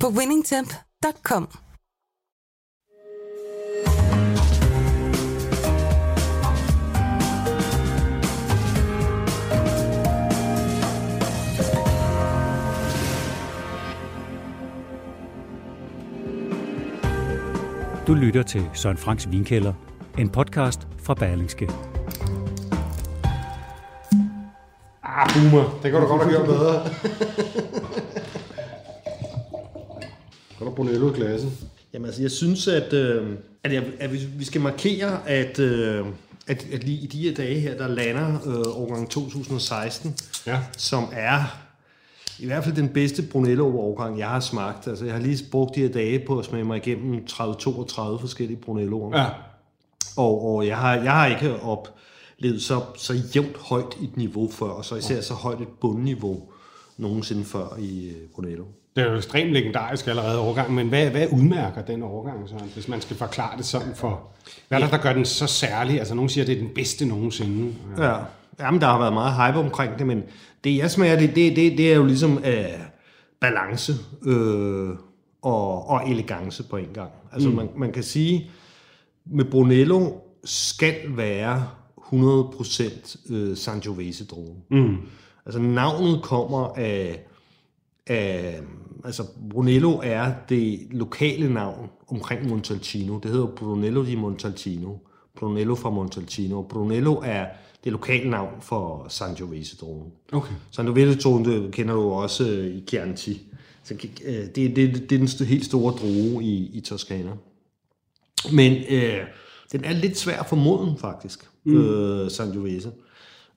på 0.00 0.08
winningtemp.com. 0.08 1.48
Du 18.06 18.14
lytter 18.14 18.42
til 18.42 18.70
Søren 18.74 18.96
Franks 18.96 19.30
Vinkælder, 19.30 19.72
en 20.18 20.28
podcast 20.28 20.88
fra 21.02 21.14
Berlingske. 21.14 21.70
Ah, 25.02 25.30
humor. 25.34 25.78
Det 25.82 25.90
kan 25.92 26.00
du 26.00 26.06
godt 26.06 26.22
have 26.22 26.32
gjort 26.34 26.46
bedre. 26.46 26.90
Så 30.58 30.64
er 30.64 30.68
der 30.68 30.74
Brunello 30.76 31.10
i 31.10 31.14
klassen. 31.14 31.52
Jamen 31.92 32.06
altså, 32.06 32.22
jeg 32.22 32.30
synes, 32.30 32.68
at, 32.68 32.92
øh, 32.92 33.36
at, 33.64 33.72
jeg, 33.72 33.84
at 34.00 34.12
vi, 34.12 34.18
vi 34.38 34.44
skal 34.44 34.60
markere, 34.60 35.28
at, 35.28 35.58
øh, 35.58 36.06
at, 36.46 36.66
at 36.72 36.84
lige 36.84 36.98
i 36.98 37.06
de 37.06 37.18
her 37.18 37.34
dage 37.34 37.60
her, 37.60 37.76
der 37.76 37.88
lander 37.88 38.34
øh, 38.46 38.82
årgang 38.82 39.10
2016, 39.10 40.16
Ja. 40.46 40.60
som 40.78 41.04
er 41.12 41.44
i 42.38 42.46
hvert 42.46 42.64
fald 42.64 42.76
den 42.76 42.88
bedste 42.88 43.22
Brunello-årgang, 43.22 44.18
jeg 44.18 44.28
har 44.28 44.40
smagt. 44.40 44.88
Altså, 44.88 45.04
jeg 45.04 45.14
har 45.14 45.20
lige 45.20 45.44
brugt 45.50 45.74
de 45.74 45.80
her 45.80 45.88
dage 45.88 46.18
på 46.26 46.38
at 46.38 46.44
smage 46.44 46.64
mig 46.64 46.76
igennem 46.76 47.24
30-32 47.30 47.40
forskellige 48.20 48.58
Brunello'er. 48.68 49.18
Ja. 49.18 49.26
Og, 50.16 50.44
og 50.54 50.66
jeg, 50.66 50.76
har, 50.78 50.94
jeg 50.94 51.12
har 51.12 51.26
ikke 51.26 51.60
oplevet 51.60 52.62
så, 52.62 52.80
så 52.96 53.14
jævnt 53.34 53.56
højt 53.56 53.96
et 54.02 54.16
niveau 54.16 54.50
før, 54.50 54.66
og 54.66 54.84
så 54.84 54.96
især 54.96 55.20
så 55.20 55.34
højt 55.34 55.60
et 55.60 55.68
bundniveau 55.80 56.42
nogensinde 56.96 57.44
før 57.44 57.76
i 57.78 58.08
øh, 58.08 58.28
Brunello. 58.34 58.64
Det 58.96 59.04
er 59.04 59.10
jo 59.10 59.16
ekstremt 59.16 59.52
legendarisk 59.52 60.06
allerede 60.06 60.38
overgang, 60.38 60.74
men 60.74 60.88
hvad, 60.88 61.10
hvad 61.10 61.26
udmærker 61.32 61.82
den 61.82 62.02
overgang, 62.02 62.48
Søren, 62.48 62.70
hvis 62.74 62.88
man 62.88 63.00
skal 63.00 63.16
forklare 63.16 63.56
det 63.56 63.64
sådan 63.64 63.94
for... 63.94 64.22
Hvad 64.68 64.78
er 64.78 64.84
der, 64.84 64.90
der 64.90 65.02
gør 65.02 65.12
den 65.12 65.24
så 65.24 65.46
særlig? 65.46 65.98
Altså, 65.98 66.14
nogen 66.14 66.28
siger, 66.28 66.44
at 66.44 66.48
det 66.48 66.56
er 66.56 66.60
den 66.60 66.74
bedste 66.74 67.06
nogensinde. 67.06 67.74
Ja. 67.98 68.14
Jamen, 68.60 68.80
der 68.80 68.86
har 68.86 68.98
været 68.98 69.12
meget 69.12 69.34
hype 69.34 69.58
omkring 69.58 69.98
det, 69.98 70.06
men 70.06 70.22
det 70.64 70.76
jeg 70.76 70.90
smager, 70.90 71.18
det, 71.18 71.28
det, 71.28 71.56
det, 71.56 71.78
det 71.78 71.92
er 71.92 71.96
jo 71.96 72.04
ligesom 72.04 72.38
øh, 72.44 72.64
balance 73.40 73.92
øh, 74.26 74.90
og, 75.42 75.88
og 75.88 76.10
elegance 76.10 76.62
på 76.62 76.76
en 76.76 76.88
gang. 76.94 77.10
Altså, 77.32 77.48
mm. 77.48 77.54
man, 77.54 77.68
man 77.76 77.92
kan 77.92 78.02
sige, 78.02 78.50
med 79.24 79.44
Brunello 79.44 80.12
skal 80.44 80.96
være 81.08 81.68
100% 82.12 83.32
øh, 83.34 83.56
Sangiovese 83.56 84.26
drue. 84.26 84.56
Mm. 84.70 84.96
Altså, 85.46 85.60
navnet 85.60 86.22
kommer 86.22 86.68
af, 86.76 87.26
af 88.06 88.60
altså 89.06 89.24
Brunello 89.50 90.00
er 90.02 90.32
det 90.48 90.86
lokale 90.90 91.54
navn 91.54 91.90
omkring 92.08 92.48
Montalcino. 92.48 93.18
Det 93.18 93.30
hedder 93.30 93.46
Brunello 93.46 94.04
di 94.04 94.14
Montalcino. 94.14 94.96
Brunello 95.38 95.74
fra 95.74 95.90
Montalcino. 95.90 96.62
Brunello 96.62 97.14
er 97.24 97.46
det 97.84 97.92
lokale 97.92 98.30
navn 98.30 98.60
for 98.60 99.06
Sangiovese-druen. 99.08 100.12
Okay. 100.32 100.54
Sangiovese-druen 100.70 101.44
det 101.44 101.72
kender 101.72 101.94
du 101.94 102.10
også 102.10 102.48
øh, 102.48 102.66
i 102.66 102.84
Chianti. 102.88 103.42
Så, 103.84 103.94
øh, 104.24 104.34
det, 104.34 104.54
det, 104.54 104.76
det 105.10 105.12
er 105.12 105.36
den 105.36 105.46
helt 105.46 105.64
store 105.64 105.92
drue 105.92 106.44
i, 106.44 106.70
i 106.72 106.80
Toskana. 106.80 107.30
Men 108.52 108.72
øh, 108.90 109.20
den 109.72 109.84
er 109.84 109.92
lidt 109.92 110.18
svær 110.18 110.42
for 110.42 110.56
moden, 110.56 110.98
faktisk, 110.98 111.48
mm. 111.64 111.76
øh, 111.76 112.30
Sangiovese. 112.30 112.90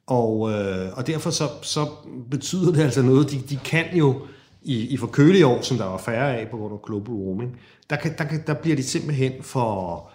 Og, 0.07 0.51
øh, 0.51 0.97
og 0.97 1.07
derfor 1.07 1.29
så, 1.29 1.43
så 1.61 1.87
betyder 2.31 2.71
det 2.71 2.81
altså 2.81 3.01
noget. 3.01 3.31
De, 3.31 3.41
de 3.49 3.59
kan 3.65 3.85
jo 3.97 4.21
i, 4.63 4.87
i 4.87 4.97
for 4.97 5.07
kølige 5.07 5.47
år, 5.47 5.61
som 5.61 5.77
der 5.77 5.85
var 5.85 5.97
færre 5.97 6.37
af 6.37 6.47
på 6.51 6.57
grund 6.57 6.73
af 6.73 6.81
global 6.81 7.13
warming, 7.13 7.59
der, 7.89 7.95
kan, 7.95 8.13
der, 8.17 8.23
kan, 8.23 8.43
der 8.47 8.53
bliver 8.53 8.75
de 8.75 8.83
simpelthen 8.83 9.33
for 9.41 10.09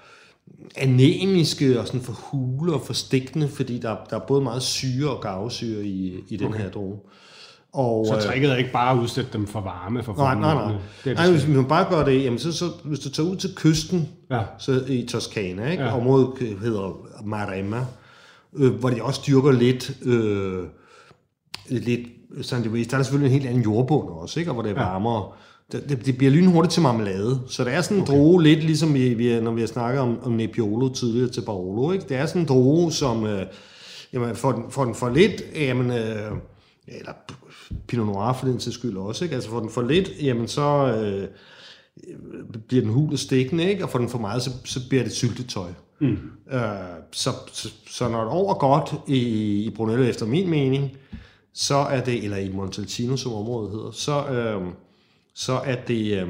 anemiske 0.76 1.80
og 1.80 1.86
sådan 1.86 2.00
for 2.00 2.12
hule 2.12 2.72
og 2.72 2.80
for 2.80 2.92
stikkende, 2.92 3.48
fordi 3.48 3.78
der, 3.78 3.96
der 4.10 4.16
er 4.16 4.26
både 4.26 4.40
meget 4.42 4.62
syre 4.62 5.10
og 5.10 5.22
gavsyre 5.22 5.84
i, 5.84 6.14
i 6.28 6.36
den 6.36 6.46
okay. 6.46 6.58
her 6.58 6.70
droge. 6.70 6.98
Og, 7.72 8.06
Så 8.06 8.16
øh, 8.16 8.22
tricket 8.22 8.50
er 8.52 8.56
ikke 8.56 8.72
bare 8.72 8.96
at 8.96 9.02
udsætte 9.02 9.30
dem 9.32 9.46
for 9.46 9.60
varme 9.60 10.02
for 10.02 10.14
Nej, 10.16 10.34
nej, 10.34 10.54
nej. 10.54 10.72
Det 11.04 11.10
er 11.10 11.14
nej 11.14 11.30
hvis 11.30 11.46
man 11.46 11.64
bare 11.64 11.94
gør 11.94 12.04
det, 12.04 12.24
jamen 12.24 12.38
så, 12.38 12.52
så, 12.52 12.64
hvis 12.84 12.98
du 12.98 13.10
tager 13.10 13.28
ud 13.28 13.36
til 13.36 13.54
kysten 13.56 14.08
Ja. 14.30 14.40
så 14.58 14.84
i 14.88 15.06
Toskana, 15.06 15.70
ikke? 15.70 15.82
Ja. 15.82 15.88
Ja. 15.88 15.96
området 15.96 16.58
hedder 16.62 17.06
Maremma, 17.24 17.86
øh, 18.54 18.72
hvor 18.72 18.90
de 18.90 19.02
også 19.02 19.20
dyrker 19.26 19.52
lidt, 19.52 19.96
øh, 20.02 20.64
lidt 21.68 22.00
Sangiovese. 22.42 22.90
Der 22.90 22.98
er 22.98 23.02
selvfølgelig 23.02 23.34
en 23.34 23.40
helt 23.40 23.50
anden 23.50 23.62
jordbund 23.62 24.08
også, 24.08 24.40
ikke? 24.40 24.50
og 24.50 24.54
hvor 24.54 24.62
det 24.62 24.70
er 24.70 24.74
varmere. 24.74 25.28
Det, 25.72 25.88
det, 25.88 26.06
det 26.06 26.18
bliver 26.18 26.32
lynhurtigt 26.32 26.72
til 26.72 26.82
marmelade. 26.82 27.40
Så 27.48 27.64
det 27.64 27.74
er 27.74 27.80
sådan 27.80 27.96
en 27.96 28.02
okay. 28.02 28.12
droge, 28.12 28.42
lidt 28.42 28.64
ligesom 28.64 28.94
vi, 28.94 29.14
vi, 29.14 29.40
når 29.40 29.52
vi 29.52 29.60
har 29.60 29.68
snakket 29.68 30.00
om, 30.00 30.18
om 30.22 30.32
Nebbiolo 30.32 30.88
tidligere 30.88 31.28
til 31.28 31.40
Barolo. 31.40 31.92
Ikke? 31.92 32.04
Det 32.08 32.16
er 32.16 32.26
sådan 32.26 32.42
en 32.42 32.48
droge, 32.48 32.92
som 32.92 33.26
øh, 33.26 33.46
jamen, 34.12 34.36
får, 34.36 34.52
den, 34.52 34.64
får 34.70 34.84
den 34.84 34.94
for 34.94 35.08
lidt, 35.08 35.42
jamen, 35.54 35.90
øh, 35.90 36.32
eller 36.88 37.12
Pinot 37.86 38.06
Noir 38.06 38.32
for 38.32 38.46
den 38.46 38.58
til 38.58 38.72
skyld 38.72 38.96
også, 38.96 39.24
ikke? 39.24 39.34
altså 39.34 39.50
får 39.50 39.60
den 39.60 39.70
for 39.70 39.82
lidt, 39.82 40.10
jamen 40.22 40.48
så 40.48 40.96
øh, 40.96 41.28
bliver 42.68 42.82
den 42.82 42.92
hul 42.92 43.12
og 43.12 43.18
stikkende, 43.18 43.70
ikke? 43.70 43.84
og 43.84 43.90
får 43.90 43.98
den 43.98 44.08
for 44.08 44.18
meget, 44.18 44.42
så, 44.42 44.50
så 44.64 44.88
bliver 44.88 45.02
det 45.02 45.12
syltetøj. 45.12 45.68
Mm. 46.00 46.18
Øh, 46.52 46.60
så, 47.12 47.30
så, 47.52 47.72
så 47.90 48.08
når 48.08 48.20
det 48.20 48.30
over 48.30 48.54
godt 48.54 48.94
i, 49.06 49.18
i 49.64 49.70
Brunello, 49.70 50.04
efter 50.04 50.26
min 50.26 50.50
mening, 50.50 50.90
så 51.54 51.74
er 51.74 52.00
det, 52.00 52.24
eller 52.24 52.36
i 52.36 52.52
Montalcino, 52.52 53.16
som 53.16 53.32
området 53.32 53.70
hedder, 53.70 53.90
så, 53.90 54.26
øh, 54.26 54.62
så 55.34 55.52
er 55.52 55.76
det, 55.88 56.22
øh, 56.22 56.28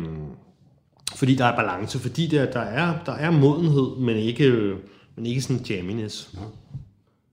fordi 1.14 1.34
der 1.34 1.44
er 1.44 1.56
balance, 1.56 1.98
fordi 1.98 2.26
der, 2.26 2.50
der, 2.50 2.60
er, 2.60 2.94
der 3.06 3.12
er 3.12 3.30
modenhed, 3.30 3.96
men 3.98 4.16
ikke, 4.16 4.44
øh, 4.44 4.76
men 5.16 5.26
ikke 5.26 5.42
sådan 5.42 5.64
jamminess. 5.70 6.30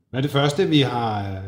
Hvad 0.09 0.19
er 0.19 0.21
det 0.21 0.31
første, 0.31 0.67
vi 0.67 0.79
har 0.79 1.31
øh, 1.31 1.43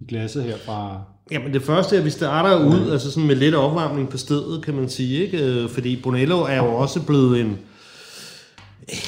i 0.00 0.04
glasset 0.08 0.42
her 0.42 0.56
fra... 0.58 1.00
Jamen 1.30 1.52
det 1.52 1.62
første 1.62 1.96
er, 1.96 2.00
at 2.00 2.04
vi 2.04 2.10
starter 2.10 2.66
ud, 2.66 2.90
altså 2.90 3.10
sådan 3.10 3.26
med 3.26 3.36
lidt 3.36 3.54
opvarmning 3.54 4.08
på 4.08 4.18
stedet, 4.18 4.64
kan 4.64 4.74
man 4.74 4.88
sige, 4.88 5.24
ikke? 5.24 5.44
Øh, 5.44 5.68
Fordi 5.68 6.02
Brunello 6.02 6.40
er 6.40 6.56
jo 6.56 6.74
også 6.74 7.06
blevet 7.06 7.40
en 7.40 7.58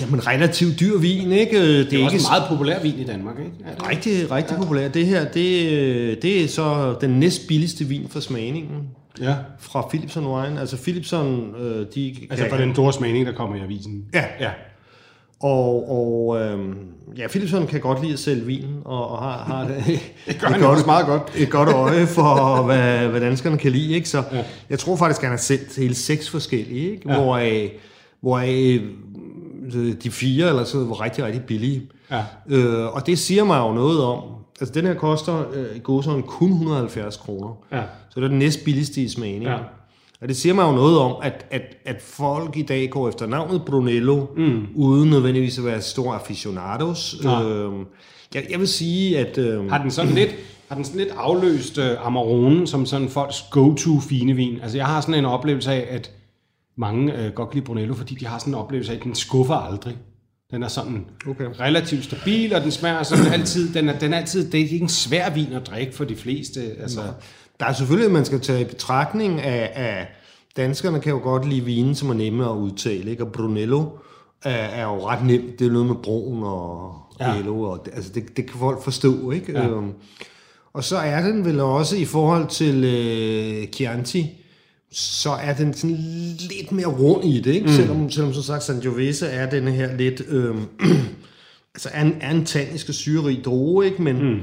jamen, 0.00 0.26
relativt 0.26 0.80
dyr 0.80 0.98
vin, 0.98 1.32
ikke? 1.32 1.58
Øh, 1.58 1.62
Det 1.66 1.80
er, 1.80 1.84
Det 1.88 2.00
er 2.00 2.04
også 2.04 2.16
ikke 2.16 2.24
en 2.24 2.28
meget 2.30 2.42
populær 2.48 2.80
vin 2.82 2.98
i 2.98 3.04
Danmark, 3.04 3.38
ikke? 3.38 3.50
Er 3.66 3.74
det? 3.74 3.88
rigtig, 3.90 4.30
rigtig 4.30 4.52
ja. 4.54 4.58
populær. 4.62 4.88
Det 4.88 5.06
her, 5.06 5.24
det, 5.24 5.72
øh, 5.72 6.16
det 6.22 6.44
er 6.44 6.48
så 6.48 6.96
den 7.00 7.10
næst 7.10 7.48
billigste 7.48 7.84
vin 7.84 8.06
for 8.10 8.20
smagningen 8.20 8.88
Ja. 9.20 9.34
fra 9.58 9.86
Philipson 9.88 10.26
Wine. 10.26 10.60
Altså 10.60 10.76
Philipson, 10.76 11.54
øh, 11.60 11.86
de 11.94 12.14
Altså 12.30 12.46
for 12.50 12.56
den 12.56 12.74
store 12.74 12.92
smagning, 12.92 13.26
der 13.26 13.32
kommer 13.32 13.56
i 13.56 13.60
avisen. 13.60 14.04
Ja. 14.14 14.24
Ja. 14.40 14.50
Og, 15.40 15.90
og 15.90 16.40
øhm, 16.40 16.74
ja, 17.18 17.26
Philipson 17.26 17.66
kan 17.66 17.80
godt 17.80 18.00
lide 18.02 18.12
at 18.12 18.18
sælge 18.18 18.44
vin, 18.46 18.64
og, 18.84 19.08
og 19.10 19.18
har, 19.18 19.44
har 19.44 19.68
det, 19.86 20.00
det 20.26 20.40
gør 20.40 20.48
han 20.48 20.60
jo 20.60 20.70
også 20.70 20.86
meget 20.86 21.06
godt. 21.06 21.22
et 21.36 21.50
godt 21.50 21.68
øje 21.68 22.06
for, 22.06 22.62
hvad, 22.66 23.08
hvad 23.08 23.20
danskerne 23.20 23.58
kan 23.58 23.72
lide. 23.72 23.94
Ikke? 23.94 24.08
Så 24.08 24.22
ja. 24.32 24.42
jeg 24.70 24.78
tror 24.78 24.96
faktisk, 24.96 25.20
han 25.20 25.30
har 25.30 25.36
sendt 25.36 25.76
hele 25.76 25.94
seks 25.94 26.31
forskellige, 26.31 26.90
ikke? 26.90 27.08
Ja. 27.12 27.14
Hvoraf, 27.20 27.72
hvoraf 28.20 28.78
øh, 28.82 28.82
de 30.03 30.11
fire 30.11 30.49
eller 30.49 30.65
så 30.65 30.79
var 30.79 31.00
rigtig, 31.00 31.25
rigtig 31.25 31.43
billige. 31.43 31.82
Ja. 32.11 32.25
Øh, 32.49 32.94
og 32.94 33.06
det 33.06 33.19
siger 33.19 33.44
mig 33.44 33.59
jo 33.59 33.73
noget 33.73 34.03
om, 34.03 34.23
altså 34.61 34.75
den 34.75 34.87
her 34.87 34.94
koster 34.94 35.44
øh, 35.53 35.76
i 35.76 35.81
godsøjne 35.82 36.23
kun 36.23 36.50
170 36.50 37.17
kroner. 37.17 37.59
Ja. 37.73 37.82
Så 38.11 38.20
det 38.20 38.25
er 38.25 38.29
den 38.29 38.38
næst 38.38 38.65
billigste 38.65 39.03
i 39.03 39.09
smagning. 39.09 39.44
Ja. 39.44 39.56
Og 40.20 40.29
det 40.29 40.37
siger 40.37 40.55
mig 40.55 40.65
jo 40.65 40.73
noget 40.73 40.99
om, 40.99 41.17
at, 41.23 41.47
at, 41.50 41.62
at 41.85 42.03
folk 42.03 42.56
i 42.56 42.62
dag 42.62 42.91
går 42.91 43.09
efter 43.09 43.26
navnet 43.26 43.62
Brunello, 43.65 44.26
mm. 44.37 44.67
uden 44.75 45.11
nødvendigvis 45.11 45.59
at 45.59 45.65
være 45.65 45.81
store 45.81 46.15
aficionados. 46.15 47.20
Nej. 47.25 47.44
Øhm, 47.44 47.85
jeg, 48.35 48.47
jeg 48.50 48.59
vil 48.59 48.69
sige, 48.69 49.19
at... 49.19 49.38
Øhm, 49.38 49.69
Har 49.69 49.82
den 49.82 49.91
sådan 49.91 50.15
lidt, 50.15 50.35
har 50.69 50.75
den 50.75 50.85
sådan 50.85 51.00
lidt 51.00 51.12
afløst 51.17 51.79
uh, 51.79 52.06
Amarone 52.06 52.67
som 52.67 52.87
sådan 52.87 53.09
folks 53.09 53.44
go-to 53.50 54.00
fine 54.00 54.32
vin? 54.32 54.59
Altså 54.62 54.76
jeg 54.76 54.87
har 54.87 55.00
sådan 55.00 55.15
en 55.15 55.25
oplevelse 55.25 55.73
af, 55.73 55.87
at 55.94 56.11
mange 56.78 57.12
uh, 57.14 57.34
godt 57.34 57.50
kan 57.50 57.54
lide 57.56 57.64
Brunello, 57.64 57.94
fordi 57.94 58.14
de 58.14 58.26
har 58.26 58.38
sådan 58.38 58.50
en 58.50 58.58
oplevelse 58.58 58.92
af, 58.92 58.96
at 58.96 59.02
den 59.04 59.14
skuffer 59.14 59.54
aldrig. 59.54 59.96
Den 60.50 60.62
er 60.62 60.69
sådan 60.69 61.04
Okay. 61.28 61.44
relativt 61.60 62.04
stabil, 62.04 62.54
og 62.54 62.62
den 62.62 62.70
smager 62.70 63.02
sådan 63.02 63.32
altid, 63.32 63.75
den 63.75 63.88
er, 63.88 63.98
den 63.98 64.12
er 64.12 64.19
altid, 64.19 64.50
det 64.50 64.60
er 64.60 64.64
ikke 64.64 64.78
en 64.82 64.88
svær 64.88 65.30
vin 65.30 65.52
at 65.52 65.66
drikke 65.66 65.94
for 65.94 66.04
de 66.04 66.16
fleste. 66.16 66.60
Altså, 66.80 67.00
Der 67.60 67.66
er 67.66 67.72
selvfølgelig, 67.72 68.06
at 68.06 68.12
man 68.12 68.25
skal 68.25 68.40
tage 68.40 68.60
i 68.60 68.64
betragtning 68.64 69.40
af, 69.40 69.70
af 69.75 70.06
danskerne 70.56 71.00
kan 71.00 71.12
jo 71.12 71.19
godt 71.19 71.48
lide 71.48 71.64
vinen, 71.64 71.94
som 71.94 72.10
er 72.10 72.14
nemme 72.14 72.44
at 72.44 72.54
udtale, 72.56 73.10
ikke? 73.10 73.24
og 73.24 73.32
Brunello 73.32 73.84
er, 74.44 74.50
er 74.50 74.82
jo 74.84 75.06
ret 75.08 75.24
nemt. 75.26 75.58
Det 75.58 75.66
er 75.66 75.70
noget 75.70 75.86
med 75.86 75.96
brun 76.02 76.42
og 76.42 76.94
Ja. 77.20 77.31
ja. 77.31 77.36
yellow, 77.38 77.64
og 77.64 77.82
det, 77.84 77.94
altså 77.94 78.12
det, 78.14 78.36
det 78.36 78.46
kan 78.46 78.58
folk 78.58 78.82
forstå, 78.84 79.31
ikke? 79.31 79.52
Ja. 79.52 79.69
Øhm, 79.69 79.92
og 80.72 80.84
så 80.84 80.96
er 80.96 81.22
den 81.22 81.44
vel 81.44 81.60
også 81.60 81.96
i 81.96 82.04
forhold 82.04 82.46
til 82.48 82.84
øh, 82.84 83.66
Chianti, 83.72 84.38
så 84.93 85.31
er 85.31 85.55
den 85.55 85.75
sådan 85.75 85.96
lidt 86.50 86.73
mere 86.73 86.87
rund 86.87 87.25
i 87.25 87.40
det, 87.40 87.55
ikke? 87.55 87.67
Mm. 87.67 87.73
Selvom, 87.73 88.11
selvom 88.11 88.35
som 88.35 88.43
sagt 88.43 88.62
Sangiovese 88.64 89.26
er 89.26 89.50
den 89.50 89.69
her 89.69 89.96
lidt, 89.96 90.23
øh, 90.29 90.55
altså 91.75 91.88
er 91.93 92.02
en, 92.05 92.14
er 92.20 92.31
en 92.31 92.44
tannisk 92.44 92.88
og 92.88 92.94
syrerig 92.94 93.40
droge, 93.44 93.87
ikke? 93.87 94.02
Men, 94.02 94.17
mm. 94.32 94.40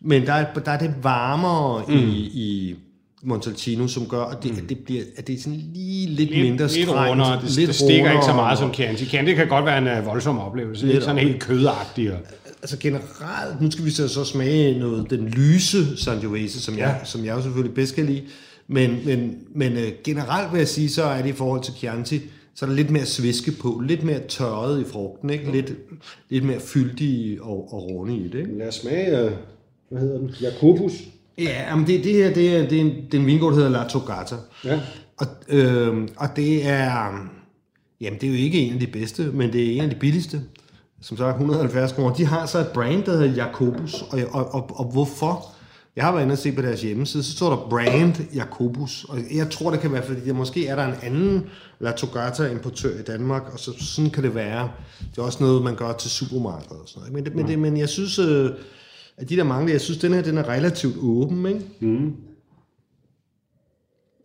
men 0.00 0.26
der, 0.26 0.32
er, 0.32 0.54
der 0.54 0.72
er 0.72 0.78
det 0.78 0.94
varmere 1.02 1.84
mm. 1.88 1.94
i, 1.94 2.16
i 2.34 2.74
Montalcino, 3.22 3.88
som 3.88 4.06
gør, 4.06 4.22
at 4.24 4.42
det, 4.42 4.50
at 4.58 4.68
det, 4.68 4.78
bliver, 4.78 5.02
at 5.16 5.26
det 5.26 5.34
er 5.34 5.38
sådan 5.40 5.62
lige 5.74 6.06
lidt, 6.06 6.30
Lidt, 6.30 6.30
mindre 6.42 6.64
lidt 6.66 6.72
strengt. 6.72 6.90
rundere. 7.10 7.40
Det, 7.40 7.56
det 7.56 7.74
stikker 7.74 7.94
ikke 7.96 8.22
så 8.22 8.30
rundere. 8.30 8.36
meget 8.36 8.58
som 8.58 8.74
Chianti. 8.74 9.04
Chianti 9.04 9.34
kan 9.34 9.48
godt 9.48 9.64
være 9.64 9.78
en 9.94 9.98
uh, 10.00 10.06
voldsom 10.06 10.38
oplevelse. 10.38 10.84
Lidt 10.86 10.94
Lidt 10.94 11.04
sådan 11.04 11.22
helt 11.22 11.40
kødagtig. 11.42 12.12
Og, 12.12 12.18
altså 12.62 12.76
generelt, 12.78 13.60
nu 13.60 13.70
skal 13.70 13.84
vi 13.84 13.90
så, 13.90 14.08
så 14.08 14.24
smage 14.24 14.78
noget, 14.78 15.10
den 15.10 15.28
lyse 15.28 15.96
Sangiovese, 15.96 16.60
som, 16.62 16.78
jeg, 16.78 16.96
Ja. 17.00 17.04
som 17.04 17.24
jeg 17.24 17.36
jo 17.36 17.42
selvfølgelig 17.42 17.74
bedst 17.74 17.94
kan 17.94 18.06
lide. 18.06 18.22
Men, 18.68 19.00
men, 19.04 19.38
men 19.54 19.72
øh, 19.72 19.92
generelt 20.04 20.52
vil 20.52 20.58
jeg 20.58 20.68
sige, 20.68 20.88
så 20.88 21.04
er 21.04 21.22
det 21.22 21.28
i 21.28 21.32
forhold 21.32 21.62
til 21.62 21.74
Chianti, 21.74 22.20
så 22.54 22.64
er 22.64 22.68
der 22.68 22.76
lidt 22.76 22.90
mere 22.90 23.06
sviske 23.06 23.52
på, 23.52 23.82
lidt 23.86 24.02
mere 24.02 24.20
tørret 24.28 24.80
i 24.80 24.84
frugten, 24.84 25.30
ikke? 25.30 25.52
Lidt, 25.52 25.72
lidt 26.30 26.44
mere 26.44 26.60
fyldig 26.60 27.42
og, 27.42 27.72
og 27.72 27.90
runde 27.90 28.16
i 28.16 28.28
det. 28.28 28.38
Ikke? 28.38 28.58
lad 28.58 28.68
os 28.68 28.74
smage, 28.74 29.24
uh, 29.24 29.32
hvad 29.90 30.00
hedder 30.00 30.18
den? 30.18 30.30
Jacobus. 30.40 30.92
Ja, 31.38 31.76
men 31.76 31.86
det, 31.86 32.04
det 32.04 32.14
her, 32.14 32.34
det 32.34 32.56
er, 32.56 32.68
det 32.68 32.76
er 32.76 32.80
en, 32.80 32.90
det 33.10 33.14
er 33.14 33.18
en 33.18 33.26
vingård, 33.26 33.52
der 33.52 33.56
hedder 33.56 33.70
La 33.70 33.88
Togata. 33.88 34.34
Ja. 34.64 34.80
Og, 35.16 35.26
øh, 35.48 36.08
og 36.16 36.28
det 36.36 36.66
er, 36.66 37.28
jamen 38.00 38.20
det 38.20 38.26
er 38.26 38.30
jo 38.30 38.38
ikke 38.38 38.58
en 38.58 38.72
af 38.72 38.80
de 38.80 38.86
bedste, 38.86 39.22
men 39.22 39.52
det 39.52 39.66
er 39.66 39.72
en 39.72 39.80
af 39.80 39.90
de 39.90 39.96
billigste, 39.96 40.40
som 41.00 41.16
så 41.16 41.24
er 41.24 41.28
170 41.28 41.92
kroner. 41.92 42.14
De 42.14 42.26
har 42.26 42.46
så 42.46 42.58
et 42.58 42.68
brand, 42.74 43.02
der 43.04 43.12
hedder 43.12 43.44
Jacobus, 43.44 44.02
og, 44.02 44.18
og, 44.30 44.54
og, 44.54 44.80
og 44.80 44.84
hvorfor? 44.84 45.57
Jeg 45.98 46.06
har 46.06 46.12
været 46.12 46.22
inde 46.22 46.32
og 46.32 46.38
se 46.38 46.52
på 46.52 46.62
deres 46.62 46.82
hjemmeside, 46.82 47.22
så 47.22 47.32
står 47.32 47.50
der 47.50 47.66
brand 47.70 48.34
Jacobus, 48.34 49.04
og 49.04 49.18
jeg 49.34 49.50
tror, 49.50 49.70
det 49.70 49.80
kan 49.80 49.92
være, 49.92 50.06
fordi 50.06 50.20
der 50.20 50.32
måske 50.32 50.66
er 50.66 50.76
der 50.76 50.86
en 50.86 50.94
anden 51.02 51.46
La 51.80 51.92
Togata 51.92 52.50
importør 52.50 52.98
i 52.98 53.02
Danmark, 53.02 53.52
og 53.52 53.58
så 53.58 53.72
sådan 53.78 54.10
kan 54.10 54.22
det 54.24 54.34
være. 54.34 54.70
Det 55.10 55.18
er 55.18 55.22
også 55.22 55.44
noget, 55.44 55.62
man 55.62 55.76
gør 55.76 55.92
til 55.92 56.10
supermarkeder 56.10 56.80
og 56.80 56.88
sådan 56.88 57.00
noget. 57.00 57.14
Men, 57.14 57.24
det, 57.24 57.34
men, 57.34 57.46
det, 57.46 57.58
men 57.58 57.76
jeg 57.76 57.88
synes, 57.88 58.18
øh, 58.18 58.50
at 59.16 59.28
de 59.28 59.36
der 59.36 59.44
mangler, 59.44 59.72
jeg 59.72 59.80
synes, 59.80 59.98
den 59.98 60.12
her, 60.12 60.22
den 60.22 60.38
er 60.38 60.48
relativt 60.48 60.96
åben, 61.00 61.46
ikke? 61.46 61.60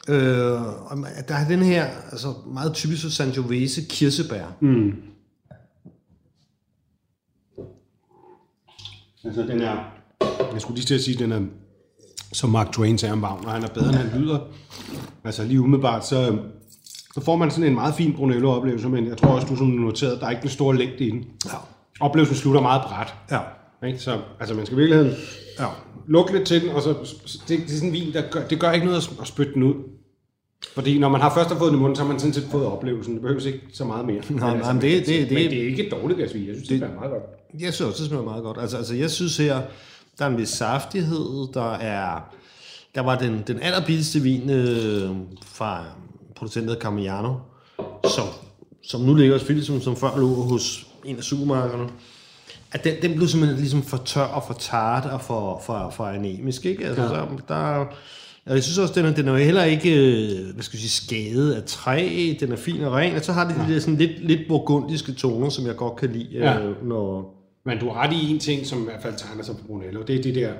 Øh, 0.10 0.92
og 0.92 0.98
der 1.28 1.36
er 1.36 1.48
den 1.48 1.60
her, 1.60 1.86
altså 2.12 2.34
meget 2.48 2.74
typisk 2.74 3.02
for 3.02 3.10
Sangiovese, 3.10 3.82
kirsebær. 3.90 4.58
Mm. 4.62 4.94
Altså, 9.24 9.42
den 9.42 9.62
er... 9.62 9.94
Jeg 10.54 10.62
skulle 10.62 10.76
lige 10.76 10.86
til 10.86 10.96
at 10.96 11.02
sige, 11.02 11.20
den 11.20 11.32
er, 11.32 11.42
som 12.34 12.50
Mark 12.50 12.72
Twain 12.72 12.98
sagde 12.98 13.14
om 13.14 13.24
Wagner, 13.24 13.50
han 13.50 13.64
er 13.64 13.68
bedre, 13.68 13.88
end 13.90 13.96
han 13.96 14.22
lyder. 14.22 14.40
Altså, 15.24 15.44
lige 15.44 15.62
umiddelbart, 15.62 16.06
så, 16.08 16.38
så 17.14 17.22
får 17.22 17.36
man 17.36 17.52
sådan 17.52 17.64
en 17.66 17.74
meget 17.74 17.96
fin 17.96 18.14
Brunello-oplevelse, 18.14 18.90
men 18.90 19.08
jeg 19.08 19.18
tror 19.18 19.28
også, 19.30 19.48
du 19.48 19.56
som 19.56 19.68
noteret, 19.68 20.20
der 20.20 20.26
er 20.26 20.30
ikke 20.30 20.42
den 20.42 20.50
store 20.50 20.76
længde 20.76 20.98
i 21.06 21.10
den. 21.12 21.24
Ja. 21.46 21.52
Oplevelsen 22.00 22.36
slutter 22.38 22.62
meget 22.62 22.82
bræt. 22.82 23.14
Ja. 23.32 23.40
Ikke? 23.88 24.00
Så 24.00 24.18
altså, 24.40 24.56
man 24.56 24.66
skal 24.66 24.78
virkelig 24.78 25.14
Ja. 25.60 25.66
lukke 26.08 26.34
lidt 26.34 26.48
til 26.48 26.62
den, 26.62 26.70
og 26.70 26.82
så 26.82 26.90
det, 27.48 27.48
det 27.48 27.64
er 27.66 27.70
sådan 27.70 27.88
en 27.90 27.94
vin, 27.94 28.14
der 28.14 28.22
gør, 28.32 28.42
det 28.48 28.60
gør 28.60 28.72
ikke 28.72 28.86
noget 28.86 29.10
at, 29.22 29.28
spytte 29.28 29.54
den 29.54 29.64
ud. 29.64 29.74
Fordi 30.74 31.00
når 31.00 31.10
man 31.10 31.22
har 31.22 31.34
først 31.34 31.50
har 31.50 31.58
fået 31.58 31.72
den 31.72 31.80
i 31.80 31.82
munden, 31.82 31.96
så 31.96 32.02
har 32.02 32.10
man 32.10 32.20
sådan 32.20 32.34
set 32.34 32.48
fået 32.52 32.66
oplevelsen. 32.66 33.14
Det 33.14 33.22
behøves 33.22 33.46
ikke 33.46 33.60
så 33.74 33.86
meget 33.86 34.06
mere. 34.06 34.22
Nej, 34.30 34.50
Men 34.52 34.60
nej, 34.60 34.74
men 34.74 34.82
det- 34.82 35.06
det- 35.06 35.20
men 35.32 35.38
det- 35.38 35.52
det 35.52 35.62
er 35.62 35.66
ikke 35.68 35.86
et 35.86 35.92
dårligt 35.92 36.18
glas 36.18 36.34
vin. 36.34 36.48
Jeg 36.48 36.56
synes, 36.56 36.68
det, 36.68 36.82
det 36.82 36.90
er 36.90 36.94
meget 36.96 37.12
godt. 37.12 37.24
Jeg 37.62 37.74
synes 37.74 37.82
også, 37.92 38.02
det 38.04 38.10
smager 38.10 38.24
meget 38.24 38.44
godt. 38.44 38.58
Altså, 38.62 38.78
altså 38.78 38.96
jeg 38.96 39.10
synes 39.12 39.38
her, 39.38 39.62
der 40.20 40.26
er 40.26 40.30
en 40.30 40.38
vis 40.38 40.50
saftighed, 40.50 41.54
der 41.54 41.74
er... 41.74 42.20
Der 42.96 43.02
var 43.02 43.18
den, 43.18 43.44
den 43.48 43.60
allerbilligste 43.62 44.20
vin 44.20 44.50
øh, 44.50 45.10
fra 45.46 45.84
producenten 46.36 46.76
Carmignano, 46.82 47.34
som, 48.04 48.26
som 48.84 49.02
nu 49.02 49.14
ligger 49.14 49.36
hos 49.36 49.44
Philip, 49.44 49.64
som, 49.84 49.96
før 49.96 50.18
lå 50.18 50.28
hos 50.28 50.88
en 51.06 51.18
af 51.18 51.24
supermarkederne. 51.24 51.90
At 52.72 52.84
den, 52.84 52.94
den 53.02 53.16
blev 53.16 53.28
simpelthen 53.28 53.60
ligesom 53.60 53.84
for 53.84 53.98
tør 53.98 54.22
og 54.22 54.44
for 54.48 54.54
tart 54.54 55.06
og 55.06 55.22
for, 55.22 55.62
for, 55.66 55.90
for 55.96 56.06
anemisk, 56.06 56.66
ikke? 56.66 56.86
Altså, 56.86 57.04
ja. 57.04 57.10
så, 57.10 57.26
der, 57.48 57.86
og 58.46 58.56
jeg 58.56 58.64
synes 58.64 58.78
også, 58.78 58.94
den 58.94 59.06
er, 59.06 59.14
den 59.14 59.28
er 59.28 59.32
jo 59.32 59.38
heller 59.38 59.64
ikke, 59.64 59.96
øh, 59.96 60.54
hvad 60.54 60.64
skal 60.64 60.78
jeg 60.78 60.82
sige, 60.90 61.06
skadet 61.08 61.54
af 61.54 61.64
træ, 61.64 62.34
den 62.40 62.52
er 62.52 62.56
fin 62.56 62.84
og 62.84 62.94
ren, 62.94 63.16
og 63.16 63.22
så 63.22 63.34
har 63.34 63.48
det 63.48 63.56
de 63.68 63.74
der 63.74 63.80
sådan 63.80 63.98
lidt, 63.98 64.28
lidt 64.28 64.42
burgundiske 64.48 65.12
toner, 65.14 65.50
som 65.50 65.68
jeg 65.68 65.76
godt 65.76 65.96
kan 65.96 66.12
lide, 66.12 66.30
Ja. 66.32 66.60
øh, 66.60 66.88
når, 66.88 67.36
Men 67.66 67.80
du 67.80 67.90
har 67.90 68.08
ret 68.08 68.14
i 68.14 68.32
en 68.32 68.40
ting, 68.40 68.66
som 68.66 68.82
i 68.82 68.84
hvert 68.84 69.02
fald 69.02 69.14
tegner 69.18 69.44
sig 69.44 69.56
på 69.56 69.64
Brunello. 69.68 70.02
Det 70.02 70.16
er 70.20 70.24
det 70.24 70.36
der 70.36 70.54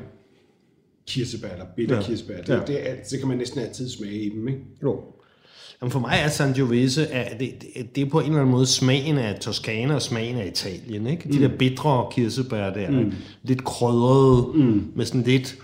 kirsebær, 1.08 1.50
eller 1.50 1.66
bitter 1.76 1.96
ja. 1.96 2.02
Kirsebær. 2.02 2.38
Det, 2.38 2.50
Ja. 2.50 2.60
det, 2.68 2.90
er, 2.90 2.96
det 3.12 3.20
kan 3.20 3.28
man 3.28 3.38
næsten 3.38 3.60
altid 3.60 3.90
smage 3.90 4.20
i 4.20 4.30
dem, 4.30 4.48
ikke? 4.48 4.60
Jo. 4.84 5.02
Jamen 5.82 5.92
for 5.92 6.00
mig 6.00 6.20
er 6.24 6.30
Sangiovese, 6.30 7.04
er, 7.04 7.38
det, 7.38 7.54
det, 7.62 7.96
det 7.96 8.06
er 8.06 8.10
på 8.10 8.20
en 8.20 8.26
eller 8.26 8.40
anden 8.40 8.52
måde 8.52 8.66
smagen 8.66 9.18
af 9.18 9.40
Toskana 9.40 9.96
og 9.96 10.02
smagen 10.02 10.38
af 10.38 10.48
Italien. 10.48 11.08
Ikke? 11.08 11.30
De 11.30 11.34
mm. 11.34 11.40
der 11.50 11.58
bitre 11.58 12.08
kirsebær 12.12 12.70
der, 12.74 12.92
mm. 12.92 13.14
lidt 13.44 13.64
krydrede, 13.64 14.48
mm. 14.56 14.92
med 14.96 15.06
sådan 15.06 15.22
lidt, 15.22 15.58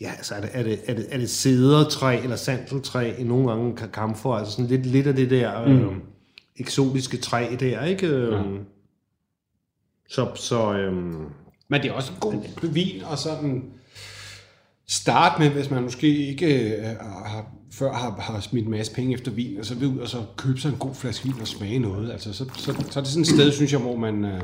ja, 0.00 0.10
altså 0.16 0.34
er 0.34 0.40
det, 0.40 0.50
er 0.52 0.62
det, 0.62 0.78
er 0.86 0.94
det, 0.94 1.06
er 1.10 1.18
det 1.18 1.30
cedertræ 1.30 2.22
eller 2.22 2.36
sandeltræ, 2.36 3.12
i 3.18 3.24
nogle 3.24 3.48
gange 3.50 3.76
kan 3.76 3.88
kamfer, 3.88 4.30
altså 4.30 4.52
sådan 4.52 4.66
lidt, 4.66 4.86
lidt 4.86 5.06
af 5.06 5.14
det 5.16 5.30
der 5.30 5.66
mm. 5.66 5.72
øh, 5.72 5.92
eksotiske 6.56 7.16
træ 7.16 7.46
der, 7.60 7.84
ikke? 7.84 8.06
Øh, 8.06 8.32
Ja. 8.32 8.38
Så, 10.08 10.28
så 10.34 10.72
øhm, 10.72 11.24
Men 11.68 11.82
det 11.82 11.88
er 11.88 11.92
også 11.92 12.12
en 12.12 12.18
god 12.20 12.68
vin, 12.72 13.02
og 13.04 13.18
sådan 13.18 13.64
start 14.88 15.38
med, 15.38 15.50
hvis 15.50 15.70
man 15.70 15.82
måske 15.82 16.28
ikke 16.28 16.76
øh, 16.76 16.84
har, 17.00 17.46
før 17.72 17.92
har, 17.92 18.20
har 18.20 18.40
smidt 18.40 18.64
en 18.64 18.70
masse 18.70 18.94
penge 18.94 19.14
efter 19.14 19.30
vin, 19.30 19.58
og 19.58 19.64
så 19.64 19.74
vil 19.74 19.88
ud 19.88 19.98
og 19.98 20.08
så 20.08 20.22
købe 20.36 20.60
sig 20.60 20.68
en 20.68 20.76
god 20.78 20.94
flaske 20.94 21.24
vin 21.24 21.40
og 21.40 21.48
smage 21.48 21.78
noget. 21.78 22.12
Altså, 22.12 22.32
så, 22.32 22.44
så, 22.56 22.74
så 22.90 22.98
er 23.00 23.02
det 23.02 23.12
sådan 23.12 23.22
et 23.22 23.26
sted, 23.26 23.52
synes 23.52 23.72
jeg, 23.72 23.80
hvor 23.80 23.96
man 23.96 24.24
øh, 24.24 24.42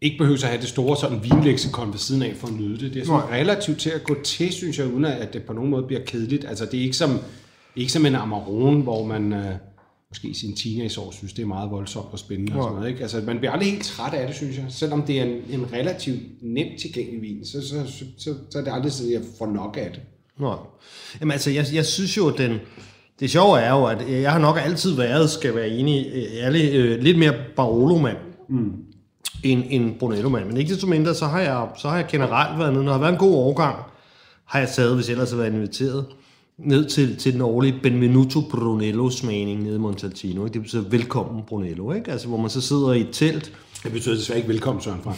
ikke 0.00 0.18
behøver 0.18 0.38
at 0.38 0.48
have 0.48 0.60
det 0.60 0.68
store 0.68 0.96
sådan 0.96 1.24
vinleksikon 1.24 1.92
ved 1.92 1.98
siden 1.98 2.22
af 2.22 2.36
for 2.36 2.46
at 2.48 2.54
nyde 2.54 2.78
det. 2.78 2.94
Det 2.94 3.02
er 3.02 3.06
sådan 3.06 3.20
Nej. 3.20 3.38
relativt 3.38 3.78
til 3.78 3.90
at 3.90 4.04
gå 4.04 4.22
til, 4.24 4.52
synes 4.52 4.78
jeg, 4.78 4.86
uden 4.86 5.04
at 5.04 5.32
det 5.32 5.42
på 5.42 5.52
nogen 5.52 5.70
måde 5.70 5.82
bliver 5.82 6.04
kedeligt. 6.04 6.44
Altså, 6.44 6.66
det 6.66 6.74
er 6.74 6.82
ikke 6.82 6.96
som, 6.96 7.18
ikke 7.76 7.92
som 7.92 8.06
en 8.06 8.14
Amarone, 8.14 8.82
hvor 8.82 9.06
man... 9.06 9.32
Øh, 9.32 9.54
måske 10.12 10.28
i 10.28 10.34
sin 10.34 10.56
teenageår 10.56 11.10
synes, 11.10 11.32
det 11.32 11.42
er 11.42 11.46
meget 11.46 11.70
voldsomt 11.70 12.08
og 12.12 12.18
spændende. 12.18 12.56
Og 12.56 12.62
sådan 12.62 12.76
noget, 12.76 12.88
ikke? 12.88 13.02
Altså, 13.02 13.22
man 13.26 13.38
bliver 13.38 13.52
aldrig 13.52 13.70
helt 13.70 13.84
træt 13.84 14.14
af 14.14 14.26
det, 14.26 14.36
synes 14.36 14.56
jeg. 14.56 14.64
Selvom 14.68 15.02
det 15.02 15.20
er 15.20 15.24
en, 15.24 15.42
en 15.50 15.72
relativt 15.72 16.20
nemt 16.42 16.80
tilgængelig 16.80 17.22
vin, 17.22 17.44
så, 17.46 17.68
så, 17.68 17.86
så, 17.86 18.04
så, 18.18 18.34
så 18.50 18.58
er 18.58 18.64
det 18.64 18.72
aldrig 18.72 18.92
sådan, 18.92 19.12
at 19.12 19.20
jeg 19.20 19.28
får 19.38 19.46
nok 19.46 19.76
af 19.80 19.90
det. 19.92 20.00
Nej. 20.40 20.56
Jamen 21.20 21.32
altså, 21.32 21.50
jeg, 21.50 21.66
jeg 21.72 21.86
synes 21.86 22.16
jo, 22.16 22.30
den... 22.30 22.58
Det 23.20 23.30
sjove 23.30 23.60
er 23.60 23.70
jo, 23.70 23.84
at 23.84 24.22
jeg 24.22 24.32
har 24.32 24.38
nok 24.38 24.56
altid 24.64 24.94
været, 24.94 25.30
skal 25.30 25.54
være 25.54 25.68
enig, 25.68 26.06
øh, 26.14 26.22
ærlig, 26.22 26.74
øh, 26.74 27.02
lidt 27.02 27.18
mere 27.18 27.34
Barolo-mand 27.56 28.16
mm. 28.48 28.72
end, 29.44 29.62
end 29.70 29.98
Brunello-mand. 29.98 30.46
Men 30.46 30.56
ikke 30.56 30.74
desto 30.74 30.86
mindre, 30.86 31.14
så 31.14 31.26
har 31.26 31.40
jeg, 31.40 31.68
så 31.78 31.88
har 31.88 31.96
jeg 31.96 32.06
generelt 32.10 32.58
været 32.58 32.72
nede. 32.72 32.84
Når 32.84 32.92
der 32.92 32.98
har 32.98 33.04
været 33.04 33.12
en 33.12 33.18
god 33.18 33.34
overgang, 33.34 33.76
har 34.44 34.58
jeg 34.58 34.68
taget, 34.68 34.94
hvis 34.94 35.08
jeg 35.08 35.12
ellers 35.12 35.30
har 35.30 35.36
været 35.36 35.52
inviteret, 35.52 36.06
ned 36.64 36.84
til, 36.88 37.16
til 37.16 37.32
den 37.32 37.40
årlige 37.40 37.78
Benvenuto 37.82 38.40
Brunello-smagning 38.40 39.62
nede 39.62 39.74
i 39.74 39.78
Montalcino. 39.78 40.44
Ikke? 40.44 40.54
Det 40.54 40.62
betyder 40.62 40.82
velkommen 40.82 41.42
Brunello, 41.46 41.92
ikke? 41.92 42.10
Altså, 42.10 42.28
hvor 42.28 42.36
man 42.36 42.50
så 42.50 42.60
sidder 42.60 42.92
i 42.92 43.00
et 43.00 43.08
telt, 43.12 43.52
Det 43.82 43.92
betyder 43.92 44.14
desværre 44.14 44.38
ikke 44.38 44.48
velkommen, 44.48 44.82
Søren 44.82 45.00
Frank. 45.02 45.16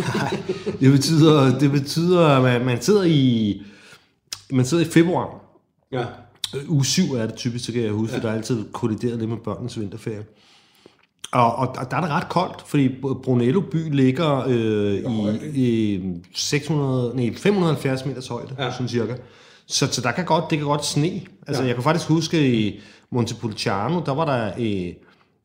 det 0.80 0.92
betyder, 0.92 1.58
det 1.58 1.70
betyder 1.70 2.26
at 2.28 2.42
man, 2.42 2.64
man 2.64 2.82
sidder 2.82 3.02
i 3.02 3.62
man 4.50 4.64
sidder 4.64 4.84
i 4.84 4.86
februar. 4.86 5.28
ja. 5.92 6.04
Øh, 6.56 6.70
Uge 6.70 6.84
7 6.84 7.02
er 7.12 7.26
det 7.26 7.34
typisk, 7.34 7.64
så 7.64 7.72
kan 7.72 7.82
jeg 7.82 7.90
huske, 7.92 8.16
ja. 8.16 8.22
der 8.22 8.28
er 8.28 8.34
altid 8.34 8.64
kollideret 8.72 9.18
lidt 9.18 9.30
med 9.30 9.36
børnenes 9.36 9.80
vinterferie. 9.80 10.24
Og, 11.32 11.56
og, 11.56 11.76
der 11.90 11.96
er 11.96 12.00
det 12.00 12.10
ret 12.10 12.28
koldt, 12.28 12.62
fordi 12.66 12.88
Brunello 13.22 13.60
by 13.60 13.94
ligger 13.94 14.44
øh, 14.48 14.94
i, 15.54 15.94
i 15.94 16.00
600, 16.34 17.16
nej, 17.16 17.34
570 17.36 18.06
meters 18.06 18.28
højde. 18.28 18.56
Ja. 18.58 18.72
sådan 18.72 18.88
cirka. 18.88 19.14
Så, 19.66 19.86
så 19.92 20.00
der 20.00 20.12
kan 20.12 20.24
godt, 20.24 20.44
det 20.50 20.58
kan 20.58 20.66
godt 20.66 20.84
sne. 20.86 21.20
Altså, 21.46 21.62
ja. 21.62 21.66
Jeg 21.66 21.74
kan 21.74 21.84
faktisk 21.84 22.08
huske 22.08 22.52
i 22.54 22.80
Montepulciano, 23.10 24.00
der 24.06 24.14
var 24.14 24.24
der 24.24 24.52
øh, 24.58 24.92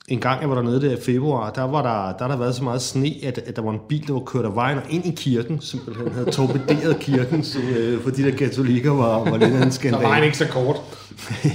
en 0.07 0.19
gang, 0.19 0.41
jeg 0.41 0.49
var 0.49 0.55
dernede 0.55 0.81
der 0.81 0.97
i 0.97 1.01
februar, 1.01 1.51
der 1.51 1.61
var 1.63 1.81
der, 1.81 2.17
der, 2.17 2.23
har 2.23 2.27
der 2.27 2.37
været 2.37 2.55
så 2.55 2.63
meget 2.63 2.81
sne, 2.81 3.13
at, 3.23 3.37
at 3.37 3.55
der 3.55 3.61
var 3.61 3.71
en 3.71 3.79
bil, 3.89 4.07
der 4.07 4.13
var 4.13 4.19
kørt 4.19 4.45
af 4.45 4.55
vejen 4.55 4.77
og 4.77 4.83
ind 4.89 5.05
i 5.05 5.11
kirken, 5.15 5.61
simpelthen 5.61 6.11
havde 6.11 6.31
torpederet 6.31 6.99
kirken, 7.09 7.43
så, 7.43 7.59
øh, 7.59 8.01
for 8.01 8.09
de 8.09 8.23
der 8.23 8.37
katolikker 8.37 8.91
var, 8.91 9.29
var 9.29 9.37
lidt 9.37 9.53
en 9.53 9.71
Så 9.71 9.75
skandal. 9.79 10.01
var 10.01 10.13
han 10.13 10.23
ikke 10.23 10.37
så 10.37 10.47
kort. 10.47 10.75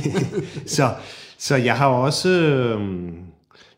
så, 0.77 0.91
så 1.39 1.57
jeg 1.57 1.77
har 1.77 1.87
også... 1.87 2.29
Øh, 2.29 2.81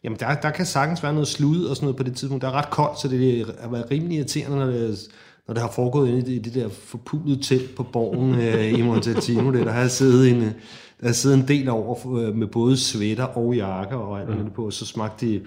jamen, 0.05 0.19
der, 0.21 0.35
der 0.35 0.51
kan 0.51 0.67
sagtens 0.67 1.03
være 1.03 1.13
noget 1.13 1.29
slud 1.29 1.65
og 1.65 1.77
sådan 1.77 1.85
noget 1.85 1.97
på 1.97 2.03
det 2.03 2.17
tidspunkt. 2.17 2.43
Der 2.43 2.49
er 2.49 2.53
ret 2.53 2.71
koldt, 2.71 3.01
så 3.01 3.09
det 3.09 3.47
har 3.61 3.71
været 3.71 3.91
rimelig 3.91 4.17
irriterende, 4.17 4.57
når 4.57 4.67
det, 4.67 4.99
når 5.49 5.55
det 5.55 5.63
har 5.63 5.71
foregået 5.71 6.09
inde 6.09 6.19
i 6.19 6.39
det, 6.39 6.45
det 6.45 6.55
der 6.55 6.69
forpulede 6.69 7.43
telt 7.43 7.75
på 7.75 7.83
borgen 7.83 8.35
øh, 8.35 8.79
i 8.79 8.83
Montalcino. 8.83 9.53
Der, 9.53 9.65
der 9.65 9.73
har 9.73 9.89
siddet 9.89 10.31
en, 10.31 10.41
der 10.41 10.51
havde 11.01 11.15
siddet 11.15 11.39
en 11.39 11.49
del 11.49 11.69
over 11.69 12.17
øh, 12.19 12.35
med 12.35 12.47
både 12.47 12.77
sweater 12.77 13.25
og 13.25 13.55
jakker 13.55 13.97
og 13.97 14.21
alt 14.21 14.37
muligt 14.37 14.55
på, 14.55 14.67
og 14.67 14.73
så 14.73 14.87
smagte 14.87 15.27
de 15.27 15.41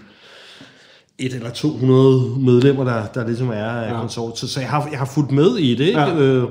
et 1.17 1.33
eller 1.33 1.49
200 1.49 2.39
medlemmer, 2.39 2.83
der, 2.83 3.07
der 3.07 3.27
ligesom 3.27 3.49
er 3.49 3.65
af 3.65 3.93
ja. 3.93 3.99
konsortiet. 3.99 4.49
Så 4.49 4.59
jeg 4.59 4.69
har, 4.69 4.87
jeg 4.91 4.99
har 4.99 5.05
fulgt 5.05 5.31
med 5.31 5.57
i 5.57 5.75
det. 5.75 5.87
Ikke? 5.87 5.99
Ja. 5.99 6.15
Øh, 6.15 6.49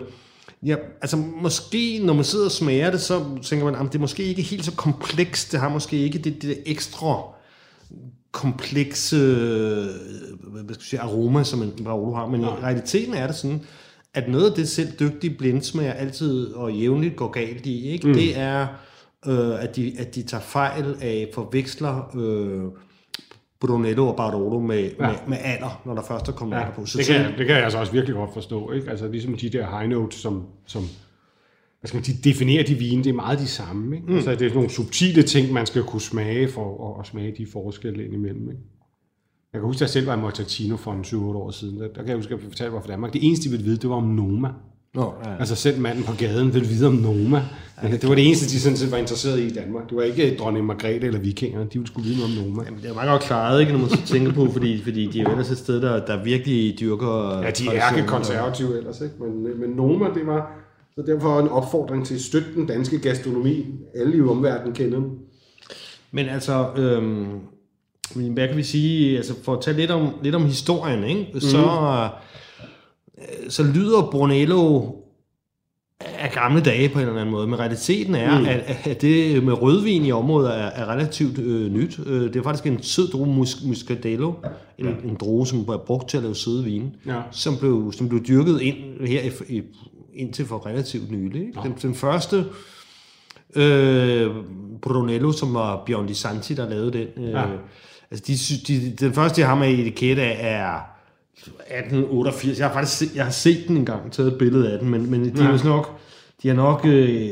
ja, 0.63 0.77
altså 1.01 1.17
måske, 1.17 2.01
når 2.05 2.15
man 2.15 2.25
sidder 2.25 2.45
og 2.45 2.51
smager 2.51 2.91
det, 2.91 3.01
så 3.01 3.25
tænker 3.43 3.65
man, 3.65 3.75
at 3.75 3.81
det 3.81 3.95
er 3.95 3.99
måske 3.99 4.23
ikke 4.23 4.43
helt 4.43 4.65
så 4.65 4.73
komplekst. 4.73 5.53
Det 5.53 5.61
har 5.61 5.69
måske 5.69 5.97
ikke 5.97 6.19
det, 6.19 6.43
det 6.43 6.57
der 6.57 6.63
ekstra 6.67 7.36
komplekse 8.37 9.17
øh, 9.17 9.87
hvad 10.65 10.75
skal 10.75 10.85
sige, 10.85 11.01
aroma, 11.01 11.43
som 11.43 11.63
en 11.63 11.85
Barolo 11.85 12.15
har. 12.15 12.27
Men 12.27 12.41
i 12.41 12.45
realiteten 12.45 13.15
er 13.15 13.27
det 13.27 13.37
sådan, 13.37 13.63
at 14.15 14.29
noget 14.29 14.51
af 14.51 14.57
det 14.57 14.69
selv 14.69 14.89
dygtige 15.01 15.35
blindsmager 15.35 15.93
altid 15.93 16.53
og 16.53 16.73
jævnligt 16.73 17.17
går 17.17 17.31
galt 17.31 17.67
i, 17.67 17.89
ikke? 17.89 18.09
Mm. 18.09 18.15
det 18.15 18.39
er, 18.39 18.67
øh, 19.27 19.63
at, 19.63 19.77
de, 19.77 19.93
at 19.99 20.15
de 20.15 20.23
tager 20.23 20.43
fejl 20.43 20.97
af, 21.01 21.31
forveksler 21.35 22.17
øh, 22.17 22.65
Brunello 23.61 24.09
og 24.09 24.17
Barolo 24.17 24.61
med, 24.61 24.91
ja. 25.01 25.07
med, 25.07 25.15
med 25.27 25.39
alder, 25.45 25.83
når 25.85 25.95
der 25.95 26.03
først 26.03 26.29
er 26.29 26.33
kommet 26.33 26.57
ja. 26.57 26.61
alder 26.61 26.75
på. 26.75 26.87
Så 26.87 26.99
det, 26.99 27.07
kan, 27.07 27.39
det 27.39 27.47
kan 27.47 27.57
jeg 27.57 27.65
altså 27.65 27.79
også 27.79 27.93
virkelig 27.93 28.17
godt 28.17 28.35
forstå. 28.35 28.73
Ikke? 28.73 28.91
Altså 28.91 29.09
ligesom 29.09 29.37
de 29.37 29.49
der 29.49 29.79
high 29.79 29.91
notes, 29.91 30.15
som, 30.15 30.45
som 30.67 30.83
hvad 31.87 32.03
skal 32.03 32.13
man 32.13 32.23
sige, 32.23 32.31
definerer 32.31 32.65
de 32.65 32.75
vine, 32.75 33.05
det 33.05 33.11
er 33.11 33.15
meget 33.15 33.39
de 33.39 33.47
samme. 33.47 33.97
Ikke? 33.97 34.09
Mm. 34.09 34.15
Altså, 34.15 34.35
det 34.35 34.51
er 34.51 34.55
nogle 34.55 34.71
subtile 34.71 35.23
ting, 35.23 35.53
man 35.53 35.67
skal 35.67 35.83
kunne 35.83 36.01
smage 36.01 36.49
for 36.49 36.95
at, 36.95 37.01
at 37.01 37.07
smage 37.07 37.35
de 37.39 37.47
forskelle 37.53 38.05
indimellem. 38.05 38.43
Ikke? 38.51 38.63
Jeg 39.53 39.61
kan 39.61 39.67
huske, 39.67 39.79
at 39.79 39.81
jeg 39.81 39.91
selv 39.91 40.07
var 40.07 40.17
i 40.17 40.21
Montalcino 40.21 40.77
for 40.77 40.93
en 40.93 41.01
7-8 41.01 41.17
år 41.17 41.51
siden. 41.51 41.81
Der, 41.81 41.89
der 41.89 41.95
kan 41.95 42.09
jeg 42.09 42.17
huske, 42.17 42.35
at 42.35 42.41
jeg 42.41 42.49
fortalte 42.49 42.73
fra 42.73 42.93
Danmark. 42.93 43.13
Det 43.13 43.27
eneste, 43.27 43.45
de 43.45 43.51
ville 43.51 43.65
vide, 43.65 43.77
det 43.77 43.91
var 43.91 43.97
om 43.97 44.05
Noma. 44.05 44.49
Nå, 44.95 45.13
ja. 45.25 45.37
Altså 45.39 45.55
selv 45.55 45.81
manden 45.81 46.05
på 46.05 46.13
gaden 46.19 46.55
ville 46.55 46.69
vide 46.69 46.87
om 46.87 46.93
Noma. 46.93 47.43
Ja, 47.83 47.89
det 47.91 48.09
var 48.09 48.15
det 48.15 48.27
eneste, 48.27 48.47
de 48.47 48.61
sådan 48.61 48.77
set 48.77 48.91
var 48.91 48.97
interesseret 48.97 49.39
i 49.39 49.47
i 49.47 49.51
Danmark. 49.51 49.89
Det 49.89 49.97
var 49.97 50.03
ikke 50.03 50.37
dronning 50.37 50.67
Margrethe 50.67 51.07
eller 51.07 51.21
vikingerne. 51.21 51.65
De 51.65 51.71
ville 51.73 51.87
skulle 51.87 52.09
vide 52.09 52.19
noget 52.21 52.39
om 52.39 52.45
Noma. 52.45 52.63
Jamen, 52.65 52.83
det 52.83 52.91
er 52.91 52.95
meget 52.95 53.11
godt 53.11 53.23
klaret, 53.23 53.61
ikke, 53.61 53.73
når 53.73 53.81
man 53.81 53.89
så 53.89 54.07
tænker 54.07 54.33
på, 54.33 54.51
fordi, 54.53 54.83
fordi 54.83 55.07
de 55.07 55.19
er 55.21 55.23
jo 55.23 55.31
ellers 55.31 55.51
et 55.51 55.59
sted, 55.59 55.83
der, 55.83 56.07
der 56.07 56.25
virkelig 56.25 56.81
dyrker 56.81 57.41
Ja, 57.43 57.51
de 57.51 57.77
er 57.77 58.07
konservative 58.07 58.79
ellers, 58.79 59.01
ikke? 59.01 59.15
Men, 59.21 59.61
men 59.61 59.71
Noma, 59.71 60.07
det 60.15 60.27
var 60.27 60.66
så 60.97 61.03
derfor 61.07 61.41
en 61.41 61.49
opfordring 61.49 62.07
til 62.07 62.15
at 62.15 62.21
støtte 62.21 62.55
den 62.55 62.67
danske 62.67 62.99
gastronomi. 62.99 63.67
Alle 63.95 64.17
i 64.17 64.21
omverdenen 64.21 64.75
kender 64.75 64.99
den. 64.99 65.11
Men 66.11 66.27
altså, 66.29 66.69
øhm, 66.77 67.27
hvad 68.33 68.49
kan 68.49 68.57
vi 68.57 68.63
sige, 68.63 69.17
altså 69.17 69.35
for 69.43 69.55
at 69.55 69.63
tale 69.63 69.77
lidt 69.77 69.91
om, 69.91 70.09
lidt 70.23 70.35
om 70.35 70.45
historien, 70.45 71.05
ikke? 71.05 71.41
Så, 71.41 71.59
øh, 73.19 73.51
så 73.51 73.63
lyder 73.63 74.09
Brunello 74.13 74.93
af 76.01 76.31
gamle 76.33 76.61
dage 76.61 76.89
på 76.89 76.99
en 76.99 77.07
eller 77.07 77.21
anden 77.21 77.33
måde, 77.33 77.47
men 77.47 77.59
realiteten 77.59 78.15
er, 78.15 78.39
mm. 78.41 78.47
at, 78.47 78.87
at 78.87 79.03
det 79.03 79.45
med 79.45 79.63
rødvin 79.63 80.05
i 80.05 80.13
området 80.13 80.51
er, 80.51 80.67
er 80.67 80.87
relativt 80.93 81.39
øh, 81.39 81.73
nyt. 81.73 82.01
Øh, 82.07 82.23
Det 82.23 82.37
er 82.37 82.43
faktisk 82.43 82.67
en 82.67 82.83
sød 82.83 83.09
druge, 83.09 83.27
mus, 83.35 83.57
muscatello, 83.67 84.33
en, 84.79 84.87
en 84.87 85.17
druge, 85.21 85.47
som 85.47 85.59
er 85.59 85.77
brugt 85.87 86.09
til 86.09 86.17
at 86.17 86.23
lave 86.23 86.35
søde 86.35 86.65
vine, 86.65 86.93
Ja. 87.07 87.21
som, 87.31 87.57
blev, 87.57 87.93
som 87.97 88.09
blev 88.09 88.25
dyrket 88.25 88.61
ind 88.61 88.77
her 89.07 89.23
i, 89.23 89.57
i, 89.57 89.63
indtil 90.17 90.47
for 90.47 90.67
relativt 90.67 91.11
nylig. 91.11 91.41
Ikke? 91.43 91.61
Den, 91.63 91.75
den 91.83 91.95
første 91.95 92.45
øh, 93.57 94.31
Brunello, 94.83 95.33
som 95.33 95.55
var 95.55 95.83
Bjørn 95.87 96.07
Di 96.07 96.15
Santi, 96.15 96.55
der 96.55 96.69
lavede 96.69 96.93
den. 96.93 97.25
Øh, 97.25 97.31
Ja. 97.31 97.45
Altså, 98.11 98.25
de, 98.27 98.73
de, 98.75 98.91
den 98.91 99.13
første, 99.13 99.41
jeg 99.41 99.49
har 99.49 99.55
med 99.55 99.69
i 99.69 99.81
etikette, 99.81 100.23
er 100.23 100.81
1888. 101.37 102.59
Jeg 102.59 102.67
har 102.67 102.73
faktisk 102.75 102.99
se, 102.99 103.07
jeg 103.15 103.25
har 103.25 103.31
set 103.33 103.65
den 103.69 103.77
engang, 103.77 104.13
taget 104.13 104.33
et 104.33 104.39
billede 104.39 104.73
af 104.73 104.79
den, 104.79 104.89
men, 104.91 105.11
men 105.11 105.25
de 105.37 105.45
Ja. 105.45 105.51
er 105.51 105.65
nok, 105.65 105.99
de 106.43 106.51
er 106.51 106.55
nok 106.55 106.81
øh, 106.85 107.09
i, 107.09 107.31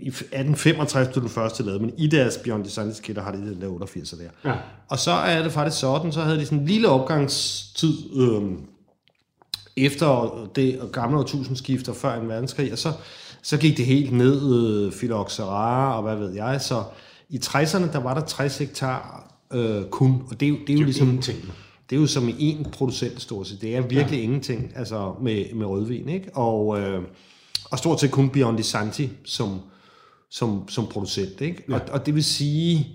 i 0.00 0.08
1865 0.08 1.08
blev 1.08 1.20
den 1.22 1.30
første 1.30 1.62
lavet, 1.62 1.80
men 1.80 1.92
i 1.98 2.06
deres 2.06 2.36
Di 2.64 2.70
Santis 2.70 3.00
kætter 3.00 3.22
har 3.22 3.32
de 3.32 3.38
den 3.38 3.60
der 3.60 3.68
88'er 3.68 4.16
der. 4.22 4.50
Ja. 4.50 4.56
Og 4.88 4.98
så 4.98 5.10
er 5.10 5.42
det 5.42 5.52
faktisk 5.52 5.80
sådan, 5.80 6.12
så 6.12 6.20
havde 6.20 6.38
de 6.38 6.44
sådan 6.44 6.58
en 6.58 6.66
lille 6.66 6.88
opgangstid 6.88 7.94
øh, 8.16 8.42
efter 9.76 10.48
det 10.54 10.80
gamle 10.92 11.18
årtusindskifter 11.18 11.92
før 11.92 12.20
en 12.20 12.28
verdenskrig, 12.28 12.72
og 12.72 12.78
så, 12.78 12.92
så 13.42 13.56
gik 13.56 13.76
det 13.76 13.86
helt 13.86 14.12
ned, 14.12 14.54
øh, 14.86 14.92
phylloxera 14.92 15.96
og 15.96 16.02
hvad 16.02 16.16
ved 16.16 16.34
jeg, 16.34 16.60
så 16.60 16.82
i 17.28 17.36
60'erne, 17.36 17.92
der 17.92 17.98
var 17.98 18.14
der 18.14 18.26
60 18.26 18.58
hektar 18.58 19.30
øh, 19.52 19.84
kun, 19.84 20.22
og 20.30 20.40
det 20.40 20.46
er 20.46 20.50
jo, 20.50 20.56
det 20.66 20.74
er 20.74 20.78
jo 20.78 20.84
ligesom... 20.84 21.08
ingenting. 21.08 21.52
Det 21.90 21.96
er 21.96 22.00
jo 22.00 22.06
som 22.06 22.28
én 22.28 22.70
producent 22.70 23.22
stort 23.22 23.46
set. 23.46 23.60
Det 23.60 23.76
er 23.76 23.80
virkelig 23.80 24.18
ja. 24.18 24.22
ingenting 24.22 24.72
altså 24.76 25.14
med, 25.22 25.54
med 25.54 25.66
rødvin. 25.66 26.08
Ikke? 26.08 26.30
Og, 26.34 26.80
øh, 26.80 27.02
og 27.70 27.78
stort 27.78 28.00
set 28.00 28.10
kun 28.10 28.30
Beyond 28.30 28.62
Santi 28.62 29.10
som, 29.24 29.60
som, 30.30 30.68
som 30.68 30.86
producent. 30.86 31.40
Ikke? 31.40 31.64
Ja. 31.68 31.74
Og, 31.74 31.80
og 31.90 32.06
det 32.06 32.14
vil 32.14 32.24
sige, 32.24 32.88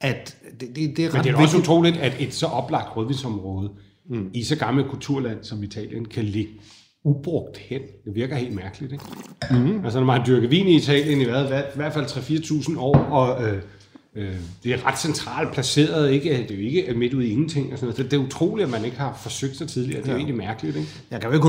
at 0.00 0.36
det, 0.60 0.76
det, 0.76 0.96
det 0.96 1.04
er 1.04 1.08
Men 1.08 1.18
ret 1.18 1.24
det 1.24 1.32
er 1.32 1.36
også 1.36 1.58
utroligt, 1.58 1.96
at 1.96 2.16
et 2.18 2.34
så 2.34 2.46
oplagt 2.46 2.96
rødvinsområde 2.96 3.70
mm. 4.08 4.30
i 4.34 4.42
så 4.42 4.56
gammelt 4.56 4.88
kulturland 4.88 5.38
som 5.42 5.62
Italien 5.62 6.04
kan 6.04 6.24
ligge 6.24 6.52
ubrugt 7.04 7.58
hen. 7.58 7.80
Det 8.04 8.14
virker 8.14 8.36
helt 8.36 8.54
mærkeligt, 8.54 8.92
ikke? 8.92 9.04
Mm. 9.50 9.84
Altså, 9.84 9.98
når 9.98 10.06
man 10.06 10.18
har 10.18 10.26
dyrket 10.26 10.50
vin 10.50 10.66
i 10.66 10.76
Italien 10.76 11.20
i 11.20 11.24
hvad, 11.24 11.44
i 11.44 11.76
hvert 11.76 11.92
fald 11.92 12.04
3-4.000 12.06 12.78
år, 12.78 12.96
og 12.96 13.42
øh, 13.48 13.62
øh, 14.14 14.36
det 14.64 14.72
er 14.72 14.86
ret 14.86 14.98
centralt 14.98 15.52
placeret, 15.52 16.10
ikke? 16.10 16.30
Det 16.30 16.50
er 16.50 16.54
jo 16.54 16.60
ikke 16.60 16.94
midt 16.96 17.14
ude 17.14 17.26
i 17.26 17.30
ingenting. 17.30 17.72
Og 17.72 17.78
sådan 17.78 17.86
noget. 17.86 17.96
Det, 17.96 18.10
det 18.10 18.16
er 18.16 18.26
utroligt, 18.26 18.66
at 18.66 18.72
man 18.72 18.84
ikke 18.84 18.96
har 18.96 19.18
forsøgt 19.22 19.56
sig 19.56 19.68
tidligere. 19.68 20.02
Det 20.02 20.08
er 20.08 20.12
jo 20.12 20.18
egentlig 20.18 20.36
mærkeligt, 20.36 20.76
ikke? 20.76 20.88
Jeg 21.10 21.20
kan 21.20 21.30
jo 21.30 21.36
ikke 21.36 21.48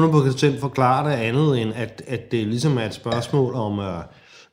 100% 0.56 0.60
forklare 0.60 1.10
det 1.10 1.16
andet, 1.16 1.62
end 1.62 1.74
at, 1.75 2.01
at 2.08 2.32
det 2.32 2.48
ligesom 2.48 2.78
er 2.78 2.84
et 2.84 2.94
spørgsmål 2.94 3.54
om 3.54 3.80
øh, 3.80 4.04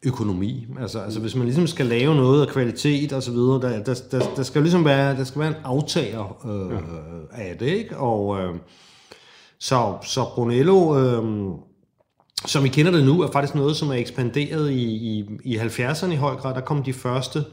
økonomi. 0.07 0.67
Altså, 0.81 0.99
altså 0.99 1.21
hvis 1.21 1.35
man 1.35 1.45
ligesom 1.45 1.67
skal 1.67 1.87
lave 1.87 2.15
noget 2.15 2.47
af 2.47 2.49
kvalitet 2.49 3.13
og 3.13 3.23
så 3.23 3.31
videre, 3.31 3.61
der, 3.61 3.83
der, 3.83 3.95
der, 4.11 4.21
der 4.37 4.43
skal 4.43 4.63
ligesom 4.63 4.85
være, 4.85 5.17
der 5.17 5.25
skal 5.25 5.41
være 5.41 5.49
en 5.49 5.65
aftager 5.65 6.47
øh, 6.47 6.73
ja. 6.73 7.51
af 7.51 7.59
det, 7.59 7.67
ikke? 7.67 7.97
Og 7.97 8.41
øh, 8.41 8.55
så, 9.59 9.95
så 10.05 10.25
Brunello, 10.35 10.99
øh, 10.99 11.25
som 12.47 12.65
vi 12.65 12.69
kender 12.69 12.93
det 12.93 13.05
nu, 13.05 13.21
er 13.21 13.31
faktisk 13.33 13.55
noget, 13.55 13.77
som 13.77 13.89
er 13.89 13.95
ekspanderet 13.95 14.71
i, 14.71 14.85
i, 14.85 15.29
i 15.45 15.59
70'erne 15.59 16.13
i 16.13 16.17
høj 16.17 16.35
grad. 16.35 16.55
Der 16.55 16.61
kom 16.61 16.83
de 16.83 16.93
første 16.93 17.45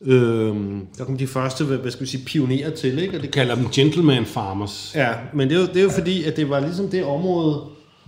Øh, 0.00 0.56
der 0.98 1.04
kom 1.04 1.18
de 1.18 1.26
første, 1.26 1.64
hvad 1.64 1.76
hvad 1.76 1.90
skal 1.90 2.06
vi 2.06 2.10
sige, 2.10 2.24
pionerer 2.24 2.70
til, 2.70 2.98
ikke? 2.98 3.16
Og 3.16 3.22
det 3.22 3.30
kalder 3.30 3.54
dem 3.54 3.68
gentleman 3.68 4.26
farmers. 4.26 4.92
Ja, 4.94 5.12
men 5.34 5.48
det 5.48 5.56
er, 5.56 5.60
jo, 5.60 5.66
det 5.66 5.76
er 5.76 5.82
jo 5.82 5.90
fordi, 5.90 6.24
at 6.24 6.36
det 6.36 6.50
var 6.50 6.60
ligesom 6.60 6.88
det 6.88 7.04
område, 7.04 7.62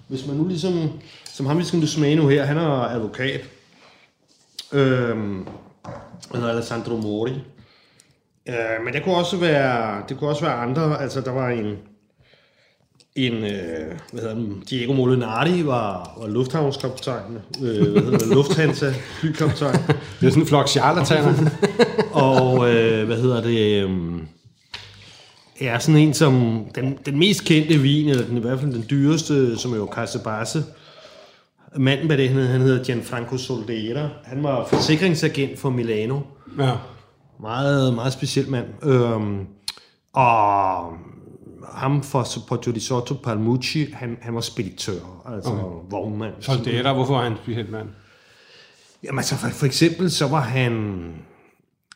hvis 0.08 0.26
man 0.26 0.36
nu 0.36 0.48
ligesom, 0.48 0.90
som 1.34 1.46
ham 1.46 1.58
vi 1.58 1.64
skal 1.64 1.78
nu 1.78 1.86
smage 1.86 2.16
nu 2.16 2.28
her, 2.28 2.44
han 2.44 2.56
er 2.56 2.70
advokat. 2.70 3.40
Øhm, 4.72 5.46
han 6.32 6.40
hedder 6.40 6.50
Alessandro 6.50 6.96
Mori. 6.96 7.32
Øh, 8.48 8.84
men 8.84 8.94
det 8.94 9.04
kunne 9.04 9.16
også 9.16 9.36
være, 9.36 10.02
det 10.08 10.18
kunne 10.18 10.30
også 10.30 10.44
være 10.44 10.54
andre, 10.54 11.02
altså 11.02 11.20
der 11.20 11.32
var 11.32 11.48
en, 11.48 11.76
en 13.16 13.32
øh, 13.32 13.98
hvad 14.12 14.20
hedder 14.22 14.34
den, 14.34 14.62
Diego 14.70 14.92
Molinari 14.92 15.66
var, 15.66 16.18
var 16.20 16.28
lufthavnskaptajn, 16.28 17.38
øh, 17.62 17.92
hvad 17.92 18.02
hedder 18.02 18.18
det, 18.18 18.28
Lufthansa 18.36 18.92
flykaptajn. 19.20 19.74
Det 20.20 20.26
er 20.26 20.30
sådan 20.30 20.42
en 20.42 20.48
flok 20.48 20.68
charlataner. 20.68 21.50
Og 22.12 22.74
øh, 22.74 23.06
hvad 23.06 23.16
hedder 23.16 23.42
det? 23.42 23.84
Øh, 23.84 24.20
er 25.60 25.78
sådan 25.78 26.00
en 26.00 26.14
som 26.14 26.64
den, 26.74 26.98
den 27.06 27.18
mest 27.18 27.44
kendte 27.44 27.78
vin, 27.78 28.08
eller 28.08 28.26
den, 28.26 28.36
i 28.36 28.40
hvert 28.40 28.60
fald 28.60 28.72
den 28.72 28.86
dyreste, 28.90 29.58
som 29.58 29.72
er 29.72 29.76
jo 29.76 29.90
Casabasse. 29.94 30.64
Manden 31.76 32.08
bag 32.08 32.18
det, 32.18 32.28
han 32.28 32.60
hedder, 32.60 32.84
Gianfranco 32.84 33.36
Soldera. 33.36 34.08
Han 34.24 34.42
var 34.42 34.66
forsikringsagent 34.66 35.58
for 35.58 35.70
Milano. 35.70 36.20
ja. 36.58 36.76
Meget, 37.40 37.94
meget 37.94 38.12
speciel 38.12 38.50
mand. 38.50 38.66
Øhm, 38.82 39.46
og 40.12 40.92
ham 41.72 42.02
for 42.02 42.56
di 42.74 42.80
Sotto 42.80 43.14
Palmucci, 43.14 43.90
han, 43.92 44.18
han 44.20 44.34
var 44.34 44.40
speditør, 44.40 45.22
altså 45.34 45.50
okay. 45.50 45.90
vognmand. 45.90 46.34
Er 46.48 46.82
der, 46.82 46.92
hvorfor 46.92 47.18
er 47.18 47.22
han 47.22 47.36
speciel 47.42 47.70
mand? 47.70 47.88
Jamen 49.02 49.18
altså, 49.18 49.36
for, 49.36 49.48
for 49.48 49.66
eksempel 49.66 50.10
så 50.10 50.28
var 50.28 50.40
han... 50.40 51.14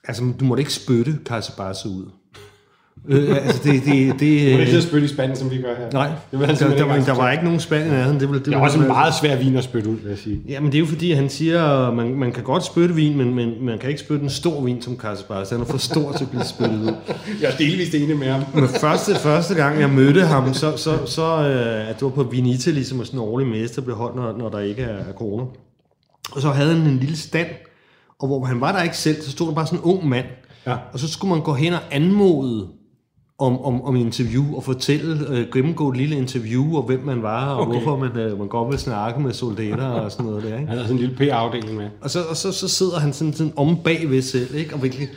Altså, 0.05 0.33
du 0.41 0.45
måtte 0.45 0.61
ikke 0.61 0.73
spytte 0.73 1.19
Casabasse 1.25 1.89
ud. 1.89 2.11
øh, 3.09 3.37
altså, 3.47 3.61
det... 3.65 3.73
det, 3.85 3.85
det 4.13 4.21
Det 4.21 4.55
er 4.55 4.59
ikke 4.59 4.83
spytte 4.83 5.05
i 5.05 5.09
spanden, 5.09 5.37
som 5.37 5.51
vi 5.51 5.57
gør 5.63 5.75
her. 5.79 5.91
nej, 5.93 6.07
det 6.33 6.47
han 6.47 6.57
der, 6.57 6.85
var, 6.85 6.95
ikke 6.95 7.07
der 7.07 7.15
var 7.15 7.33
ikke 7.33 7.45
nogen 7.45 7.61
spand 7.61 7.87
i 7.87 7.91
nærheden. 7.91 8.21
Det, 8.21 8.29
det, 8.29 8.35
Det 8.39 8.47
ville- 8.47 8.59
også 8.61 8.79
en 8.79 8.87
meget 8.87 9.15
svær 9.15 9.37
vin 9.37 9.57
at 9.57 9.65
spytte 9.65 9.91
ud, 9.91 9.97
vil 9.97 10.09
jeg 10.09 10.19
sige. 10.19 10.41
Jamen, 10.49 10.73
det 10.73 10.79
er 10.79 10.81
jo 10.81 10.87
fordi, 10.87 11.13
han 11.13 11.29
siger, 11.29 11.63
at 11.89 11.95
man, 11.95 12.15
man 12.15 12.33
kan 12.33 12.43
godt 12.43 12.65
spytte 12.65 12.95
vin, 12.95 13.17
men, 13.17 13.35
men 13.35 13.65
man 13.67 13.79
kan 13.79 13.89
ikke 13.89 14.01
spytte 14.01 14.23
en 14.25 14.31
stor 14.31 14.61
vin 14.65 14.83
som 14.83 14.97
Casabasse. 14.97 15.55
Han 15.55 15.63
er 15.63 15.69
for 15.69 15.79
stor 15.79 16.13
til 16.13 16.25
at 16.25 16.31
blive 16.31 16.45
spyttet 16.45 16.81
ud. 16.81 16.95
Jeg 17.43 17.51
er 17.53 17.57
delvist 17.57 17.95
enig 17.95 18.17
med 18.19 18.27
ham. 18.27 18.43
Men 18.55 18.69
første, 18.69 19.15
første 19.15 19.55
gang, 19.55 19.81
jeg 19.81 19.91
mødte 19.91 20.21
ham, 20.21 20.55
så, 20.55 20.77
så, 20.77 21.07
så 21.07 21.23
øh, 21.49 21.89
at 21.91 21.95
det 21.95 22.03
var 22.03 22.09
på 22.09 22.23
Vinitali, 22.23 22.85
som 22.85 23.01
er 23.01 23.05
sådan 23.05 23.21
en 23.21 23.25
årlig 23.27 23.47
messe, 23.49 23.77
der 23.77 23.83
bliver 23.83 23.97
holdt, 23.97 24.17
når, 24.17 24.39
når 24.39 24.49
der 24.49 24.59
ikke 24.59 24.83
er, 24.83 24.97
er 24.99 25.13
corona. 25.17 25.45
Og 26.33 26.41
så 26.43 26.49
havde 26.51 26.75
han 26.75 26.87
en 26.87 26.99
lille 26.99 27.17
stand, 27.17 27.47
og 28.21 28.27
hvor 28.27 28.45
han 28.45 28.61
var 28.61 28.73
der 28.73 28.83
ikke 28.83 28.97
selv, 28.97 29.23
så 29.23 29.31
stod 29.31 29.49
der 29.49 29.55
bare 29.55 29.67
sådan 29.67 29.79
en 29.79 29.85
ung 29.85 30.09
mand. 30.09 30.27
Ja. 30.67 30.77
Og 30.93 30.99
så 30.99 31.09
skulle 31.09 31.35
man 31.35 31.43
gå 31.45 31.53
hen 31.55 31.73
og 31.73 31.79
anmode 31.91 32.67
om, 33.39 33.59
om, 33.61 33.83
om 33.83 33.97
interview 33.97 34.57
og 34.57 34.65
fortælle, 34.65 35.29
øh, 35.31 35.47
gennemgå 35.53 35.91
et 35.91 35.97
lille 35.97 36.17
interview, 36.17 36.77
og 36.77 36.83
hvem 36.83 37.01
man 37.05 37.23
var, 37.23 37.55
og 37.55 37.61
Okay. 37.61 37.73
hvorfor 37.73 37.97
man, 37.97 38.17
øh, 38.19 38.39
man 38.39 38.49
godt 38.49 38.71
vil 38.71 38.79
snakke 38.79 39.21
med 39.21 39.33
soldater 39.33 39.87
og 39.87 40.13
sådan 40.13 40.27
noget 40.27 40.43
der. 40.43 40.49
Ikke? 40.49 40.59
Han 40.59 40.69
havde 40.69 40.83
sådan 40.83 40.97
en 40.97 41.09
lille 41.09 41.17
P-afdeling 41.17 41.77
med. 41.77 41.89
Og, 42.01 42.11
så, 42.11 42.23
og 42.31 42.37
så, 42.37 42.53
så 42.53 42.69
sidder 42.69 42.99
han 42.99 43.13
sådan, 43.13 43.33
sådan 43.33 43.53
om 43.57 43.77
bagved 43.85 44.23
selv, 44.23 44.55
ikke? 44.55 44.75
og 44.75 44.83
virkelig, 44.83 45.09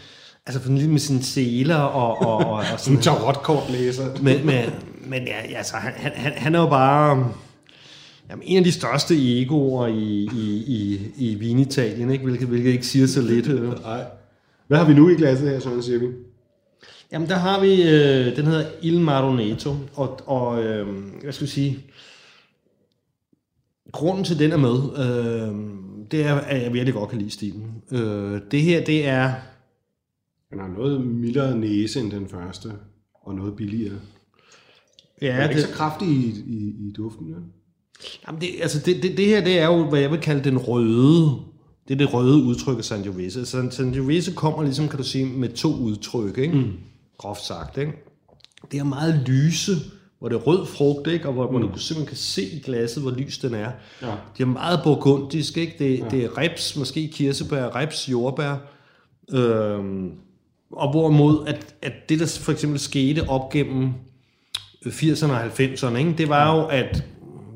altså 0.45 0.61
sådan 0.61 0.77
lidt 0.77 0.91
med 0.91 0.99
sine 0.99 1.23
seler 1.23 1.75
og, 1.75 2.21
og, 2.27 2.37
og, 2.37 2.45
og 2.49 2.63
sådan 2.79 2.97
en 2.97 3.01
tarotkortlæser. 3.03 4.05
men, 4.21 4.45
men, 4.45 4.55
men 5.07 5.23
ja, 5.27 5.57
altså, 5.57 5.75
han, 5.75 5.93
han- 5.95 6.33
han, 6.35 6.55
er 6.55 6.59
jo 6.59 6.67
bare 6.69 7.09
jamen, 8.29 8.43
en 8.45 8.57
af 8.57 8.63
de 8.63 8.71
største 8.71 9.41
egoer 9.41 9.87
i, 9.87 10.29
i, 10.35 10.63
i, 10.67 10.99
i 11.17 11.35
Vinitalien, 11.35 12.11
ikke? 12.11 12.23
Hvilket, 12.23 12.47
hvilket 12.47 12.69
ikke 12.71 12.85
siger 12.87 13.07
så 13.07 13.21
lidt. 13.21 13.47
øh. 13.47 13.81
Nej. 13.81 14.03
Hvad 14.67 14.77
har 14.77 14.85
vi 14.85 14.93
nu 14.93 15.09
i 15.09 15.13
glasset 15.15 15.49
her, 15.49 15.59
Søren, 15.59 16.01
vi? 16.01 16.07
Jamen, 17.11 17.29
der 17.29 17.35
har 17.35 17.61
vi, 17.61 17.83
øh, 17.83 18.35
den 18.35 18.45
hedder 18.45 18.65
Il 18.81 18.99
Maroneto, 18.99 19.75
og, 19.95 20.19
og 20.29 20.63
øh, 20.63 20.87
hvad 21.21 21.33
skal 21.33 21.43
jeg 21.43 21.49
sige, 21.49 21.79
grunden 23.91 24.23
til 24.23 24.39
den 24.39 24.51
er 24.51 24.57
med, 24.57 24.75
øh, 24.97 25.55
det 26.11 26.25
er, 26.25 26.35
at 26.35 26.63
jeg 26.63 26.73
virkelig 26.73 26.93
godt 26.93 27.09
kan 27.09 27.19
lide 27.19 27.31
stilen. 27.31 27.81
Øh, 27.91 28.41
det 28.51 28.61
her, 28.61 28.83
det 28.85 29.07
er, 29.07 29.33
Den 30.49 30.59
har 30.59 30.67
noget 30.67 31.01
mildere 31.01 31.57
næse 31.57 31.99
end 31.99 32.11
den 32.11 32.29
første, 32.29 32.71
og 33.13 33.35
noget 33.35 33.55
billigere. 33.55 33.99
ja, 35.21 35.27
Ja, 35.27 35.33
er 35.33 35.49
ikke 35.49 35.61
det, 35.61 35.67
så 35.69 35.73
kraftig 35.73 36.07
i, 36.07 36.43
i, 36.47 36.87
i 36.87 36.93
duften, 36.97 37.27
ja? 37.27 37.35
Jamen 38.27 38.41
det, 38.41 38.47
altså 38.61 38.79
det, 38.85 39.03
det, 39.03 39.17
det 39.17 39.25
her, 39.25 39.43
det 39.43 39.59
er 39.59 39.65
jo, 39.65 39.89
hvad 39.89 39.99
jeg 39.99 40.11
vil 40.11 40.19
kalde 40.19 40.43
den 40.43 40.57
røde. 40.57 41.39
Det 41.87 41.93
er 41.93 41.97
det 41.97 42.13
røde 42.13 42.43
udtryk 42.43 42.77
af 42.77 42.83
Sangiovese. 42.83 43.45
San, 43.45 43.71
Sangiovese 43.71 44.33
kommer 44.33 44.63
ligesom, 44.63 44.87
kan 44.87 44.97
du 44.97 45.03
sige, 45.03 45.25
med 45.25 45.49
to 45.49 45.75
udtryk, 45.75 46.37
ikke? 46.37 46.57
Mm. 46.57 46.73
Groft 47.17 47.45
sagt, 47.45 47.77
ikke? 47.77 47.91
Det 48.71 48.79
er 48.79 48.83
meget 48.83 49.23
lyse, 49.25 49.71
hvor 50.19 50.29
det 50.29 50.35
er 50.35 50.39
rød 50.39 50.65
frugt, 50.65 51.07
ikke? 51.07 51.27
Og 51.27 51.33
hvor, 51.33 51.51
mm. 51.51 51.57
hvor 51.57 51.67
du 51.67 51.79
simpelthen 51.79 52.07
kan 52.07 52.17
se 52.17 52.43
i 52.43 52.59
glasset, 52.59 53.03
hvor 53.03 53.11
lys 53.11 53.37
den 53.37 53.53
er. 53.53 53.71
Ja. 54.01 54.11
Det 54.37 54.43
er 54.43 54.47
meget 54.47 54.79
burgundisk, 54.83 55.57
ikke? 55.57 55.75
Det, 55.79 55.99
ja. 55.99 56.05
det 56.09 56.23
er 56.23 56.37
reps, 56.37 56.75
måske 56.75 57.09
kirsebær, 57.13 57.75
reps, 57.75 58.09
jordbær. 58.09 58.55
Øhm, 59.33 60.11
og 60.71 60.91
hvorimod, 60.91 61.47
at, 61.47 61.75
at 61.81 61.93
det, 62.09 62.19
der 62.19 62.39
for 62.41 62.51
eksempel 62.51 62.79
skete 62.79 63.29
op 63.29 63.51
gennem 63.51 63.93
80'erne 64.85 65.31
og 65.31 65.45
90'erne, 65.45 65.95
ikke? 65.95 66.13
det 66.17 66.29
var 66.29 66.55
jo, 66.55 66.65
at 66.65 67.03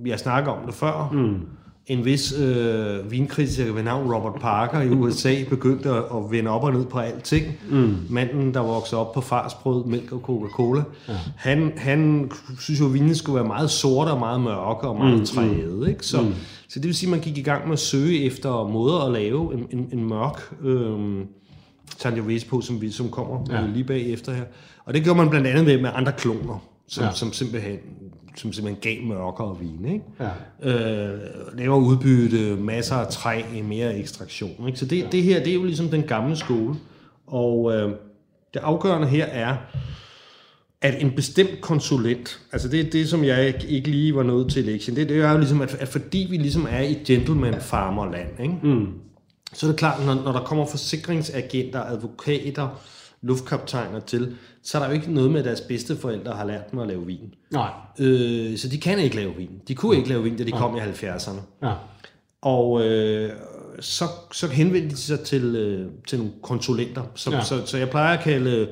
vi 0.03 0.09
har 0.09 0.17
snakket 0.17 0.53
om 0.53 0.65
det 0.65 0.73
før, 0.73 1.09
mm. 1.13 1.47
En 1.91 2.05
vis 2.05 2.33
øh, 2.39 3.11
vinkritiker 3.11 3.73
ved 3.73 3.83
navn 3.83 4.13
Robert 4.13 4.41
Parker 4.41 4.81
i 4.81 4.89
USA 4.89 5.35
begyndte 5.49 5.89
at, 5.89 5.95
at 5.95 6.31
vende 6.31 6.51
op 6.51 6.63
og 6.63 6.73
ned 6.73 6.85
på 6.85 6.99
alting. 6.99 7.45
Mm. 7.69 7.97
Manden, 8.09 8.53
der 8.53 8.59
voksede 8.59 9.01
op 9.01 9.13
på 9.13 9.21
farsbrød, 9.21 9.85
mælk 9.85 10.11
og 10.11 10.19
Coca-Cola. 10.19 10.83
Ja. 11.07 11.13
Han, 11.35 11.73
han 11.77 12.31
synes 12.59 12.79
jo, 12.79 12.85
at 12.85 12.93
vinen 12.93 13.15
skulle 13.15 13.35
være 13.35 13.47
meget 13.47 13.71
sorte 13.71 14.09
og 14.09 14.19
meget 14.19 14.41
mørke 14.41 14.87
og 14.87 14.97
meget 14.97 15.19
mm. 15.19 15.25
træede. 15.25 15.89
Ikke? 15.89 16.05
Så, 16.05 16.21
mm. 16.21 16.33
så 16.67 16.79
det 16.79 16.85
vil 16.85 16.95
sige, 16.95 17.07
at 17.07 17.11
man 17.11 17.19
gik 17.19 17.37
i 17.37 17.41
gang 17.41 17.65
med 17.65 17.73
at 17.73 17.79
søge 17.79 18.23
efter 18.23 18.67
måder 18.67 19.05
at 19.05 19.11
lave 19.11 19.53
en, 19.53 19.67
en, 19.71 19.89
en 19.91 20.09
mørk... 20.09 20.55
Øh, 20.63 21.25
Sangiovese 21.97 22.47
på, 22.47 22.61
som, 22.61 22.81
vi, 22.81 22.91
som 22.91 23.09
kommer 23.09 23.39
ja. 23.49 23.67
lige 23.67 23.83
bagefter 23.83 24.33
her. 24.33 24.43
Og 24.85 24.93
det 24.93 25.03
gjorde 25.03 25.17
man 25.17 25.29
blandt 25.29 25.47
andet 25.47 25.65
med, 25.65 25.81
med 25.81 25.89
andre 25.93 26.11
kloner, 26.11 26.63
som, 26.91 27.03
Ja. 27.03 27.11
som, 27.13 27.33
simpelthen, 27.33 27.77
som 28.35 28.53
simpelthen 28.53 28.81
gav 28.81 29.07
mørkere 29.07 29.57
vin. 29.59 29.85
Ikke? 29.85 30.05
Ja. 30.19 31.09
Øh, 31.13 31.19
lavere 31.57 31.79
udbytte, 31.81 32.55
masser 32.55 32.95
af 32.95 33.07
træ, 33.07 33.41
mere 33.63 33.97
ekstraktion. 33.97 34.67
Ikke? 34.67 34.79
Så 34.79 34.85
det, 34.85 34.99
ja. 34.99 35.07
det 35.11 35.23
her, 35.23 35.39
det 35.39 35.49
er 35.49 35.53
jo 35.53 35.63
ligesom 35.63 35.89
den 35.89 36.03
gamle 36.03 36.35
skole. 36.35 36.75
Og 37.27 37.73
øh, 37.73 37.91
det 38.53 38.59
afgørende 38.59 39.07
her 39.07 39.25
er, 39.25 39.57
at 40.81 41.01
en 41.01 41.11
bestemt 41.11 41.61
konsulent, 41.61 42.39
altså 42.51 42.67
det 42.67 42.79
er 42.79 42.89
det, 42.89 43.09
som 43.09 43.23
jeg 43.23 43.63
ikke, 43.67 43.89
lige 43.89 44.15
var 44.15 44.23
nået 44.23 44.51
til 44.51 44.65
lektion, 44.65 44.95
det, 44.95 45.09
det 45.09 45.17
er 45.17 45.31
jo 45.31 45.37
ligesom, 45.37 45.61
at, 45.61 45.75
at 45.79 45.87
fordi 45.87 46.27
vi 46.29 46.37
ligesom 46.37 46.67
er 46.69 46.81
i 46.81 46.93
gentleman 46.93 47.61
farmerland, 47.61 48.39
ikke? 48.39 48.55
Mm. 48.63 48.87
så 49.53 49.65
er 49.65 49.69
det 49.71 49.79
klart, 49.79 50.05
når, 50.05 50.13
når 50.13 50.31
der 50.31 50.39
kommer 50.39 50.65
forsikringsagenter, 50.65 51.81
advokater, 51.81 52.81
luftkaptajner 53.21 53.99
til, 53.99 54.35
så 54.63 54.77
er 54.77 54.81
der 54.81 54.89
jo 54.89 54.93
ikke 54.95 55.13
noget 55.13 55.31
med, 55.31 55.39
at 55.39 55.45
deres 55.45 55.61
bedsteforældre 55.61 56.31
har 56.33 56.45
lært 56.45 56.71
dem 56.71 56.79
at 56.79 56.87
lave 56.87 57.05
vin. 57.05 57.33
Nej. 57.51 57.69
Øh, 57.99 58.57
så 58.57 58.67
de 58.67 58.77
kan 58.77 58.99
ikke 58.99 59.15
lave 59.15 59.35
vin. 59.35 59.49
De 59.67 59.75
kunne 59.75 59.97
ikke 59.97 60.09
lave 60.09 60.23
vin, 60.23 60.37
da 60.37 60.43
de 60.43 60.51
kom 60.51 60.75
i 60.75 60.79
70'erne. 60.79 61.39
Ja. 61.67 61.73
Og 62.41 62.81
øh, 62.85 63.31
så, 63.79 64.05
så 64.31 64.47
henvendte 64.47 64.89
de 64.89 64.97
sig 64.97 65.19
til, 65.19 65.43
øh, 65.55 65.87
til 66.07 66.17
nogle 66.17 66.33
konsulenter. 66.41 67.01
Så, 67.15 67.29
Ja. 67.31 67.37
ja. 67.37 67.43
så, 67.43 67.65
så 67.65 67.77
jeg 67.77 67.89
plejer 67.89 68.17
at 68.17 68.23
kalde 68.23 68.69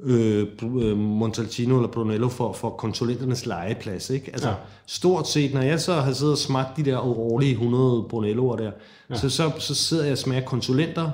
øh, 0.00 0.46
øh, 0.80 0.96
Montalcino 0.98 1.76
eller 1.76 1.88
Brunello 1.88 2.28
for, 2.28 2.52
for 2.52 2.70
konsulenternes 2.70 3.46
legeplads. 3.46 4.10
Ikke? 4.10 4.30
Altså, 4.32 4.48
Ja. 4.48 4.54
ja. 4.54 4.60
Stort 4.86 5.28
set, 5.28 5.54
når 5.54 5.62
jeg 5.62 5.80
så 5.80 5.92
har 5.94 6.12
siddet 6.12 6.32
og 6.32 6.38
smagt 6.38 6.76
de 6.76 6.82
der 6.84 6.98
årlige 6.98 7.52
100 7.52 8.02
Brunelloer 8.08 8.56
der, 8.56 8.70
ja. 9.10 9.14
så, 9.16 9.28
så, 9.30 9.50
så 9.58 9.74
sidder 9.74 10.02
jeg 10.04 10.12
og 10.12 10.18
smager 10.18 10.44
konsulenter, 10.44 11.10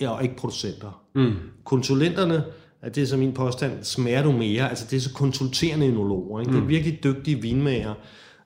ja, 0.00 0.08
og 0.10 0.22
ikke 0.22 0.36
producenter. 0.36 1.00
Mm. 1.14 1.32
Konsulenterne, 1.64 2.44
at 2.82 2.94
det 2.94 3.02
er 3.02 3.06
så 3.06 3.16
min 3.16 3.32
påstand, 3.32 3.72
smager 3.82 4.22
du 4.22 4.32
mere. 4.32 4.68
Altså 4.70 4.86
det 4.90 4.96
er 4.96 5.00
så 5.00 5.12
konsulterende 5.12 5.86
enologer. 5.86 6.40
Ikke? 6.40 6.50
Mm. 6.50 6.56
Det 6.56 6.62
er 6.62 6.66
virkelig 6.68 7.04
dygtige 7.04 7.42
vinmager. 7.42 7.94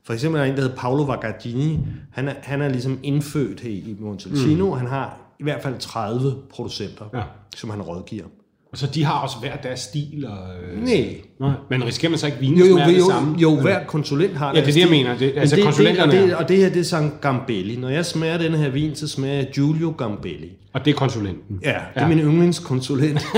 For 0.05 0.13
eksempel 0.13 0.41
er 0.41 0.45
der 0.45 0.51
en, 0.53 0.57
der 0.57 0.63
hedder 0.63 0.77
Paolo 0.77 1.03
Vagardini. 1.03 1.79
Han 2.13 2.29
er, 2.29 2.35
han 2.43 2.63
er 2.63 2.69
ligesom 2.69 2.99
indfødt 3.03 3.61
her 3.61 3.71
i 3.71 3.97
Montalcino. 4.01 4.67
Mm. 4.67 4.79
Han 4.79 4.87
har 4.89 5.21
i 5.41 5.43
hvert 5.43 5.63
fald 5.63 5.75
30 5.79 6.33
producenter, 6.51 7.05
Ja. 7.15 7.23
som 7.57 7.71
han 7.71 7.83
rådgiver. 7.83 8.25
Og 8.73 8.79
så 8.79 8.87
de 8.87 9.05
har 9.05 9.19
også 9.23 9.37
hver 9.41 9.57
deres 9.57 9.81
stil. 9.81 10.27
Og, 10.29 10.39
øh, 10.63 10.83
Nej. 10.83 11.15
nej. 11.41 11.53
Men 11.71 11.85
risikerer 11.85 12.11
man 12.11 12.19
så 12.19 12.27
ikke 12.27 12.39
vinen 12.39 12.59
Jo, 12.59 12.65
jo, 12.67 12.73
smager 12.73 12.89
det 12.91 12.99
jo, 12.99 13.05
samme? 13.11 13.39
jo, 13.39 13.61
hver 13.61 13.85
konsulent 13.87 14.37
har 14.37 14.47
Ja, 14.49 14.61
det 14.61 14.69
er 14.69 14.73
det, 14.73 14.81
jeg 14.81 14.91
mener. 14.91 15.19
Det- 15.19 15.33
altså 15.37 15.61
konsulenterne 15.63 16.13
det, 16.13 16.23
og, 16.23 16.29
det, 16.29 16.37
og 16.37 16.49
det 16.49 16.57
her, 16.57 16.69
det 16.69 16.81
er 16.81 16.85
San 16.85 17.11
Gambelli. 17.21 17.77
Når 17.77 17.89
jeg 17.89 18.07
smager 18.07 18.39
den 18.39 18.53
her 18.55 18.71
vin, 18.71 18.95
så 18.95 19.09
smager 19.09 19.35
jeg 19.35 19.49
Giulio 19.55 19.95
Gambelli. 19.99 20.51
Og 20.79 20.85
det 20.85 20.91
er 20.91 20.95
konsulenten. 20.95 21.59
Ja, 21.62 21.69
det 21.69 21.77
er 21.95 22.03
ja. 22.03 22.09
min 22.09 22.19
yndlingskonsulent. 22.19 23.21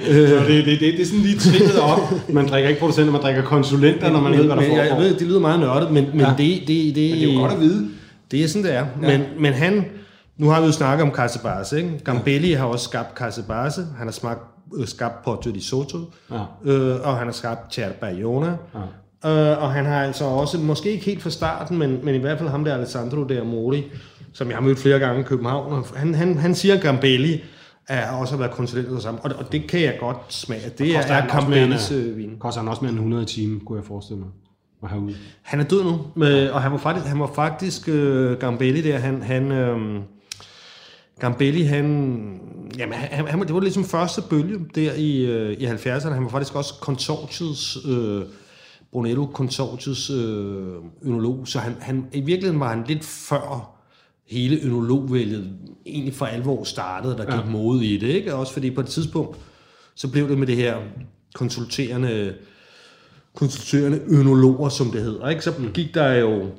Så 0.00 0.44
det, 0.48 0.48
det, 0.48 0.66
det, 0.66 0.80
det 0.80 1.00
er 1.00 1.04
sådan 1.06 1.20
lige 1.20 1.38
trinnet 1.38 1.80
op. 1.80 1.98
Man 2.28 2.48
drikker 2.48 2.68
ikke 2.68 2.80
producenter, 2.80 3.12
man 3.12 3.20
drikker 3.22 3.42
konsulenter, 3.42 4.10
når 4.12 4.20
man 4.20 4.32
ved, 4.32 4.44
hvad 4.46 4.56
der 4.56 4.62
foregår. 4.62 4.82
jeg, 4.82 4.96
ved, 4.98 5.14
det 5.14 5.26
lyder 5.26 5.40
meget 5.40 5.60
nørdet, 5.60 5.90
men, 5.92 6.06
men 6.12 6.20
Ja. 6.20 6.26
det, 6.38 6.38
det, 6.38 6.68
det, 6.68 6.76
Men 6.86 6.94
det 6.96 7.28
er 7.28 7.34
jo 7.34 7.40
godt 7.40 7.52
at 7.52 7.60
vide. 7.60 7.88
Det 8.30 8.44
er 8.44 8.48
sådan, 8.48 8.64
det 8.64 8.74
er. 8.74 8.86
Ja. 9.02 9.18
Men, 9.18 9.22
men 9.38 9.52
han, 9.52 9.84
nu 10.38 10.48
har 10.48 10.60
vi 10.60 10.66
jo 10.66 10.72
snakket 10.72 11.02
om 11.02 11.10
Casabase, 11.14 11.76
ikke? 11.78 11.90
Gambelli 12.04 12.52
har 12.52 12.66
også 12.66 12.84
skabt 12.84 13.16
Casabase, 13.18 13.86
han 13.98 14.06
har 14.06 14.12
smagt, 14.12 14.40
øh, 14.78 14.86
skabt 14.86 15.24
Porto 15.24 15.50
di 15.50 15.60
Soto, 15.60 15.98
Ja. 16.32 16.72
øh, 16.72 16.96
og 17.08 17.16
han 17.16 17.26
har 17.26 17.32
skabt 17.32 17.74
Cerbayona. 17.74 18.52
Ja. 19.24 19.52
Øh, 19.52 19.62
og 19.62 19.72
han 19.72 19.84
har 19.86 20.02
altså 20.04 20.24
også, 20.24 20.58
måske 20.58 20.90
ikke 20.92 21.04
helt 21.04 21.22
fra 21.22 21.30
starten, 21.30 21.78
men, 21.78 21.98
men 22.02 22.14
i 22.14 22.18
hvert 22.18 22.38
fald 22.38 22.48
ham 22.48 22.64
der 22.64 22.74
Alessandro 22.74 23.24
de 23.24 23.40
Amori, 23.40 23.84
som 24.36 24.48
jeg 24.48 24.56
har 24.56 24.62
mødt 24.62 24.78
flere 24.78 24.98
gange 24.98 25.20
i 25.20 25.24
København, 25.24 25.72
og 25.72 25.86
han, 25.96 26.14
han, 26.14 26.38
han 26.38 26.54
siger, 26.54 26.74
at 26.74 26.80
Gambelli 26.80 27.44
er 27.88 28.10
også 28.10 28.34
har 28.34 28.38
været 28.38 28.50
konsulent 28.50 28.88
og 28.88 29.02
sammen, 29.02 29.20
og, 29.24 29.30
og 29.38 29.52
det 29.52 29.68
kan 29.68 29.80
jeg 29.80 29.96
godt 30.00 30.16
smage. 30.28 30.70
Det 30.78 30.96
er, 30.96 31.00
er 31.00 31.26
Gambellis 31.28 31.90
øh, 31.90 32.16
vin. 32.16 32.36
Koster 32.38 32.60
han 32.60 32.68
også 32.68 32.82
mere 32.82 32.90
end 32.90 32.98
100 32.98 33.22
i 33.22 33.26
timen, 33.26 33.60
kunne 33.60 33.78
jeg 33.78 33.86
forestille 33.86 34.20
mig. 34.20 34.28
Have 34.82 35.02
ud. 35.02 35.14
Han 35.42 35.60
er 35.60 35.64
død 35.64 35.84
nu, 35.84 35.92
og 36.52 36.62
han 36.62 36.72
var 36.72 36.78
faktisk, 36.78 37.06
han 37.06 37.20
var 37.20 37.30
faktisk 37.34 37.88
øh, 37.88 38.38
Gambelli 38.38 38.82
der, 38.82 38.98
han, 38.98 39.22
han 39.22 39.52
øh, 39.52 40.02
Gambelli, 41.20 41.62
han, 41.62 41.84
jamen, 42.78 42.94
han, 42.94 43.26
han, 43.26 43.40
det 43.40 43.54
var 43.54 43.60
ligesom 43.60 43.84
første 43.84 44.22
bølge 44.30 44.58
der 44.74 44.92
i, 44.92 45.26
øh, 45.26 45.52
i 45.52 45.66
70'erne, 45.66 46.12
han 46.12 46.22
var 46.22 46.30
faktisk 46.30 46.54
også 46.54 46.74
konsortiets, 46.80 47.78
øh, 47.88 48.22
Brunello 48.92 49.26
konsortiets 49.26 50.10
øh, 50.10 50.74
ønolog, 51.02 51.48
så 51.48 51.58
han, 51.58 51.76
han, 51.80 52.06
i 52.12 52.20
virkeligheden 52.20 52.60
var 52.60 52.68
han 52.68 52.84
lidt 52.86 53.04
før 53.04 53.75
hele 54.26 54.60
ønologvælget 54.62 55.52
egentlig 55.86 56.14
for 56.14 56.26
alvor 56.26 56.64
startede, 56.64 57.16
der 57.16 57.24
gik 57.24 57.44
ja. 57.44 57.50
mode 57.50 57.86
i 57.86 57.96
det, 57.96 58.06
ikke? 58.06 58.34
Også 58.34 58.52
fordi 58.52 58.70
på 58.70 58.80
et 58.80 58.86
tidspunkt, 58.86 59.36
så 59.94 60.08
blev 60.08 60.28
det 60.28 60.38
med 60.38 60.46
det 60.46 60.56
her 60.56 60.76
konsulterende 61.34 62.34
konsulterende 63.34 64.00
ønologer, 64.08 64.68
som 64.68 64.90
det 64.90 65.02
hedder. 65.02 65.28
Ikke? 65.28 65.42
Så 65.42 65.52
gik 65.74 65.94
der 65.94 66.12
jo 66.12 66.50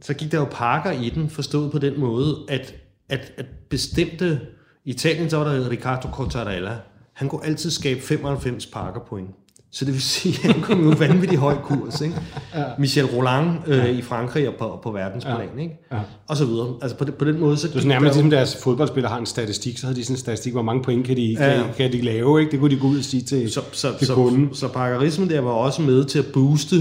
så 0.00 0.14
gik 0.14 0.32
der 0.32 0.38
jo 0.38 0.46
pakker 0.50 0.90
i 0.90 1.10
den, 1.10 1.30
forstået 1.30 1.72
på 1.72 1.78
den 1.78 2.00
måde, 2.00 2.36
at, 2.48 2.74
at, 3.08 3.32
at 3.36 3.46
bestemte... 3.68 4.40
I 4.84 4.90
Italien, 4.90 5.30
så 5.30 5.36
var 5.36 5.52
der 5.52 5.70
Riccardo 5.70 6.08
Cottarella. 6.08 6.78
Han 7.12 7.28
kunne 7.28 7.44
altid 7.44 7.70
skabe 7.70 8.00
95 8.00 8.66
pakker 8.66 9.00
point. 9.00 9.30
Så 9.76 9.84
det 9.84 9.94
vil 9.94 10.02
sige, 10.02 10.34
at 10.48 10.52
han 10.54 10.62
kom 10.62 10.84
jo 10.84 10.94
vanvittigt 10.98 11.40
høj 11.40 11.54
kurs. 11.62 12.00
Ikke? 12.00 12.14
Ja. 12.54 12.64
Michel 12.78 13.04
Roland 13.06 13.48
øh, 13.66 13.90
i 13.90 14.02
Frankrig 14.02 14.48
og 14.48 14.54
på, 14.54 14.80
på 14.82 14.90
verdensplan. 14.90 15.36
Ja. 15.56 15.62
Ikke? 15.62 15.78
Ja. 15.92 15.98
Og 16.28 16.36
så 16.36 16.44
videre. 16.44 16.74
Altså 16.82 16.96
på, 16.96 17.04
den- 17.04 17.12
på 17.18 17.24
den 17.24 17.40
måde, 17.40 17.56
så 17.56 17.66
Det 17.68 17.74
er 17.74 17.78
sådan 17.78 17.88
nærmest 17.88 18.14
ligesom 18.14 18.30
deres 18.30 18.56
fodboldspillere 18.62 19.10
har 19.12 19.18
en 19.18 19.26
statistik, 19.26 19.78
så 19.78 19.86
havde 19.86 19.98
de 19.98 20.04
sådan 20.04 20.14
en 20.14 20.18
statistik, 20.18 20.52
hvor 20.52 20.62
mange 20.62 20.82
point 20.82 21.06
kan 21.06 21.16
de, 21.16 21.22
ja. 21.22 21.36
Kan, 21.62 21.64
kan 21.76 21.92
de 21.92 22.00
lave, 22.02 22.40
ikke? 22.40 22.52
Det 22.52 22.60
kunne 22.60 22.74
de 22.74 22.80
gå 22.80 22.86
ud 22.86 22.98
og 22.98 23.04
sige 23.04 23.22
til, 23.22 23.52
så, 23.52 23.60
så, 23.72 23.98
til 23.98 24.06
så, 24.06 24.14
kunden. 24.14 24.54
så 24.54 24.68
pakkerismen 24.68 25.30
der 25.30 25.40
var 25.40 25.50
også 25.50 25.82
med 25.82 26.04
til 26.04 26.18
at 26.18 26.26
booste 26.32 26.76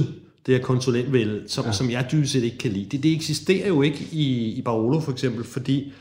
det 0.45 0.55
her 0.55 0.59
konsulentvælde, 0.59 1.41
som, 1.47 1.65
ja. 1.65 1.71
som 1.71 1.91
jeg 1.91 2.07
dybest 2.11 2.31
set 2.31 2.43
ikke 2.43 2.57
kan 2.57 2.71
lide. 2.71 2.85
Det, 2.91 3.03
det 3.03 3.13
eksisterer 3.13 3.67
jo 3.67 3.81
ikke 3.81 4.07
i, 4.11 4.45
i 4.53 4.61
Barolo 4.61 4.99
for 4.99 5.11
eksempel, 5.11 5.43
fordi, 5.45 5.91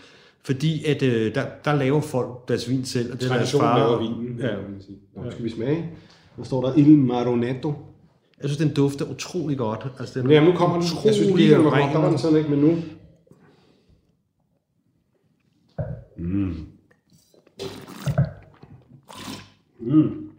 fordi 0.44 0.84
at, 0.84 1.02
øh, 1.02 1.34
der, 1.34 1.42
der 1.64 1.74
laver 1.74 2.00
folk 2.00 2.48
deres 2.48 2.70
vin 2.70 2.84
selv, 2.84 3.12
og 3.12 3.20
det 3.20 3.30
er 3.30 3.34
deres 3.34 3.52
far. 3.52 3.78
laver 3.78 3.98
vinen, 4.02 4.38
Ja. 4.40 4.46
ja. 4.46 4.54
Nå, 5.24 5.30
skal 5.30 5.44
vi 5.44 5.50
smage? 5.50 5.84
Der 6.36 6.42
står 6.44 6.60
der 6.60 6.74
Il 6.76 6.98
Maronetto. 6.98 7.74
Jeg 8.42 8.50
synes, 8.50 8.58
den 8.58 8.74
dufter 8.74 9.04
utrolig 9.04 9.58
godt. 9.58 9.86
Altså, 9.98 10.20
den 10.20 10.30
Ja, 10.30 10.44
nu 10.44 10.52
kommer 10.52 10.80
den. 10.80 10.86
Jeg 11.04 11.14
synes 11.14 11.36
lige, 11.36 11.54
den 11.54 11.64
var 11.64 11.70
godt. 11.70 11.92
Der 11.92 11.98
var 11.98 12.08
den 12.08 12.18
sådan 12.18 12.38
ikke, 12.38 12.50
men 12.50 12.58
nu... 12.58 12.76
Mm. 16.16 16.66
Mm. 19.80 20.30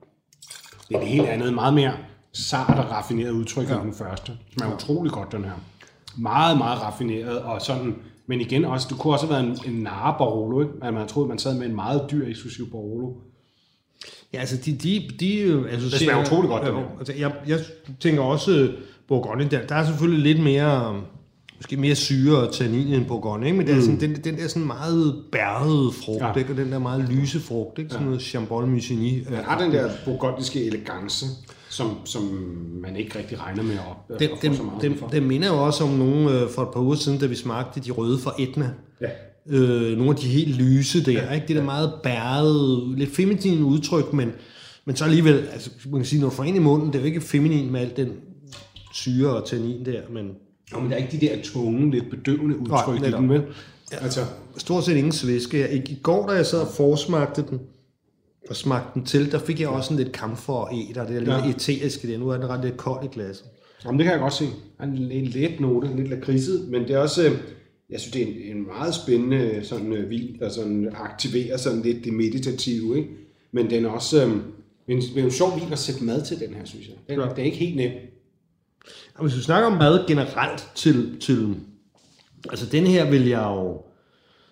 Det 0.90 0.96
er 0.96 1.00
det 1.00 1.08
helt 1.08 1.28
andet, 1.28 1.54
meget 1.54 1.74
mere 1.74 1.94
sart 2.34 2.80
og 2.80 2.92
raffineret 2.92 3.32
udtryk 3.32 3.70
ja. 3.70 3.76
end 3.76 3.84
den 3.84 3.94
første. 3.94 4.32
Det 4.32 4.54
smager 4.58 4.76
utrolig 4.76 5.12
godt, 5.12 5.32
den 5.32 5.44
her. 5.44 5.52
Meget, 6.18 6.58
meget 6.58 6.82
raffineret, 6.82 7.40
og 7.40 7.62
sådan, 7.62 7.96
men 8.28 8.42
igen 8.42 8.66
også, 8.66 8.88
det 8.90 9.00
kunne 9.00 9.14
også 9.14 9.28
have 9.28 9.36
været 9.36 9.66
en, 9.66 9.74
en 9.76 9.84
narre 9.84 10.16
Barolo, 10.18 10.62
ikke? 10.62 10.74
At 10.82 10.94
man 10.94 11.08
troede, 11.08 11.30
man 11.30 11.40
sad 11.40 11.58
med 11.58 11.68
en 11.68 11.76
meget 11.76 12.08
dyr 12.12 12.28
eksklusiv 12.28 12.72
Barolo. 12.72 13.14
Ja, 14.34 14.40
altså 14.40 14.58
de, 14.66 14.72
de, 14.74 15.10
de 15.20 15.38
øh, 15.40 15.74
associerer... 15.74 16.14
smager 16.14 16.22
utroligt 16.26 16.50
godt, 16.50 16.64
Ja, 16.64 16.70
det 16.70 16.86
altså, 17.00 17.14
jeg, 17.18 17.32
jeg 17.48 17.60
tænker 18.00 18.22
også, 18.22 18.52
øh, 18.52 18.70
Bourgogne, 19.08 19.48
der, 19.52 19.62
der 19.68 19.76
er 19.76 19.86
selvfølgelig 19.86 20.34
lidt 20.34 20.44
mere, 20.44 20.96
øh, 20.96 21.02
måske 21.58 21.78
mere 21.78 21.96
syre 21.96 22.38
og 22.38 22.54
tannin 22.54 22.88
end 22.88 23.06
Bourgogne, 23.06 23.46
ikke? 23.46 23.58
men 23.58 23.68
det 23.68 23.76
er 23.78 23.82
sådan, 23.82 24.00
den, 24.00 24.16
den 24.16 24.38
der 24.38 24.48
sådan 24.48 24.68
meget 24.68 25.24
bærede 25.32 25.92
frugt, 26.06 26.22
Ja. 26.22 26.28
ja. 26.28 26.34
ikke? 26.36 26.54
og 26.54 26.58
den 26.58 26.72
der 26.72 26.80
meget 26.80 27.10
lyse 27.10 27.40
frugt, 27.40 27.80
ikke? 27.80 27.92
sådan 27.92 28.06
noget 28.06 28.22
Chambol 28.22 28.68
Musigny. 28.68 29.24
Den 29.28 29.36
har 29.36 29.62
den 29.62 29.72
der 29.72 29.90
burgundiske 30.06 30.66
elegance, 30.66 31.26
som, 31.70 31.98
som 32.06 32.22
man 32.82 32.96
ikke 32.96 33.20
rigtig 33.20 33.42
regner 33.42 33.64
med 33.64 33.74
at 33.74 33.80
op, 33.90 34.20
Den, 34.20 34.30
at 34.30 34.30
få 34.30 34.42
den, 34.42 34.56
så 34.56 34.64
meget 34.64 34.82
den, 34.82 34.98
den 35.12 35.28
minder 35.28 35.48
jo 35.48 35.66
også 35.66 35.84
om 35.84 35.90
nogle 35.90 36.32
øh, 36.42 36.50
for 36.50 36.62
et 36.62 36.70
par 36.74 36.80
uger 36.82 36.96
siden, 36.96 37.20
da 37.20 37.26
vi 37.26 37.36
smagte 37.36 37.80
de 37.80 37.92
røde 37.92 38.20
fra 38.20 38.34
Etna. 38.40 38.70
Ja. 39.02 39.08
Øh, 39.50 39.98
nogle 39.98 40.10
af 40.10 40.16
de 40.16 40.28
helt 40.28 40.56
lyse 40.56 41.06
der, 41.06 41.12
ja, 41.12 41.32
ikke? 41.34 41.48
Det 41.48 41.56
der 41.56 41.64
meget 41.64 41.94
bærede, 42.04 42.94
lidt 42.98 43.10
feminine 43.16 43.66
udtryk, 43.66 44.14
men, 44.14 44.32
men 44.86 44.96
så 44.96 45.04
alligevel, 45.06 45.48
altså 45.54 45.70
man 45.92 46.00
kan 46.00 46.06
sige, 46.06 46.22
når 46.22 46.30
du 46.30 46.36
får 46.36 46.44
ind 46.44 46.56
i 46.56 46.60
munden, 46.60 46.88
det 46.88 46.96
er 46.96 47.00
jo 47.00 47.06
ikke 47.06 47.22
feminin 47.22 47.72
med 47.72 47.80
alt 47.82 47.98
den 47.98 48.10
syre 48.94 49.30
og 49.36 49.48
tannin 49.48 49.86
der, 49.86 50.00
men 50.14 50.30
Jo, 50.74 50.80
men 50.80 50.90
der 50.92 50.98
er 50.98 51.04
ikke 51.06 51.18
de 51.22 51.26
der 51.28 51.36
tunge, 51.44 51.92
lidt 51.92 52.10
bedøvende 52.10 52.58
udtryk 52.60 52.98
i 52.98 53.00
netop. 53.00 53.20
den, 53.22 53.30
vel? 53.30 53.42
Ja. 53.92 53.98
Altså, 54.04 54.20
stort 54.58 54.84
set 54.86 54.96
ingen 54.98 55.12
svæske. 55.12 55.74
I, 55.76 55.92
I 55.92 56.00
går, 56.04 56.28
da 56.28 56.34
jeg 56.34 56.46
sad 56.46 56.60
og 56.60 56.68
forsmagte 56.68 57.44
den, 57.50 57.60
og 58.50 58.56
smagte 58.56 58.90
den 58.94 59.06
til, 59.06 59.32
der 59.32 59.40
fik 59.40 59.60
jeg 59.60 59.68
også 59.70 59.94
en 59.94 59.98
lidt 60.00 60.12
kamfer 60.12 60.54
og 60.54 60.70
æder, 60.74 61.08
det 61.08 61.16
er 61.16 61.20
lidt 61.20 61.30
Ja. 61.30 61.38
ja. 61.46 61.50
eteriske 61.50 62.08
der. 62.12 62.18
Nu 62.18 62.30
er 62.30 62.38
den 62.38 62.50
ret 62.50 62.64
lidt 62.66 62.78
kold 62.78 63.04
i 63.06 63.08
glasset. 63.14 63.46
jamen, 63.86 64.00
det 64.00 64.04
kan 64.04 64.12
jeg 64.14 64.22
godt 64.22 64.34
se. 64.34 64.46
En, 64.84 65.12
en 65.12 65.26
let 65.26 65.60
note, 65.60 65.90
lidt 65.96 66.10
lakridset, 66.10 66.68
men 66.70 66.82
det 66.82 66.92
er 66.92 66.98
også, 66.98 67.24
øh, 67.26 67.32
jeg 67.90 68.00
synes, 68.00 68.14
det 68.14 68.22
er 68.22 68.28
en, 68.28 68.58
en 68.58 68.68
meget 68.68 68.96
spændende 68.96 69.60
sådan, 69.64 69.94
øh, 69.94 70.10
vin, 70.10 70.40
der 70.40 70.50
sådan 70.50 70.90
aktiverer 70.94 71.58
sådan 71.58 71.82
lidt 71.82 72.06
det 72.06 72.14
meditative, 72.14 72.98
ikke? 72.98 73.10
Men 73.52 73.70
den 73.70 73.86
er 73.86 73.90
også 73.90 74.26
øh, 74.26 74.32
en, 74.88 75.04
en 75.16 75.32
sjov 75.32 75.60
vin 75.60 75.72
at 75.72 75.80
sætte 75.80 76.04
mad 76.04 76.26
til, 76.26 76.40
den 76.40 76.54
her, 76.54 76.66
synes 76.66 76.88
jeg. 76.88 76.96
Den, 77.10 77.20
Ja. 77.20 77.30
Det 77.30 77.40
er 77.40 77.44
ikke 77.44 77.58
helt 77.58 77.76
nem. 77.76 77.92
Og 79.16 79.26
hvis 79.26 79.38
vi 79.38 79.42
snakker 79.42 79.70
om 79.70 79.78
mad 79.78 80.08
generelt 80.08 80.72
til, 80.76 81.20
til 81.20 81.56
altså 82.50 82.66
den 82.66 82.88
her 82.88 83.10
vil 83.10 83.28
jeg 83.28 83.44
jo, 83.44 83.82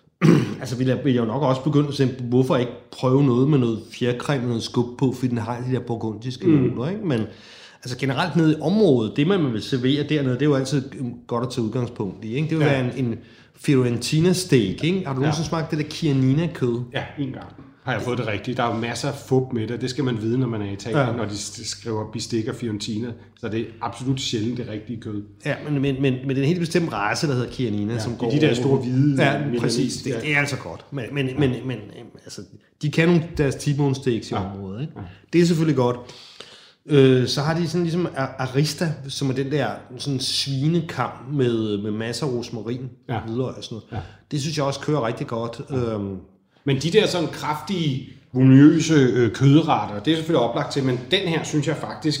altså 0.60 0.76
vil 0.76 0.86
jeg, 0.86 1.04
vil 1.04 1.14
jeg 1.14 1.20
jo 1.20 1.26
nok 1.26 1.42
også 1.42 1.62
begynde 1.62 1.88
at 1.88 1.94
se, 1.94 2.06
hvorfor 2.06 2.56
ikke 2.56 2.72
prøve 2.90 3.24
noget 3.24 3.48
med 3.48 3.58
noget 3.58 3.82
fjerkræm 3.90 4.40
og 4.40 4.46
noget 4.46 4.62
skub 4.62 4.98
på, 4.98 5.12
fordi 5.12 5.28
den 5.28 5.38
har 5.38 5.64
de 5.68 5.72
der 5.72 5.80
burgundiske 5.80 6.46
mm. 6.46 6.52
noter, 6.52 6.90
ikke? 6.90 7.06
Men 7.06 7.20
altså 7.84 7.98
generelt 7.98 8.36
nede 8.36 8.52
i 8.52 8.60
området, 8.60 9.12
det 9.16 9.26
man 9.26 9.52
vil 9.52 9.62
servere 9.62 10.02
dernede, 10.08 10.34
det 10.34 10.42
er 10.42 10.46
jo 10.46 10.54
altid 10.54 10.82
godt 11.26 11.46
at 11.46 11.52
tage 11.52 11.64
udgangspunkt 11.64 12.24
i, 12.24 12.34
ikke? 12.34 12.48
Det 12.50 12.58
vil 12.58 12.64
Ja. 12.64 12.72
ja. 12.76 12.82
være 12.82 12.98
en, 12.98 13.06
en 13.06 13.18
Fiorentina 13.56 14.32
steak, 14.32 14.84
ikke? 14.84 15.06
Har 15.06 15.14
du 15.14 15.20
nogensinde 15.20 15.48
smagt 15.48 15.70
det 15.70 15.78
der 15.78 15.84
Chianina 15.90 16.48
kød? 16.54 16.80
Ja, 16.92 17.02
en 17.18 17.32
gang 17.32 17.46
har 17.84 17.92
jeg 17.92 18.02
fået 18.02 18.18
det 18.18 18.26
rigtigt. 18.26 18.56
Der 18.56 18.62
er 18.62 18.74
jo 18.74 18.80
masser 18.80 19.08
af 19.08 19.14
fup 19.28 19.52
med 19.52 19.66
det. 19.68 19.80
Det 19.80 19.90
skal 19.90 20.04
man 20.04 20.22
vide, 20.22 20.38
når 20.38 20.46
man 20.46 20.62
er 20.62 20.66
i 20.66 20.72
Italien, 20.72 20.98
ja. 21.00 21.10
Ja. 21.10 21.16
når 21.16 21.24
de 21.24 21.36
skriver 21.66 22.10
bestik 22.12 22.48
og 22.48 22.54
Fiorentina. 22.54 23.08
Så 23.40 23.48
det 23.48 23.60
er 23.60 23.64
absolut 23.82 24.20
sjældent 24.20 24.58
det 24.58 24.68
rigtige 24.68 25.00
kød. 25.00 25.22
Ja, 25.46 25.54
men, 25.70 25.82
men, 25.82 26.02
men, 26.02 26.14
men 26.14 26.28
det 26.28 26.38
er 26.38 26.42
en 26.42 26.48
helt 26.48 26.60
bestemt 26.60 26.92
race, 26.92 27.26
der 27.26 27.32
hedder 27.34 27.50
Chianina, 27.52 27.92
ja, 27.92 27.98
som 27.98 28.16
går 28.16 28.30
de 28.30 28.40
der 28.40 28.54
store 28.54 28.76
hvide 28.78 29.22
Ja, 29.24 29.38
milanese, 29.38 29.60
præcis. 29.60 29.96
Det, 30.02 30.10
ja. 30.10 30.20
det 30.20 30.32
er 30.34 30.38
altså 30.38 30.56
godt. 30.56 30.84
Men, 30.90 31.04
men, 31.12 31.26
men, 31.26 31.50
men 31.64 31.76
øhm, 31.76 32.08
altså, 32.24 32.40
de 32.82 32.90
kan 32.90 33.08
nogle 33.08 33.24
deres 33.38 33.54
T-bone 33.54 33.94
steaks 33.94 34.30
i 34.30 34.34
Ja. 34.34 34.52
området. 34.54 34.80
Ikke? 34.80 34.92
Det 35.32 35.40
er 35.40 35.44
selvfølgelig 35.46 35.76
godt. 35.76 35.96
Øh, 36.88 37.26
så 37.28 37.40
har 37.40 37.54
de 37.58 37.68
sådan 37.68 37.82
ligesom 37.82 38.06
ar- 38.16 38.34
arista, 38.38 38.92
som 39.08 39.30
er 39.30 39.34
den 39.34 39.52
der 39.52 39.68
sådan 39.98 40.20
svinekam 40.20 41.10
med, 41.32 41.78
med 41.82 41.90
masser 41.90 42.26
af 42.26 42.30
rosmarin, 42.32 42.90
Ja. 43.08 43.14
ja. 43.14 43.20
hvidløg 43.20 43.46
og 43.56 43.64
sådan 43.64 43.74
noget. 43.76 43.84
Ja. 43.92 43.96
Ja. 43.96 44.02
Det 44.30 44.40
synes 44.40 44.56
jeg 44.56 44.64
også 44.64 44.80
kører 44.80 45.06
rigtig 45.06 45.26
godt. 45.26 45.60
Øhm, 45.70 46.16
Men 46.64 46.76
de 46.82 46.90
der 46.90 47.06
sådan 47.06 47.28
kraftige, 47.28 48.08
voluminøse 48.32 48.94
øh, 48.94 49.32
kødretter, 49.32 50.00
det 50.02 50.12
er 50.12 50.16
selvfølgelig 50.16 50.40
oplagt 50.48 50.72
til, 50.72 50.84
men 50.84 51.00
den 51.10 51.20
her 51.28 51.44
synes 51.44 51.66
jeg 51.68 51.76
faktisk, 51.76 52.20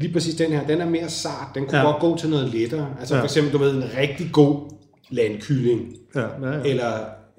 lige 0.00 0.12
præcis 0.12 0.34
den 0.34 0.52
her, 0.52 0.66
den 0.66 0.80
er 0.80 0.88
mere 0.88 1.08
sart. 1.08 1.48
Den 1.54 1.66
kunne 1.66 1.78
ja. 1.78 1.84
Ja. 1.86 1.90
godt 1.90 2.00
gå 2.00 2.16
til 2.16 2.28
noget 2.30 2.48
lettere. 2.48 2.88
Altså 3.00 3.14
ja. 3.14 3.18
Ja. 3.18 3.22
for 3.22 3.26
eksempel, 3.26 3.52
du 3.52 3.58
ved, 3.58 3.74
en 3.74 3.84
rigtig 3.96 4.28
god 4.32 4.60
landkylling, 5.10 5.94
ja, 6.14 6.20
ja, 6.20 6.56
ja. 6.56 6.62
eller 6.64 6.92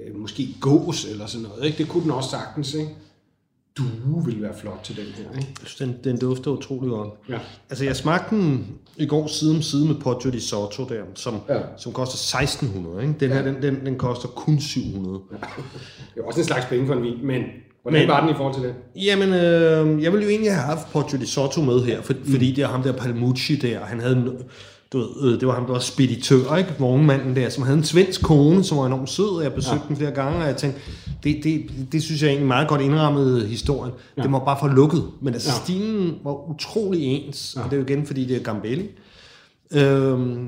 øh, 0.08 0.16
måske 0.20 0.48
gås 0.62 1.06
eller 1.06 1.26
sådan 1.26 1.48
noget. 1.48 1.66
Ikke? 1.66 1.78
Det 1.78 1.88
kunne 1.88 2.04
den 2.04 2.12
også 2.12 2.30
sagtens, 2.30 2.74
ikke? 2.74 2.90
Due 3.78 4.26
ville 4.26 4.42
være 4.42 4.54
flot 4.62 4.80
til 4.84 4.96
den 4.96 5.04
her, 5.06 5.40
ikke? 5.40 5.54
Den, 5.80 5.96
den 6.04 6.20
dufter 6.20 6.52
utrolig 6.52 6.90
godt. 6.90 7.10
Ja. 7.30 7.40
Altså, 7.70 7.86
jeg 7.86 7.96
smagte 7.96 8.36
den 8.36 8.68
i 8.98 9.06
går 9.06 9.28
side 9.28 9.56
om 9.56 9.62
side 9.62 9.86
med 9.86 9.96
Poggio 9.96 10.30
di 10.32 10.40
Sotto 10.40 10.86
der, 10.90 11.04
som, 11.16 11.36
Ja. 11.50 11.54
ja. 11.58 11.62
som 11.78 11.92
koster 11.94 12.38
1600. 12.40 13.02
Ikke? 13.02 13.16
Den 13.20 13.32
her, 13.32 13.42
den, 13.42 13.62
den, 13.62 13.86
den 13.86 13.98
koster 13.98 14.28
kun 14.28 14.60
700. 14.60 15.20
Ja. 15.32 15.38
Det 16.16 16.22
er 16.22 16.26
også 16.28 16.40
en 16.40 16.46
slags 16.46 16.66
penge 16.66 16.88
for 16.88 16.94
en 16.94 17.04
vin, 17.04 17.26
men 17.28 17.42
hvordan 17.82 18.00
Men- 18.02 18.08
var 18.08 18.22
den 18.22 18.30
i 18.30 18.34
forhold 18.38 18.54
til 18.56 18.64
det? 18.64 18.76
Jamen, 18.96 19.30
øh, 19.30 20.04
jeg 20.04 20.12
ville 20.12 20.24
jo 20.24 20.30
egentlig 20.30 20.52
have 20.52 20.66
haft 20.66 20.92
Poggio 20.92 21.18
di 21.20 21.26
Sotto 21.26 21.62
med 21.62 21.84
her, 21.84 22.02
for, 22.02 22.14
mm. 22.14 22.32
fordi 22.32 22.52
det 22.52 22.64
er 22.64 22.68
ham 22.68 22.84
der 22.84 22.92
Palmucci 22.94 23.56
der, 23.56 23.80
han 23.80 24.00
havde, 24.00 24.16
en- 24.16 24.38
du 24.94 24.98
ved, 24.98 25.34
øh, 25.34 25.40
det 25.40 25.48
var 25.48 25.54
ham, 25.54 25.66
der 25.66 25.72
var 25.72 25.80
speditør, 25.80 26.56
ikke? 26.56 26.76
Vognmanden 26.80 27.36
der, 27.36 27.50
som 27.50 27.64
havde 27.64 27.78
en 27.78 27.84
svensk 27.84 28.24
kone, 28.24 28.64
som 28.64 28.78
var 28.78 28.86
enormt 28.86 29.10
sød, 29.10 29.38
og 29.38 29.44
jeg 29.44 29.54
besøgte 29.54 29.82
ja. 29.84 29.88
den 29.88 29.96
flere 29.96 30.12
gange, 30.12 30.40
og 30.40 30.48
jeg 30.48 30.58
tænkte, 30.58 30.80
det, 31.24 31.44
det, 31.44 31.62
det 31.92 32.04
synes 32.04 32.22
jeg 32.22 32.28
egentlig 32.30 32.48
meget 32.48 32.68
godt 32.68 32.82
indrammet 32.82 33.48
historien. 33.48 33.94
Ja. 34.18 34.22
Det 34.22 34.32
må 34.32 34.40
bare 34.40 34.58
få 34.60 34.68
lukket. 34.68 35.04
Men 35.22 35.34
altså, 35.34 35.50
Ja. 35.50 35.64
stilen 35.64 36.16
var 36.24 36.50
utrolig 36.50 37.02
ens, 37.04 37.54
ja. 37.58 37.64
og 37.64 37.70
det 37.70 37.78
er 37.78 37.82
jo 37.82 37.86
igen, 37.88 38.06
fordi 38.06 38.26
det 38.26 38.38
er 38.38 38.44
Gambelli. 38.44 38.90
Øhm, 39.74 40.48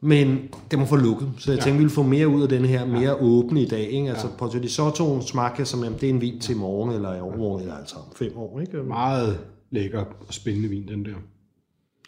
men 0.00 0.38
det 0.70 0.78
må 0.78 0.84
få 0.84 0.96
lukket, 0.96 1.28
så 1.38 1.50
jeg 1.50 1.58
ja. 1.58 1.64
tænkte, 1.64 1.78
vi 1.78 1.78
ville 1.78 1.94
få 1.94 2.02
mere 2.02 2.28
ud 2.28 2.42
af 2.42 2.48
den 2.48 2.64
her, 2.64 2.86
mere 2.86 3.00
ja. 3.00 3.22
åbne 3.22 3.62
i 3.62 3.68
dag. 3.68 3.90
Ikke? 3.90 4.08
Altså, 4.10 4.26
ja. 4.26 4.32
Poggio 4.38 4.60
di 4.60 4.68
Sotto 4.68 5.20
smagte 5.20 5.60
jeg 5.60 5.66
som, 5.66 5.84
jamen, 5.84 5.98
det 6.00 6.08
er 6.08 6.10
en 6.14 6.20
vin 6.20 6.40
til 6.40 6.54
i 6.54 6.58
morgen, 6.58 6.94
eller 6.94 7.14
i 7.14 7.20
overmorgen, 7.20 7.62
eller 7.62 7.74
altså 7.74 7.96
om 7.96 8.16
fem 8.16 8.32
år. 8.36 8.60
Ikke? 8.60 8.76
Meget 8.76 9.38
lækker 9.70 10.00
og 10.00 10.34
spændende 10.34 10.68
vin, 10.68 10.88
den 10.88 11.04
der. 11.04 11.14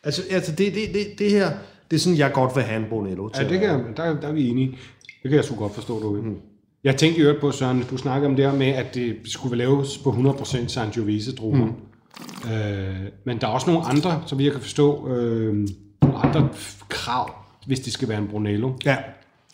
Altså, 0.04 0.22
altså 0.30 0.52
det, 0.52 0.74
det, 0.74 0.94
det, 0.94 1.18
det 1.18 1.30
her, 1.30 1.50
det 1.90 1.96
er 1.96 2.00
sådan, 2.00 2.18
jeg 2.18 2.32
godt 2.32 2.56
vil 2.56 2.64
have 2.64 2.80
en 2.82 2.86
Brunello 2.88 3.28
til. 3.28 3.42
Ja, 3.44 3.48
det 3.50 3.60
kan, 3.60 3.68
jeg- 3.68 3.84
der, 3.96 4.20
der 4.20 4.28
er 4.28 4.32
vi 4.32 4.48
enige. 4.48 4.68
Det 5.22 5.30
kan 5.30 5.32
jeg 5.36 5.44
sgu 5.44 5.54
godt 5.54 5.74
forstå, 5.74 6.00
du. 6.00 6.12
Mm. 6.22 6.36
Jeg 6.84 6.96
tænkte 6.96 7.18
i 7.20 7.22
øvrigt 7.22 7.40
på, 7.40 7.50
Søren, 7.50 7.84
du 7.90 7.96
snakkede 7.96 8.28
om 8.30 8.36
det 8.36 8.44
her 8.50 8.58
med, 8.58 8.66
at 8.66 8.94
det 8.94 9.16
skulle 9.24 9.56
laves 9.56 9.98
på 9.98 10.10
100% 10.10 10.68
Sangiovese-druer. 10.68 11.56
Mm. 11.64 11.72
Øh, 12.52 12.94
men 13.26 13.40
der 13.40 13.46
er 13.46 13.50
også 13.50 13.70
nogle 13.70 13.86
andre, 13.86 14.22
som 14.26 14.40
jeg 14.40 14.52
kan 14.52 14.60
forstå, 14.60 15.08
øh, 15.08 15.68
andre 16.02 16.48
krav, 16.88 17.30
hvis 17.66 17.80
det 17.80 17.92
skal 17.92 18.08
være 18.08 18.18
en 18.18 18.28
Brunello. 18.28 18.72
Ja. 18.84 18.96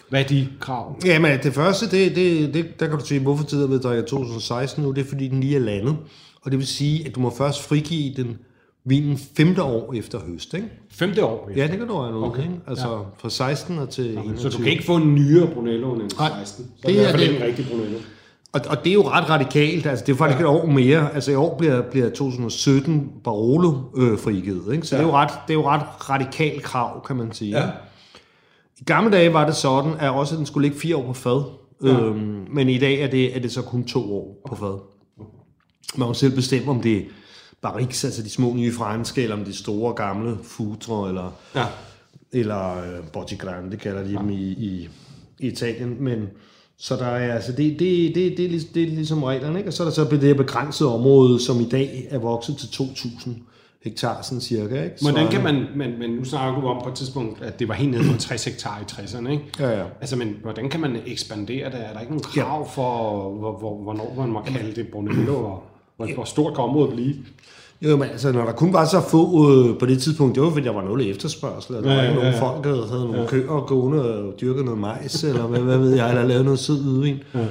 Hvad 0.09 0.21
er 0.21 0.27
de 0.27 0.49
krav? 0.61 0.97
Jamen, 1.05 1.39
det 1.43 1.55
første, 1.55 1.91
det, 1.91 2.17
det, 2.17 2.55
det, 2.55 2.81
der 2.81 2.89
kan 2.89 2.99
du 2.99 3.05
sige, 3.07 3.21
hvorfor 3.21 3.45
tider 3.45 3.67
ved 3.67 3.81
drikker 3.81 4.05
2016 4.05 4.83
nu, 4.85 4.91
det 4.93 5.01
er 5.05 5.09
fordi, 5.09 5.29
den 5.29 5.41
lige 5.41 5.57
er 5.57 5.61
landet. 5.61 5.97
Og 6.43 6.51
det 6.51 6.59
vil 6.59 6.67
sige, 6.67 7.07
at 7.07 7.15
du 7.15 7.21
må 7.21 7.31
først 7.39 7.63
frigive 7.69 8.15
den 8.17 8.39
vinen 8.85 9.19
femte 9.37 9.63
år 9.63 9.95
efter 9.95 10.19
høst, 10.27 10.55
ikke? 10.55 10.69
Femte 10.91 11.25
år. 11.25 11.51
Ja, 11.57 11.67
det 11.67 11.79
kan 11.79 11.89
du 11.89 11.95
have 11.95 12.11
noget, 12.13 12.27
Okay. 12.27 12.41
okay. 12.41 12.51
ikke? 12.51 12.61
Altså, 12.67 12.89
ja. 12.89 12.99
fra 13.19 13.31
16 13.31 13.79
og 13.79 13.91
til 13.91 14.19
21. 14.19 14.39
Så 14.39 14.49
du 14.49 14.63
kan 14.63 14.73
ikke 14.73 14.85
få 14.85 14.97
en 14.97 15.15
nyere 15.15 15.47
Brunello 15.55 15.95
end 15.95 16.03
en 16.03 16.11
Nej, 16.19 16.31
16. 16.39 16.65
Så 16.65 16.73
det 16.89 16.95
det 16.95 17.05
er 17.05 17.09
er 17.09 17.13
det. 17.17 17.23
ikke 17.23 17.37
en 17.37 17.43
rigtig 17.43 17.67
Brunello. 17.71 17.99
Og, 18.53 18.61
og 18.69 18.85
det 18.85 18.91
er 18.91 18.95
jo 18.95 19.09
ret 19.09 19.31
radikalt, 19.31 19.87
altså 19.87 20.05
det 20.07 20.13
er 20.13 20.17
faktisk 20.17 20.41
ja. 20.41 20.45
et 20.45 20.49
år 20.49 20.67
mere, 20.67 21.15
altså 21.15 21.33
i 21.33 21.35
år 21.35 21.59
bliver, 21.59 21.83
bliver 21.91 22.11
2017 22.11 23.11
Barolo 23.25 23.73
øh, 23.97 24.19
frigivet, 24.19 24.75
ikke? 24.75 24.87
så 24.87 24.97
ja. 24.97 25.03
det, 25.03 25.07
er 25.09 25.13
jo 25.13 25.17
ret, 25.17 25.31
det 25.49 25.53
er 25.55 25.59
jo 25.59 25.69
ret 25.69 26.11
radikalt 26.11 26.63
krav, 26.63 27.07
kan 27.07 27.17
man 27.17 27.33
sige. 27.33 27.59
Ja. 27.59 27.69
I 28.81 28.85
gamle 28.85 29.13
dage 29.13 29.33
var 29.33 29.47
det 29.47 29.55
sådan, 29.57 29.93
at 29.99 30.11
også 30.11 30.37
den 30.37 30.47
skulle 30.47 30.69
ligge 30.69 30.81
fire 30.81 30.97
år 30.97 31.07
på 31.07 31.13
fad, 31.13 31.43
ja. 31.85 31.89
øhm, 32.01 32.47
men 32.51 32.69
i 32.69 32.79
dag 32.79 33.01
er 33.01 33.07
det, 33.11 33.37
er 33.37 33.41
det 33.41 33.53
så 33.53 33.63
kun 33.63 33.85
to 33.85 34.15
år 34.17 34.43
på 34.49 34.55
fad. 34.55 34.81
Man 35.97 36.09
må 36.09 36.15
selv 36.15 36.35
bestemme, 36.35 36.71
om 36.71 36.81
det 36.81 36.97
er 36.97 37.03
barriques, 37.63 38.05
altså 38.05 38.23
de 38.23 38.31
små 38.31 38.55
nye 38.55 38.73
franske, 38.73 39.23
eller 39.23 39.37
om 39.37 39.45
det 39.45 39.53
er 39.53 39.57
store 39.57 39.95
gamle 39.95 40.37
futre, 40.43 41.09
eller, 41.09 41.33
Ja. 41.55 41.65
eller 42.33 42.79
øh, 42.79 43.05
Botti 43.13 43.35
Grande, 43.37 43.77
kalder 43.77 44.03
de 44.03 44.13
dem 44.13 44.31
i, 44.31 44.35
i, 44.43 44.89
i 45.39 45.47
Italien. 45.47 45.97
Men, 46.01 46.27
så 46.79 46.97
der 46.97 47.07
er, 47.07 47.35
altså, 47.35 47.53
det, 47.53 47.79
det, 47.79 48.15
det, 48.15 48.37
det, 48.37 48.45
er, 48.55 48.61
det 48.75 48.83
er 48.83 48.87
ligesom 48.87 49.23
reglerne, 49.23 49.59
ikke? 49.59 49.69
Og 49.71 49.73
så 49.73 49.83
er 49.83 49.85
der 49.87 49.93
så 49.95 50.05
det 50.11 50.21
her 50.21 50.35
begrænsede 50.35 50.95
område, 50.95 51.41
som 51.41 51.61
i 51.61 51.69
dag 51.69 52.07
er 52.11 52.19
vokset 52.19 52.57
til 52.57 52.67
2.000 52.83 53.31
hektar, 53.85 54.23
sådan 54.23 54.41
cirka, 54.41 54.83
ikke? 54.85 54.97
Hvordan 55.03 55.27
Så- 55.27 55.31
kan 55.33 55.43
man, 55.43 55.67
men, 55.77 55.99
men 55.99 56.11
nu 56.11 56.25
snakker 56.25 56.61
du 56.61 56.67
om 56.67 56.83
på 56.83 56.89
et 56.89 56.95
tidspunkt, 56.95 57.43
at 57.43 57.59
det 57.59 57.69
var 57.69 57.75
helt 57.75 57.91
nede 57.91 58.13
på 58.13 58.19
60 58.19 58.45
hektar 58.45 58.79
i 58.81 58.83
60'erne, 58.93 59.29
ikke? 59.31 59.45
Ja, 59.59 59.79
ja. 59.79 59.85
Altså, 60.01 60.17
men 60.17 60.37
hvordan 60.43 60.69
kan 60.71 60.81
man 60.81 60.97
ekspandere 61.07 61.71
det? 61.71 61.81
Er 61.87 61.93
der 61.93 62.01
ikke 62.01 62.13
nogen 62.13 62.23
krav 62.23 62.71
for, 62.71 63.23
hvor, 63.39 63.59
hvor, 63.59 63.83
hvornår 63.83 64.15
man 64.19 64.29
må 64.29 64.43
kalde 64.43 64.75
det 64.77 64.89
Brunello, 64.93 65.35
og 65.45 65.63
hvor, 66.07 66.15
hvor 66.15 66.25
stort 66.25 66.55
kan 66.55 66.65
området 66.65 66.95
blive? 66.95 67.15
Jo, 67.83 67.97
men 67.97 68.09
altså, 68.09 68.33
når 68.33 68.45
der 68.45 68.53
kun 68.53 68.73
var 68.73 68.85
så 68.85 69.01
få 69.11 69.51
øh, 69.53 69.79
på 69.79 69.87
det 69.87 70.03
tidspunkt, 70.03 70.35
det 70.35 70.43
var 70.43 70.51
fordi, 70.51 70.65
der 70.65 70.73
var 70.73 70.83
nul 70.83 71.01
efterspørgsel, 71.07 71.75
eller 71.75 71.89
der 71.89 71.95
Ja, 71.95 71.97
var 71.97 72.03
ikke 72.09 72.15
ja, 72.15 72.21
nogen 72.25 72.35
ja. 72.41 72.47
folk, 72.49 72.65
der 72.65 72.87
havde 72.87 73.05
nogle 73.13 73.29
køer 73.29 73.67
gående 73.67 74.15
og 74.19 74.35
dyrket 74.41 74.65
noget 74.65 74.81
majs, 74.81 75.25
eller 75.25 75.47
hvad, 75.47 75.61
hvad 75.61 75.79
ved 75.79 75.95
jeg, 75.95 76.09
eller 76.09 76.25
lavet 76.25 76.45
noget 76.45 76.59
sød 76.61 76.83
hvidvin. 76.83 77.17
Ja. 77.35 77.47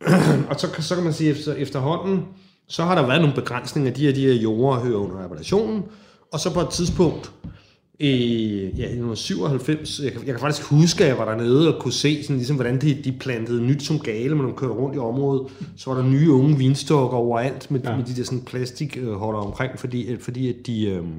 og 0.50 0.60
så, 0.60 0.68
kan- 0.74 0.82
så 0.82 0.94
kan 0.94 1.04
man 1.04 1.12
sige, 1.12 1.30
efter, 1.30 1.52
efterhånden, 1.54 2.24
så 2.68 2.82
har 2.82 2.94
der 2.94 3.06
været 3.06 3.20
nogle 3.20 3.34
begrænsninger, 3.34 3.92
de 3.92 4.00
her, 4.06 4.12
de 4.14 4.20
her 4.26 4.32
jorder 4.34 4.80
hører 4.80 4.98
under 4.98 5.24
appellationen, 5.24 5.82
og 6.32 6.40
så 6.40 6.54
på 6.54 6.60
et 6.60 6.68
tidspunkt, 6.68 7.30
i 8.00 8.06
ja, 8.76 8.82
i 8.88 8.98
1997, 8.98 10.00
jeg 10.04 10.12
kan, 10.12 10.20
jeg 10.26 10.34
kan 10.34 10.40
faktisk 10.40 10.66
huske, 10.68 11.04
at 11.04 11.08
jeg 11.10 11.18
var 11.18 11.24
dernede 11.24 11.74
og 11.76 11.82
kunne 11.82 11.92
se, 11.92 12.22
sådan, 12.22 12.36
ligesom, 12.36 12.56
hvordan 12.56 12.80
de, 12.80 12.94
de 13.04 13.12
plantede 13.12 13.62
nyt 13.62 13.82
som 13.82 13.98
gale, 13.98 14.34
når 14.36 14.46
de 14.46 14.52
kørte 14.56 14.74
rundt 14.74 14.96
i 14.96 14.98
området. 14.98 15.46
Så 15.76 15.90
var 15.90 16.00
der 16.02 16.08
nye 16.08 16.30
unge 16.32 16.58
vinstokker 16.58 17.16
overalt 17.16 17.70
med, 17.70 17.80
Ja. 17.84 17.96
med 17.96 18.04
de 18.04 18.16
der 18.16 18.24
sådan 18.24 18.40
plastikholder 18.40 19.40
omkring, 19.40 19.78
fordi, 19.78 20.12
at- 20.12 20.20
fordi 20.20 20.48
at 20.48 20.66
de 20.66 20.86
øhm, 20.86 21.12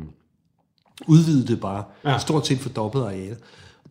udvidede 1.08 1.48
det 1.48 1.60
bare. 1.62 1.84
Ja. 2.06 2.18
Stort 2.20 2.48
set 2.48 2.60
fordoblet 2.60 3.02
arealet. 3.04 3.38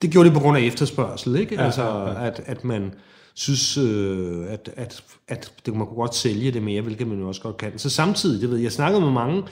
Det 0.03 0.11
gjorde 0.11 0.29
det 0.29 0.35
på 0.35 0.41
grund 0.41 0.57
af 0.59 0.63
efterspørgsel, 0.63 1.37
ikke? 1.37 1.55
Ja, 1.55 1.65
altså, 1.65 1.83
ja, 1.83 2.11
ja. 2.11 2.27
At, 2.27 2.41
at 2.47 2.65
man 2.65 2.95
synes, 3.35 3.77
øh, 3.79 4.47
at, 4.53 4.71
at, 4.77 5.03
at 5.29 5.53
det, 5.67 5.75
man 5.77 5.87
kunne 5.87 5.97
godt 5.97 6.15
sælge 6.15 6.51
det 6.53 6.63
mere, 6.63 6.83
hvilket 6.83 7.07
man 7.07 7.19
jo 7.19 7.29
også 7.29 7.41
godt 7.41 7.57
kan. 7.57 7.79
Så 7.79 7.91
samtidig, 7.91 8.41
det 8.41 8.51
ved 8.51 8.57
jeg, 8.57 8.65
jeg 8.65 8.73
snakkede 8.73 9.01
med 9.01 9.11
mange 9.13 9.43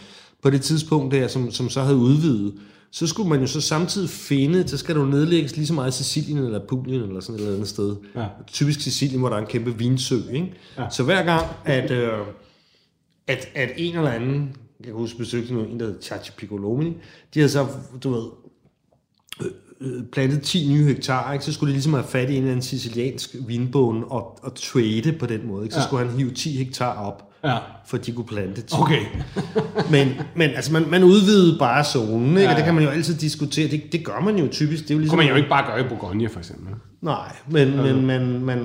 på 0.42 0.50
det 0.50 0.62
tidspunkt 0.62 1.14
der, 1.14 1.28
som, 1.28 1.50
som 1.50 1.68
så 1.68 1.82
havde 1.82 1.96
udvidet, 1.96 2.54
så 2.90 3.06
skulle 3.06 3.28
man 3.28 3.40
jo 3.40 3.46
så 3.46 3.60
samtidig 3.60 4.10
finde, 4.10 4.68
så 4.68 4.76
skal 4.76 4.94
du 4.94 5.04
nedlægges 5.04 5.56
lige 5.56 5.66
så 5.66 5.74
meget 5.74 6.00
i 6.00 6.04
Sicilien 6.04 6.38
eller 6.38 6.60
Apulien 6.60 7.02
eller 7.02 7.20
sådan 7.20 7.34
et 7.34 7.40
eller 7.40 7.54
andet 7.54 7.68
sted. 7.68 7.96
Ja. 8.16 8.26
Typisk 8.46 8.80
Sicilien, 8.80 9.20
hvor 9.20 9.28
der 9.28 9.36
er 9.36 9.40
en 9.40 9.46
kæmpe 9.46 9.78
vinsø. 9.78 10.16
Ikke? 10.32 10.52
Ja. 10.78 10.90
Så 10.90 11.02
hver 11.02 11.22
gang, 11.22 11.46
at, 11.64 11.90
øh, 11.90 12.12
at, 13.26 13.48
at 13.54 13.70
en 13.76 13.96
eller 13.96 14.10
anden, 14.10 14.56
jeg 14.80 14.86
kan 14.86 14.94
huske 14.94 15.18
besøgte 15.18 15.54
noget, 15.54 15.70
en 15.70 15.80
der 15.80 15.86
hedder 15.86 16.00
Chachi 16.00 16.32
Piccolomini, 16.36 16.96
de 17.34 17.40
havde 17.40 17.50
så, 17.50 17.66
du 18.02 18.10
ved, 18.10 18.26
øh, 19.80 20.04
plantet 20.12 20.42
10 20.42 20.68
nye 20.68 20.84
hektar, 20.84 21.32
ikke? 21.32 21.44
så 21.44 21.52
skulle 21.52 21.70
de 21.70 21.74
ligesom 21.74 21.92
have 21.92 22.06
fat 22.06 22.30
i 22.30 22.32
en 22.32 22.38
eller 22.38 22.50
anden 22.50 22.62
siciliansk 22.62 23.36
vinbånd 23.46 24.04
og, 24.04 24.38
og 24.42 24.54
trade 24.54 25.12
på 25.18 25.26
den 25.26 25.46
måde. 25.46 25.64
Ikke? 25.64 25.74
Så 25.74 25.80
ja. 25.80 25.86
skulle 25.86 26.06
han 26.06 26.16
hive 26.16 26.30
10 26.30 26.56
hektar 26.56 27.06
op, 27.06 27.29
Ja. 27.44 27.58
for 27.86 27.96
de 27.96 28.12
kunne 28.12 28.26
plante 28.26 28.62
10. 28.62 28.74
Okay. 28.80 29.00
Men, 29.90 30.08
men 30.36 30.50
altså, 30.50 30.72
man, 30.72 30.84
man 30.90 31.04
udvidede 31.04 31.58
bare 31.58 31.84
zonen, 31.84 32.28
ikke? 32.28 32.40
Ja, 32.40 32.44
Ja, 32.44 32.50
og 32.50 32.54
det 32.56 32.60
ja. 32.60 32.64
kan 32.66 32.74
man 32.74 32.84
jo 32.84 32.90
altid 32.90 33.14
diskutere. 33.14 33.68
Det, 33.68 33.82
det 33.92 34.04
gør 34.04 34.20
man 34.20 34.36
jo 34.38 34.48
typisk. 34.48 34.82
Det 34.82 34.90
er 34.90 34.94
jo 34.94 34.98
ligesom, 34.98 35.16
kunne 35.16 35.24
man 35.24 35.30
jo 35.32 35.36
ikke 35.36 35.48
bare 35.48 35.66
gøre 35.66 35.80
i 35.80 35.88
Bourgogne, 35.88 36.28
for 36.28 36.38
eksempel. 36.38 36.74
Nej, 37.00 37.32
men, 37.50 37.76
men 37.76 38.06
man, 38.06 38.40
man 38.40 38.58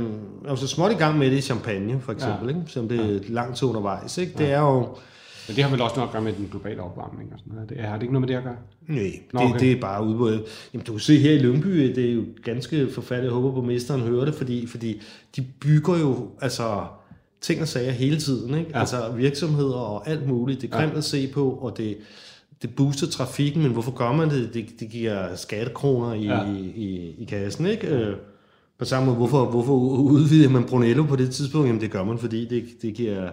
er 0.45 0.49
jo 0.49 0.55
så 0.55 0.67
småt 0.67 0.91
i 0.91 0.95
gang 0.95 1.17
med 1.17 1.31
det 1.31 1.37
i 1.37 1.41
Champagne, 1.41 2.01
for 2.01 2.11
eksempel, 2.11 2.47
Ja. 2.47 2.53
ja. 2.53 2.59
ikke? 2.59 2.71
som 2.71 2.87
det 2.89 2.99
er 2.99 3.19
langt 3.33 3.57
til 3.57 3.67
undervejs. 3.67 4.17
Ikke? 4.17 4.33
Det 4.37 4.51
er 4.51 4.59
jo... 4.59 4.87
Men 5.47 5.55
det 5.55 5.63
har 5.63 5.71
vel 5.71 5.81
også 5.81 5.95
noget 5.95 6.07
at 6.09 6.13
gøre 6.13 6.21
med 6.21 6.33
den 6.33 6.47
globale 6.51 6.81
opvarmning 6.81 7.33
og 7.33 7.39
sådan 7.39 7.53
noget. 7.53 7.69
Det, 7.69 7.77
har 7.77 7.93
det 7.95 8.01
ikke 8.01 8.13
noget 8.13 8.27
med 8.29 8.35
det 8.35 8.37
at 8.37 8.43
gøre? 8.43 8.55
Nej, 8.87 9.11
Nå, 9.33 9.39
det, 9.39 9.49
okay. 9.49 9.59
det 9.59 9.71
er 9.71 9.81
bare 9.81 10.03
ude. 10.05 10.43
Jamen, 10.73 10.85
du 10.85 10.91
kan 10.91 10.99
se 10.99 11.17
her 11.17 11.31
i 11.31 11.37
Lyngby, 11.37 11.69
det 11.95 12.09
er 12.09 12.13
jo 12.13 12.23
ganske 12.43 12.87
forfærdeligt. 12.93 13.31
Jeg 13.31 13.41
håber, 13.41 13.51
på 13.51 13.61
mesteren 13.61 14.01
hører 14.01 14.25
det, 14.25 14.35
fordi, 14.35 14.67
fordi 14.67 15.01
de 15.35 15.45
bygger 15.61 15.97
jo 15.97 16.27
altså 16.41 16.81
ting 17.45 17.61
og 17.61 17.67
sager 17.67 17.91
hele 17.91 18.19
tiden. 18.19 18.49
Ikke? 18.57 18.69
Ja. 18.69 18.75
Ja. 18.75 18.79
Altså 18.79 19.11
virksomheder 19.11 19.75
og 19.75 20.07
alt 20.09 20.27
muligt. 20.27 20.61
Det 20.61 20.73
er 20.73 20.77
grimt 20.77 20.91
Ja. 20.93 20.97
at 20.97 21.03
se 21.03 21.27
på, 21.27 21.49
og 21.49 21.77
det, 21.77 21.97
det 22.61 22.75
booster 22.75 23.07
trafikken, 23.07 23.61
men 23.63 23.71
hvorfor 23.71 23.91
gør 23.91 24.11
man 24.11 24.29
det? 24.29 24.53
Det, 24.53 24.65
det 24.79 24.89
giver 24.89 25.35
skattekroner 25.35 26.13
i, 26.13 26.23
Ja. 26.23 26.41
ja. 26.43 26.53
i, 26.53 26.59
i, 26.75 27.15
i 27.21 27.25
kassen, 27.25 27.65
ikke? 27.65 27.87
Øh, 27.87 28.15
På 28.79 28.85
samme 28.85 29.05
måde, 29.05 29.17
hvorfor, 29.17 29.45
hvorfor 29.45 29.73
udvider 29.73 30.49
man 30.49 30.63
Brunello 30.63 31.03
på 31.03 31.15
det 31.15 31.31
tidspunkt? 31.31 31.67
Jamen 31.67 31.81
det 31.81 31.91
gør 31.91 32.03
man, 32.03 32.17
fordi 32.17 32.45
det, 32.45 32.63
det 32.81 32.93
giver 32.93 33.29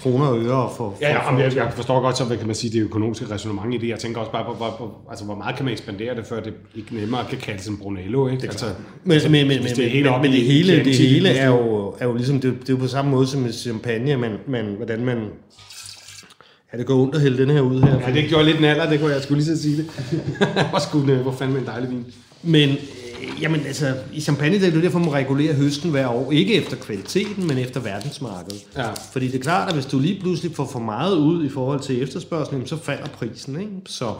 kroner 0.00 0.26
og 0.26 0.38
øre 0.38 0.70
for... 0.76 0.76
for 0.76 0.96
Ja, 1.00 1.12
ja 1.12 1.30
for, 1.32 1.38
jeg, 1.38 1.56
jeg 1.56 1.72
forstår 1.72 2.00
godt, 2.00 2.16
så 2.16 2.24
hvad 2.24 2.36
kan 2.36 2.46
man 2.46 2.56
sige, 2.56 2.78
det 2.78 2.84
økonomiske 2.84 3.30
resonemang 3.30 3.74
i 3.74 3.78
det. 3.78 3.88
Jeg 3.88 3.98
tænker 3.98 4.20
også 4.20 4.32
bare 4.32 4.44
på, 4.44 4.52
hvor, 4.54 4.74
hvor, 4.78 5.10
altså, 5.10 5.24
hvor 5.24 5.34
meget 5.34 5.56
kan 5.56 5.64
man 5.64 5.72
ekspandere 5.72 6.16
det, 6.16 6.26
før 6.26 6.40
det 6.40 6.54
ikke 6.74 6.94
nemmere 6.94 7.24
kan 7.30 7.38
kaldes 7.38 7.66
en 7.66 7.76
Brunello, 7.76 8.28
ikke? 8.28 8.46
Altså, 8.46 8.66
Men, 9.04 9.20
men, 9.22 9.32
men, 9.32 9.48
men, 9.48 9.62
det 9.62 9.86
er 9.86 9.88
helt 9.88 10.04
men, 10.04 10.14
op 10.14 10.22
men 10.22 10.32
det 10.32 10.42
hele, 10.42 10.84
det 10.84 10.96
hele 10.96 11.28
er 11.28 11.46
jo, 11.46 11.94
er 11.98 12.06
jo 12.06 12.14
ligesom, 12.14 12.40
det, 12.40 12.52
det 12.60 12.68
er 12.68 12.72
jo 12.72 12.78
på 12.78 12.88
samme 12.88 13.10
måde 13.10 13.26
som 13.26 13.40
med 13.40 13.52
champagne, 13.52 14.16
man, 14.16 14.32
man, 14.48 14.64
hvordan 14.76 15.04
man, 15.04 15.18
ja, 16.72 16.78
det 16.78 16.86
går 16.86 17.02
ondt 17.02 17.14
at 17.14 17.20
hælde 17.20 17.38
den 17.38 17.50
her 17.50 17.60
ud 17.60 17.80
her. 17.80 18.00
ja, 18.00 18.14
det 18.14 18.28
gjorde 18.28 18.44
lidt 18.44 18.60
naller, 18.60 18.90
det 18.90 19.00
kunne 19.00 19.12
jeg 19.12 19.22
skulle 19.22 19.42
lige 19.42 19.56
så 19.56 19.62
sige 19.62 19.76
det. 19.76 19.86
hvor, 20.70 20.78
skulle, 20.78 21.16
hvor 21.16 21.32
fanden 21.32 21.52
med 21.52 21.60
en 21.60 21.66
dejlig 21.66 21.90
vin. 21.90 22.06
Men, 22.42 22.76
jamen 23.40 23.66
altså, 23.66 23.96
i 24.12 24.20
champagne, 24.20 24.60
det 24.60 24.68
er 24.68 24.72
jo 24.72 24.80
derfor, 24.80 24.98
man 24.98 25.12
regulerer 25.12 25.54
høsten 25.54 25.90
hver 25.90 26.08
år. 26.08 26.32
Ikke 26.32 26.54
efter 26.54 26.76
kvaliteten, 26.76 27.46
men 27.46 27.58
efter 27.58 27.80
verdensmarkedet. 27.80 28.62
Ja. 28.76 28.90
Fordi 29.12 29.26
det 29.26 29.34
er 29.34 29.42
klart, 29.42 29.68
at 29.68 29.74
hvis 29.74 29.86
du 29.86 29.98
lige 29.98 30.20
pludselig 30.20 30.56
får 30.56 30.68
for 30.72 30.78
meget 30.78 31.16
ud 31.16 31.46
i 31.46 31.48
forhold 31.48 31.80
til 31.80 32.02
efterspørgselen, 32.02 32.66
så 32.66 32.76
falder 32.76 33.08
prisen, 33.08 33.60
ikke? 33.60 33.72
Så... 33.86 34.14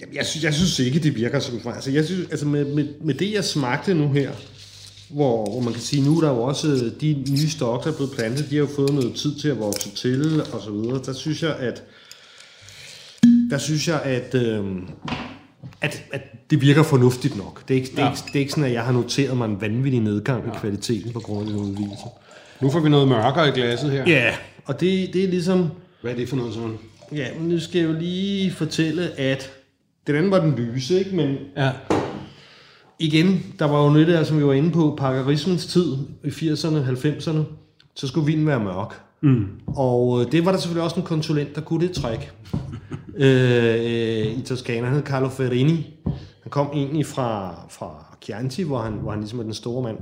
Jamen, 0.00 0.14
jeg, 0.14 0.26
synes, 0.26 0.44
jeg 0.44 0.54
synes 0.54 0.78
ikke, 0.78 0.98
det 0.98 1.14
virker 1.14 1.40
som 1.40 1.60
Altså, 1.66 1.90
jeg 1.90 2.04
synes, 2.04 2.30
altså 2.30 2.46
med, 2.46 2.64
med, 2.64 2.88
med 3.04 3.14
det, 3.14 3.32
jeg 3.32 3.44
smagte 3.44 3.94
nu 3.94 4.12
her, 4.12 4.30
hvor, 5.10 5.50
hvor 5.50 5.60
man 5.60 5.72
kan 5.72 5.82
sige, 5.82 6.04
nu 6.04 6.16
er 6.16 6.20
der 6.20 6.28
jo 6.28 6.42
også 6.42 6.68
øh, 6.68 7.00
de 7.00 7.24
nye 7.30 7.50
stokke, 7.50 7.84
der 7.84 7.92
er 7.92 7.96
blevet 7.96 8.12
plantet, 8.12 8.50
de 8.50 8.54
har 8.56 8.60
jo 8.60 8.68
fået 8.76 8.94
noget 8.94 9.14
tid 9.14 9.34
til 9.34 9.48
at 9.48 9.58
vokse 9.58 9.90
til, 9.90 10.42
og 10.52 10.62
så 10.62 10.70
videre. 10.70 11.02
Der 11.04 11.12
synes 11.12 11.42
jeg, 11.42 11.56
at 11.56 11.82
der 13.50 13.58
synes 13.58 13.88
jeg, 13.88 14.02
at, 14.02 14.34
øh, 14.34 14.64
at, 15.80 16.02
at 16.12 16.50
det 16.50 16.60
virker 16.60 16.82
fornuftigt 16.82 17.36
nok. 17.36 17.68
Det 17.68 17.74
er, 17.74 17.78
ikke, 17.80 17.90
det, 17.90 17.98
er 17.98 18.04
Ja. 18.04 18.10
ikke, 18.10 18.22
det 18.26 18.34
er 18.34 18.38
ikke 18.40 18.50
sådan, 18.52 18.64
at 18.64 18.72
jeg 18.72 18.82
har 18.82 18.92
noteret 18.92 19.36
mig 19.36 19.44
en 19.44 19.60
vanvittig 19.60 20.00
nedgang 20.00 20.44
ja. 20.46 20.52
i 20.52 20.54
kvaliteten 20.60 21.12
på 21.12 21.20
grund 21.20 21.40
af 21.40 21.52
den 21.54 21.62
udvidelse. 21.62 22.04
Nu 22.60 22.70
får 22.70 22.80
vi 22.80 22.88
noget 22.88 23.08
mørkere 23.08 23.48
i 23.48 23.50
glasset 23.50 23.90
her. 23.90 24.04
Ja, 24.06 24.34
og 24.64 24.80
det, 24.80 25.12
det 25.12 25.24
er 25.24 25.28
ligesom... 25.28 25.68
Hvad 26.02 26.12
er 26.12 26.16
det 26.16 26.28
for 26.28 26.36
noget 26.36 26.54
sådan? 26.54 26.78
Ja, 27.12 27.26
men 27.38 27.48
nu 27.48 27.60
skal 27.60 27.78
jeg 27.80 27.88
jo 27.88 27.98
lige 27.98 28.50
fortælle, 28.50 29.20
at 29.20 29.50
den 30.06 30.16
anden 30.16 30.30
var 30.30 30.40
den 30.40 30.54
lyse, 30.54 30.98
ikke? 30.98 31.16
Men 31.16 31.36
Ja. 31.56 31.70
igen, 32.98 33.44
der 33.58 33.64
var 33.64 33.84
jo 33.84 33.90
noget 33.90 34.06
der, 34.08 34.24
som 34.24 34.38
vi 34.38 34.44
var 34.46 34.52
inde 34.52 34.70
på, 34.70 34.94
parkerismens 34.98 35.66
tid 35.66 35.96
i 36.24 36.28
80'erne, 36.28 36.76
90'erne, 37.06 37.38
så 37.94 38.06
skulle 38.08 38.26
vinen 38.26 38.46
være 38.46 38.60
mørk. 38.60 39.00
Mm. 39.20 39.46
Og 39.66 40.20
øh, 40.20 40.32
det 40.32 40.44
var 40.44 40.52
der 40.52 40.58
selvfølgelig 40.58 40.82
også 40.84 40.96
en 40.96 41.02
konsulent, 41.02 41.54
der 41.54 41.60
kunne 41.60 41.86
det 41.88 41.94
træk. 41.96 42.30
Øh, 43.16 43.74
øh, 43.74 44.38
I 44.38 44.42
Toskana, 44.42 44.86
han 44.86 44.94
hed 44.94 45.04
Carlo 45.04 45.28
Ferrini. 45.28 45.94
Han 46.42 46.50
kom 46.50 46.70
egentlig 46.74 47.06
fra, 47.06 47.54
fra 47.70 48.16
Chianti, 48.22 48.62
hvor 48.62 48.78
han, 48.78 48.92
hvor 48.92 49.10
han 49.10 49.20
ligesom 49.20 49.38
er 49.38 49.42
den 49.42 49.54
store 49.54 49.82
mand. 49.82 49.96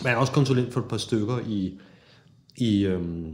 Men 0.00 0.06
han 0.06 0.16
er 0.16 0.20
også 0.20 0.32
konsulent 0.32 0.72
for 0.72 0.80
et 0.80 0.86
par 0.86 0.96
stykker 0.96 1.38
i, 1.48 1.78
i, 2.56 2.84
øhm, 2.84 3.32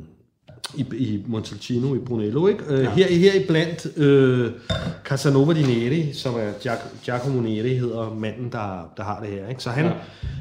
i, 0.77 0.85
i 0.97 1.25
Montalcino 1.27 1.95
i 1.95 1.99
Brunello. 1.99 2.47
Ikke? 2.47 2.65
Øh, 2.69 2.85
her, 2.85 3.07
her 3.07 3.35
i 3.35 3.47
blandt 3.47 3.99
øh, 3.99 4.51
Casanova 5.05 5.53
di 5.53 5.63
Neri, 5.63 6.13
som 6.13 6.35
er 6.35 6.53
Giac- 6.53 7.05
Giacomo 7.05 7.41
Neri, 7.41 7.75
hedder 7.75 8.15
manden, 8.15 8.53
der, 8.53 8.93
der 8.97 9.03
har 9.03 9.21
det 9.21 9.31
her. 9.31 9.49
Ikke? 9.49 9.63
Så 9.63 9.71
han, 9.71 9.85
ja. 9.85 9.93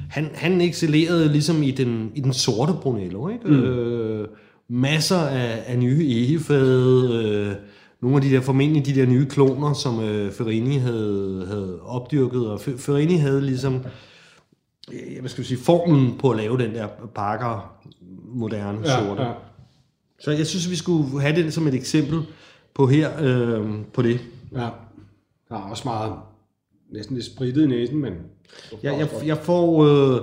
han, 0.10 0.30
han 0.34 0.62
excellerede 0.62 1.32
ligesom 1.32 1.64
i 1.64 1.72
den, 1.72 2.12
i 2.16 2.22
den 2.22 2.34
sorte 2.34 2.74
Brunello. 2.82 3.28
Ikke? 3.30 3.48
Mm. 3.48 3.64
Øh, 3.64 4.28
masser 4.70 5.20
af, 5.20 5.64
af 5.68 5.80
nye 5.80 6.08
egefade, 6.10 7.24
øh, 7.26 7.56
nogle 8.02 8.16
af 8.18 8.22
de 8.22 8.30
der, 8.32 8.42
formentlig 8.42 8.86
de 8.86 8.96
der 8.96 9.06
nye 9.06 9.26
kloner, 9.26 9.74
som 9.74 10.00
øh, 10.04 10.32
Ferrini 10.32 10.78
havde, 10.78 11.46
havde 11.48 11.80
opdyrket, 11.82 12.48
og 12.50 12.60
Fe- 12.62 12.78
Ferrini 12.78 13.16
havde 13.16 13.42
ligesom 13.42 13.76
øh, 14.94 15.20
hvad 15.20 15.30
skal 15.30 15.42
vi 15.44 15.48
sige, 15.48 15.58
formlen 15.58 16.18
på 16.18 16.30
at 16.30 16.38
lave 16.38 16.58
den 16.58 16.74
der 16.76 16.88
Parker 17.16 17.74
moderne 18.26 18.80
Ja, 18.86 19.00
sorte. 19.08 19.22
ja. 19.24 19.32
Så 20.20 20.32
jeg 20.32 20.48
synes, 20.48 20.70
vi 20.70 20.76
skulle 20.76 21.22
have 21.22 21.36
det 21.44 21.54
som 21.54 21.68
et 21.68 21.74
eksempel 21.74 22.20
på 22.74 22.88
her, 22.88 23.10
øh, 23.22 23.70
på 23.94 24.02
det. 24.02 24.20
ja. 24.54 24.70
Der 25.50 25.56
er 25.58 25.70
også 25.70 25.84
meget, 25.86 26.14
næsten 26.94 27.16
lidt 27.16 27.26
spritet 27.26 27.64
i 27.64 27.68
næsen, 27.68 27.98
men... 28.02 28.14
Jeg, 28.84 29.00
jeg, 29.00 29.28
jeg 29.28 29.38
får 29.38 29.84
øh, 29.86 30.22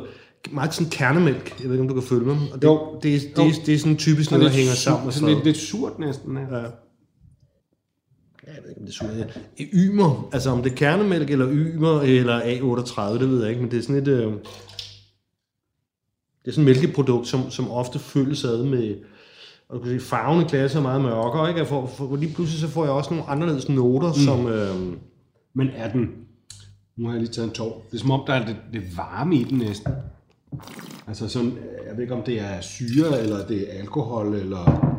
meget 0.51 0.75
sådan 0.75 0.91
kernemælk, 0.91 1.55
jeg 1.61 1.65
ved 1.69 1.73
ikke, 1.73 1.83
om 1.83 1.89
du 1.89 1.95
kan 1.95 2.03
følge 2.03 2.25
mig. 2.25 2.37
Og 2.53 2.63
det, 2.63 2.69
Jo. 2.69 2.81
det, 3.03 3.03
det, 3.03 3.37
det, 3.37 3.67
det 3.67 3.75
er 3.75 3.79
sådan 3.79 3.97
typisk 3.97 4.31
noget, 4.31 4.45
der 4.47 4.51
hænger 4.53 4.73
sammen 4.73 5.13
sådan 5.13 5.35
lidt, 5.35 5.45
lidt 5.45 5.57
surt 5.57 5.99
næsten. 5.99 6.37
Ja. 6.37 6.57
Ja. 6.59 6.65
Ved 8.69 8.77
ikke, 8.77 8.81
om 8.81 8.87
det 8.87 9.21
er 9.21 9.29
surt. 9.29 9.41
Ymer, 9.75 10.29
altså 10.33 10.51
om 10.51 10.63
det 10.63 10.73
er 10.73 10.77
kernemælk 10.77 11.31
eller 11.31 11.49
ymer 11.51 12.01
eller 12.01 12.41
A38, 12.41 13.21
det 13.21 13.31
ved 13.31 13.41
jeg 13.41 13.51
ikke, 13.51 13.63
men 13.63 13.71
det 13.71 13.79
er 13.79 13.83
sådan 13.83 14.03
et... 14.03 14.09
Øh, 14.09 14.33
det 16.43 16.49
er 16.49 16.53
sådan 16.53 16.69
et 16.69 16.77
mælkeprodukt, 16.77 17.29
som, 17.29 17.51
som 17.51 17.71
ofte 17.71 17.99
følges 17.99 18.45
ad 18.45 18.65
med, 18.65 18.95
og 19.69 19.75
du 19.75 19.81
kan 19.81 19.89
sige, 19.89 20.01
farven 20.01 20.43
i 20.43 20.49
glasset 20.49 20.79
er 20.79 20.83
meget 20.83 21.01
mørkere, 21.01 21.49
ikke? 21.49 21.61
Jeg 21.61 21.69
får, 21.69 21.87
for, 21.87 22.17
lige 22.17 22.35
pludselig 22.35 22.61
så 22.61 22.69
får 22.69 22.85
jeg 22.85 22.93
også 22.93 23.11
nogle 23.11 23.29
anderledes 23.29 23.69
noter, 23.69 24.09
mm. 24.09 24.15
som... 24.15 24.47
Øh, 24.47 24.99
Men 25.55 25.69
er 25.75 25.93
den... 25.93 26.11
Nu 26.97 27.07
har 27.07 27.13
jeg 27.13 27.23
lige 27.23 27.33
taget 27.33 27.49
en 27.49 27.55
tår. 27.55 27.87
Det 27.91 27.97
er 27.97 28.01
som 28.01 28.11
om, 28.11 28.23
der 28.27 28.35
er 28.35 28.47
lidt, 28.47 28.59
lidt 28.73 28.97
varme 28.97 29.37
i 29.37 29.45
den 29.45 29.59
næsten. 29.59 29.93
Altså 31.07 31.29
sådan, 31.29 31.53
jeg 31.87 31.97
ved 31.97 32.03
ikke 32.03 32.15
om 32.15 32.23
det 32.23 32.41
er 32.41 32.61
syre, 32.61 33.23
eller 33.23 33.47
det 33.47 33.75
er 33.75 33.79
alkohol, 33.79 34.35
eller... 34.35 34.98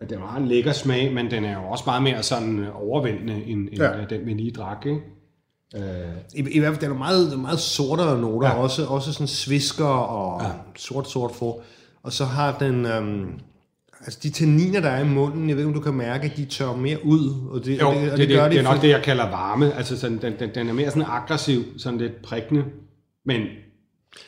Men 0.00 0.08
den 0.10 0.18
har 0.18 0.36
en 0.38 0.46
lækker 0.48 0.72
smag, 0.72 1.12
men 1.14 1.30
den 1.30 1.44
er 1.44 1.54
jo 1.54 1.64
også 1.68 1.84
meget 1.86 2.02
mere 2.02 2.22
sådan 2.22 2.58
øh, 2.58 2.82
overvældende, 2.88 3.44
end, 3.46 3.68
end 3.68 3.78
Ja. 3.78 3.98
ja. 3.98 4.04
den, 4.10 4.26
vi 4.26 4.32
lige 4.34 4.50
drak, 4.50 4.86
ikke? 4.86 5.00
Øh, 5.76 5.82
I, 6.34 6.50
I 6.50 6.58
hvert 6.58 6.72
fald, 6.74 6.82
den 6.84 6.90
er 6.90 6.98
meget, 6.98 7.38
meget 7.40 7.60
sortere 7.60 8.20
noter, 8.20 8.48
Ja. 8.48 8.54
også, 8.54 8.86
også 8.86 9.12
sådan 9.12 9.26
svisker 9.26 9.84
og 9.84 10.42
ja. 10.42 10.48
sort, 10.76 11.10
sort 11.10 11.32
for. 11.34 11.60
Og 12.02 12.12
så 12.12 12.24
har 12.24 12.58
den, 12.58 12.86
øhm, 12.86 13.26
altså 14.00 14.20
de 14.22 14.30
tanniner, 14.30 14.80
der 14.80 14.88
er 14.88 15.04
i 15.04 15.08
munden, 15.08 15.48
jeg 15.48 15.56
ved 15.56 15.62
ikke, 15.62 15.68
om 15.68 15.74
du 15.74 15.80
kan 15.80 15.94
mærke, 15.94 16.24
at 16.30 16.36
de 16.36 16.44
tør 16.44 16.76
mere 16.76 17.04
ud. 17.04 17.48
Og 17.50 17.64
det, 17.64 17.80
Jo, 17.80 17.88
og 17.88 17.94
det, 17.94 18.12
og 18.12 18.18
det, 18.18 18.28
det, 18.28 18.36
gør 18.36 18.42
det, 18.42 18.52
det 18.52 18.58
er 18.58 18.62
nok 18.62 18.82
det, 18.82 18.88
jeg 18.88 19.02
kalder 19.02 19.30
varme. 19.30 19.74
Altså, 19.74 19.98
sådan, 20.00 20.18
den, 20.22 20.32
den, 20.38 20.50
den 20.54 20.68
er 20.68 20.72
mere 20.72 20.88
sådan 20.90 21.02
aggressiv, 21.08 21.62
sådan 21.78 21.98
lidt 21.98 22.22
prikkende. 22.22 22.64
Men, 23.26 23.40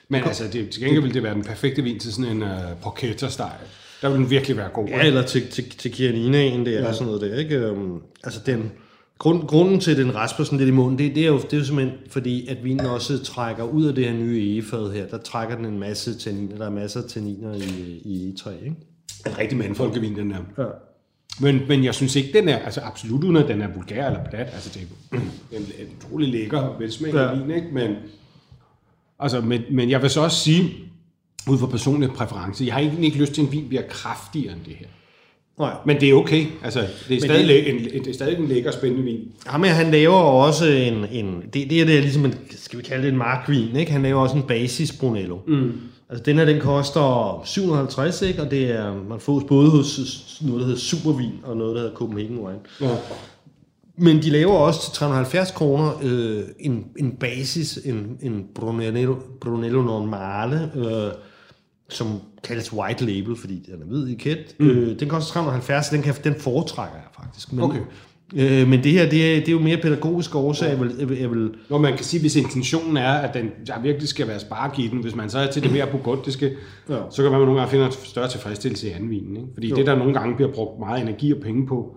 men 0.08 0.24
altså, 0.24 0.44
det, 0.52 0.70
til 0.70 0.82
gengæld 0.82 1.02
vil 1.02 1.14
det 1.14 1.22
være 1.22 1.34
den 1.34 1.44
perfekte 1.44 1.82
vin 1.82 1.98
til 1.98 2.12
sådan 2.12 2.30
en 2.36 2.42
uh, 2.42 2.48
porchetta-style. 2.82 3.66
Der 4.02 4.08
vil 4.08 4.18
den 4.18 4.30
virkelig 4.30 4.56
være 4.56 4.68
god. 4.68 4.88
Ja, 4.88 5.06
eller 5.06 5.22
til, 5.22 5.48
til, 5.48 5.70
til 5.70 5.92
Kianinaen, 5.92 6.66
det 6.66 6.76
er 6.76 6.82
ja. 6.82 6.92
sådan 6.92 7.06
noget 7.06 7.20
der, 7.20 7.38
ikke? 7.38 7.70
Um, 7.70 8.02
altså 8.24 8.40
den, 8.46 8.72
grund, 9.18 9.46
grunden 9.46 9.80
til, 9.80 9.90
at 9.90 9.96
den 9.96 10.14
rasper 10.14 10.44
sådan 10.44 10.58
lidt 10.58 10.68
i 10.68 10.72
munden, 10.72 10.98
det, 10.98 11.14
det, 11.14 11.22
er 11.22 11.26
jo, 11.26 11.38
det 11.38 11.52
er 11.52 11.56
jo 11.56 11.64
simpelthen 11.64 11.98
fordi, 12.10 12.48
at 12.48 12.64
vinen 12.64 12.86
også 12.86 13.24
trækker 13.24 13.64
ud 13.64 13.84
af 13.84 13.94
det 13.94 14.04
her 14.04 14.14
nye 14.14 14.52
egefad 14.52 14.92
her, 14.92 15.06
der 15.06 15.18
trækker 15.18 15.56
den 15.56 15.64
en 15.64 15.78
masse 15.78 16.18
tanniner, 16.18 16.56
der 16.56 16.66
er 16.66 16.70
masser 16.70 17.02
af 17.02 17.08
tanniner 17.08 17.54
i, 17.54 18.00
i 18.04 18.28
egetræ, 18.28 18.52
ikke? 18.64 18.76
En 19.26 19.38
rigtig 19.38 19.58
mandfolkevin, 19.58 20.16
den 20.16 20.30
der. 20.30 20.36
Ja. 20.58 20.64
Men, 21.40 21.60
men 21.68 21.84
jeg 21.84 21.94
synes 21.94 22.16
ikke, 22.16 22.38
den 22.38 22.48
er, 22.48 22.58
altså 22.58 22.80
absolut 22.80 23.24
uden 23.24 23.36
at 23.36 23.48
den 23.48 23.62
er 23.62 23.68
vulgær 23.74 24.06
eller 24.06 24.24
plat. 24.24 24.46
Altså 24.52 24.70
det 24.74 24.88
er 25.12 25.16
en, 25.56 25.72
utrolig 25.96 26.28
lækker 26.28 26.58
og 26.58 26.80
velsmagende 26.80 27.22
ja. 27.22 27.34
vin, 27.34 27.50
ikke? 27.50 27.68
Men, 27.72 27.96
altså, 29.18 29.40
men, 29.40 29.62
men 29.70 29.90
jeg 29.90 30.02
vil 30.02 30.10
så 30.10 30.20
også 30.20 30.38
sige, 30.38 30.74
ud 31.48 31.58
fra 31.58 31.66
personlig 31.66 32.10
præference, 32.10 32.64
jeg 32.64 32.74
har 32.74 32.80
egentlig 32.80 33.04
ikke 33.04 33.18
lyst 33.18 33.32
til 33.32 33.44
en 33.44 33.52
vin, 33.52 33.68
bliver 33.68 33.82
kraftigere 33.88 34.52
end 34.52 34.60
det 34.64 34.74
her. 34.74 34.86
Nej. 35.58 35.72
Men 35.86 36.00
det 36.00 36.10
er 36.10 36.14
okay. 36.14 36.46
Altså, 36.64 36.86
det 37.08 37.16
er 37.16 37.20
stadig, 37.20 37.48
det-. 37.48 37.68
En, 37.68 37.76
en, 37.76 38.04
det 38.04 38.06
er 38.06 38.14
stadig 38.14 38.38
en 38.38 38.46
lækker, 38.46 38.70
spændende 38.70 39.04
vin. 39.04 39.20
Ja, 39.52 39.58
men 39.58 39.70
han 39.70 39.90
laver 39.90 40.20
jo 40.20 40.36
også 40.38 40.66
en, 40.66 41.06
en 41.10 41.42
det, 41.52 41.70
det, 41.70 41.80
er 41.80 41.84
det 41.84 42.02
ligesom 42.02 42.24
en, 42.24 42.34
skal 42.50 42.78
vi 42.78 42.84
kalde 42.84 43.02
det 43.02 43.12
en 43.12 43.18
markvin, 43.18 43.76
ikke? 43.76 43.92
Han 43.92 44.02
laver 44.02 44.20
også 44.20 44.36
en 44.36 44.42
basis 44.42 44.92
Brunello. 44.92 45.38
Mm. 45.46 45.72
Altså 46.10 46.22
den 46.24 46.38
her, 46.38 46.44
den 46.44 46.60
koster 46.60 47.42
750, 47.44 48.22
ikke? 48.22 48.42
Og 48.42 48.50
det 48.50 48.70
er, 48.70 48.94
man 49.08 49.20
får 49.20 49.40
både 49.48 49.70
hos 49.70 50.00
noget, 50.42 50.60
der 50.60 50.66
hedder 50.66 50.80
Supervin, 50.80 51.32
og 51.42 51.56
noget, 51.56 51.74
der 51.74 51.80
hedder 51.80 51.94
Copenhagen 51.94 52.38
Wine. 52.38 52.58
Ja. 52.80 52.96
Men 53.98 54.22
de 54.22 54.30
laver 54.30 54.54
også 54.54 54.82
til 54.82 54.92
370 54.92 55.50
kroner 55.50 55.92
øh, 56.02 56.42
en, 56.60 56.84
en 56.98 57.12
basis, 57.12 57.78
en, 57.84 58.18
en 58.22 58.46
Brunello, 58.54 59.16
Brunello 59.40 59.82
Normale, 59.82 60.70
øh, 60.74 61.12
som 61.88 62.20
kaldes 62.44 62.72
white 62.72 63.04
label, 63.04 63.36
fordi 63.36 63.62
den 63.66 63.82
er 63.82 63.86
hvid 63.86 64.04
etiket. 64.06 64.56
Mm. 64.58 64.68
Øh, 64.68 65.00
den 65.00 65.08
koster 65.08 65.32
370, 65.32 65.88
den, 65.88 66.02
kan, 66.02 66.14
den 66.24 66.34
foretrækker 66.34 66.96
jeg 66.96 67.24
faktisk. 67.24 67.52
Men, 67.52 67.64
Okay. 67.64 67.80
Øh, 68.36 68.68
men 68.68 68.84
det 68.84 68.92
her, 68.92 69.10
det 69.10 69.32
er, 69.32 69.40
det 69.40 69.48
er 69.48 69.52
jo 69.52 69.58
mere 69.58 69.76
pædagogisk 69.76 70.34
årsag. 70.34 70.68
Jeg 70.68 70.80
vil, 70.80 70.94
jeg 70.98 71.08
vil, 71.08 71.18
jeg 71.18 71.30
vil, 71.30 71.54
Når 71.70 71.78
man 71.78 71.96
kan 71.96 72.04
sige, 72.04 72.20
hvis 72.20 72.36
intentionen 72.36 72.96
er, 72.96 73.12
at 73.12 73.34
den, 73.34 73.50
der 73.66 73.80
virkelig 73.80 74.08
skal 74.08 74.28
være 74.28 74.40
spark 74.40 74.78
i 74.78 74.88
den, 74.88 74.98
hvis 74.98 75.14
man 75.14 75.30
så 75.30 75.38
er 75.38 75.50
til 75.50 75.62
det 75.62 75.72
mere 75.72 75.86
burgundiske, 75.86 76.52
Ja. 76.88 76.94
ja. 76.94 77.00
så 77.10 77.22
kan 77.22 77.30
man 77.30 77.40
nogle 77.40 77.54
gange 77.56 77.70
finde 77.70 77.86
en 77.86 77.92
større 77.92 78.28
tilfredsstillelse 78.28 78.88
i 78.88 78.90
anden 78.90 79.10
vinen. 79.10 79.36
Ikke? 79.36 79.48
Fordi 79.54 79.68
jo. 79.68 79.76
det, 79.76 79.86
der 79.86 79.96
nogle 79.96 80.14
gange 80.14 80.36
bliver 80.36 80.52
brugt 80.52 80.78
meget 80.78 81.02
energi 81.02 81.32
og 81.32 81.38
penge 81.42 81.66
på, 81.66 81.96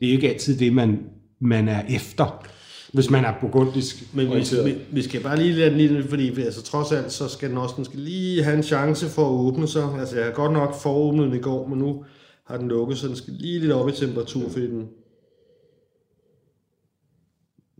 det 0.00 0.08
er 0.08 0.12
ikke 0.12 0.28
altid 0.30 0.58
det, 0.58 0.72
man, 0.72 0.98
man 1.40 1.68
er 1.68 1.82
efter, 1.88 2.46
hvis 2.92 3.10
man 3.10 3.24
er 3.24 3.32
burgundisk 3.40 4.14
men 4.14 4.26
vi, 4.26 4.44
vi, 4.64 4.74
vi, 4.92 5.02
skal 5.02 5.20
bare 5.22 5.36
lige 5.38 5.52
lade 5.52 5.70
den 5.70 5.78
lige, 5.78 6.02
fordi 6.08 6.40
altså, 6.40 6.62
trods 6.62 6.92
alt, 6.92 7.12
så 7.12 7.28
skal 7.28 7.48
den 7.50 7.58
også 7.58 7.74
den 7.76 7.84
skal 7.84 7.98
lige 8.00 8.42
have 8.42 8.56
en 8.56 8.62
chance 8.62 9.06
for 9.08 9.22
at 9.26 9.30
åbne 9.32 9.68
sig. 9.68 9.88
Altså, 10.00 10.16
jeg 10.16 10.24
har 10.24 10.32
godt 10.32 10.52
nok 10.52 10.74
foråbnet 10.82 11.26
den 11.26 11.34
i 11.34 11.38
går, 11.42 11.66
men 11.66 11.78
nu 11.78 12.04
har 12.44 12.56
den 12.56 12.68
lukket, 12.68 12.98
så 12.98 13.08
den 13.08 13.16
skal 13.16 13.32
lige 13.32 13.60
lidt 13.60 13.72
op 13.72 13.88
i 13.88 13.92
temperatur, 13.92 14.48
fordi 14.50 14.66
den, 14.66 14.88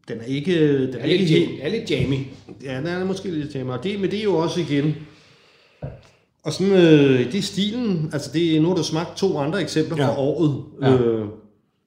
den 0.08 0.18
er 0.20 0.24
ikke, 0.24 0.86
den 0.86 0.94
er 0.94 0.98
er, 0.98 1.04
ikke 1.04 1.24
lidt, 1.24 1.38
helt, 1.38 1.62
er 1.62 1.68
lidt 1.68 1.90
jammy. 1.90 2.16
Ja, 2.64 2.76
den 2.78 2.86
er 2.86 3.04
måske 3.04 3.30
lidt. 3.30 3.56
Og 3.68 3.84
det, 3.84 4.00
men 4.00 4.10
det 4.10 4.18
er 4.18 4.24
jo 4.24 4.36
også 4.36 4.60
igen... 4.60 4.94
Og 6.42 6.52
sådan, 6.52 6.72
øh, 6.72 7.32
det 7.32 7.38
er 7.38 7.42
stilen. 7.42 8.10
Altså, 8.12 8.30
det, 8.34 8.56
er- 8.56 8.60
nu 8.60 8.68
har 8.68 8.74
du 8.74 8.82
smagt 8.84 9.16
to 9.16 9.38
andre 9.38 9.62
eksempler 9.62 9.96
Ja. 9.96 10.06
fra 10.08 10.18
året. 10.18 10.64
Ja. 10.82 10.94
Øh, 10.94 11.26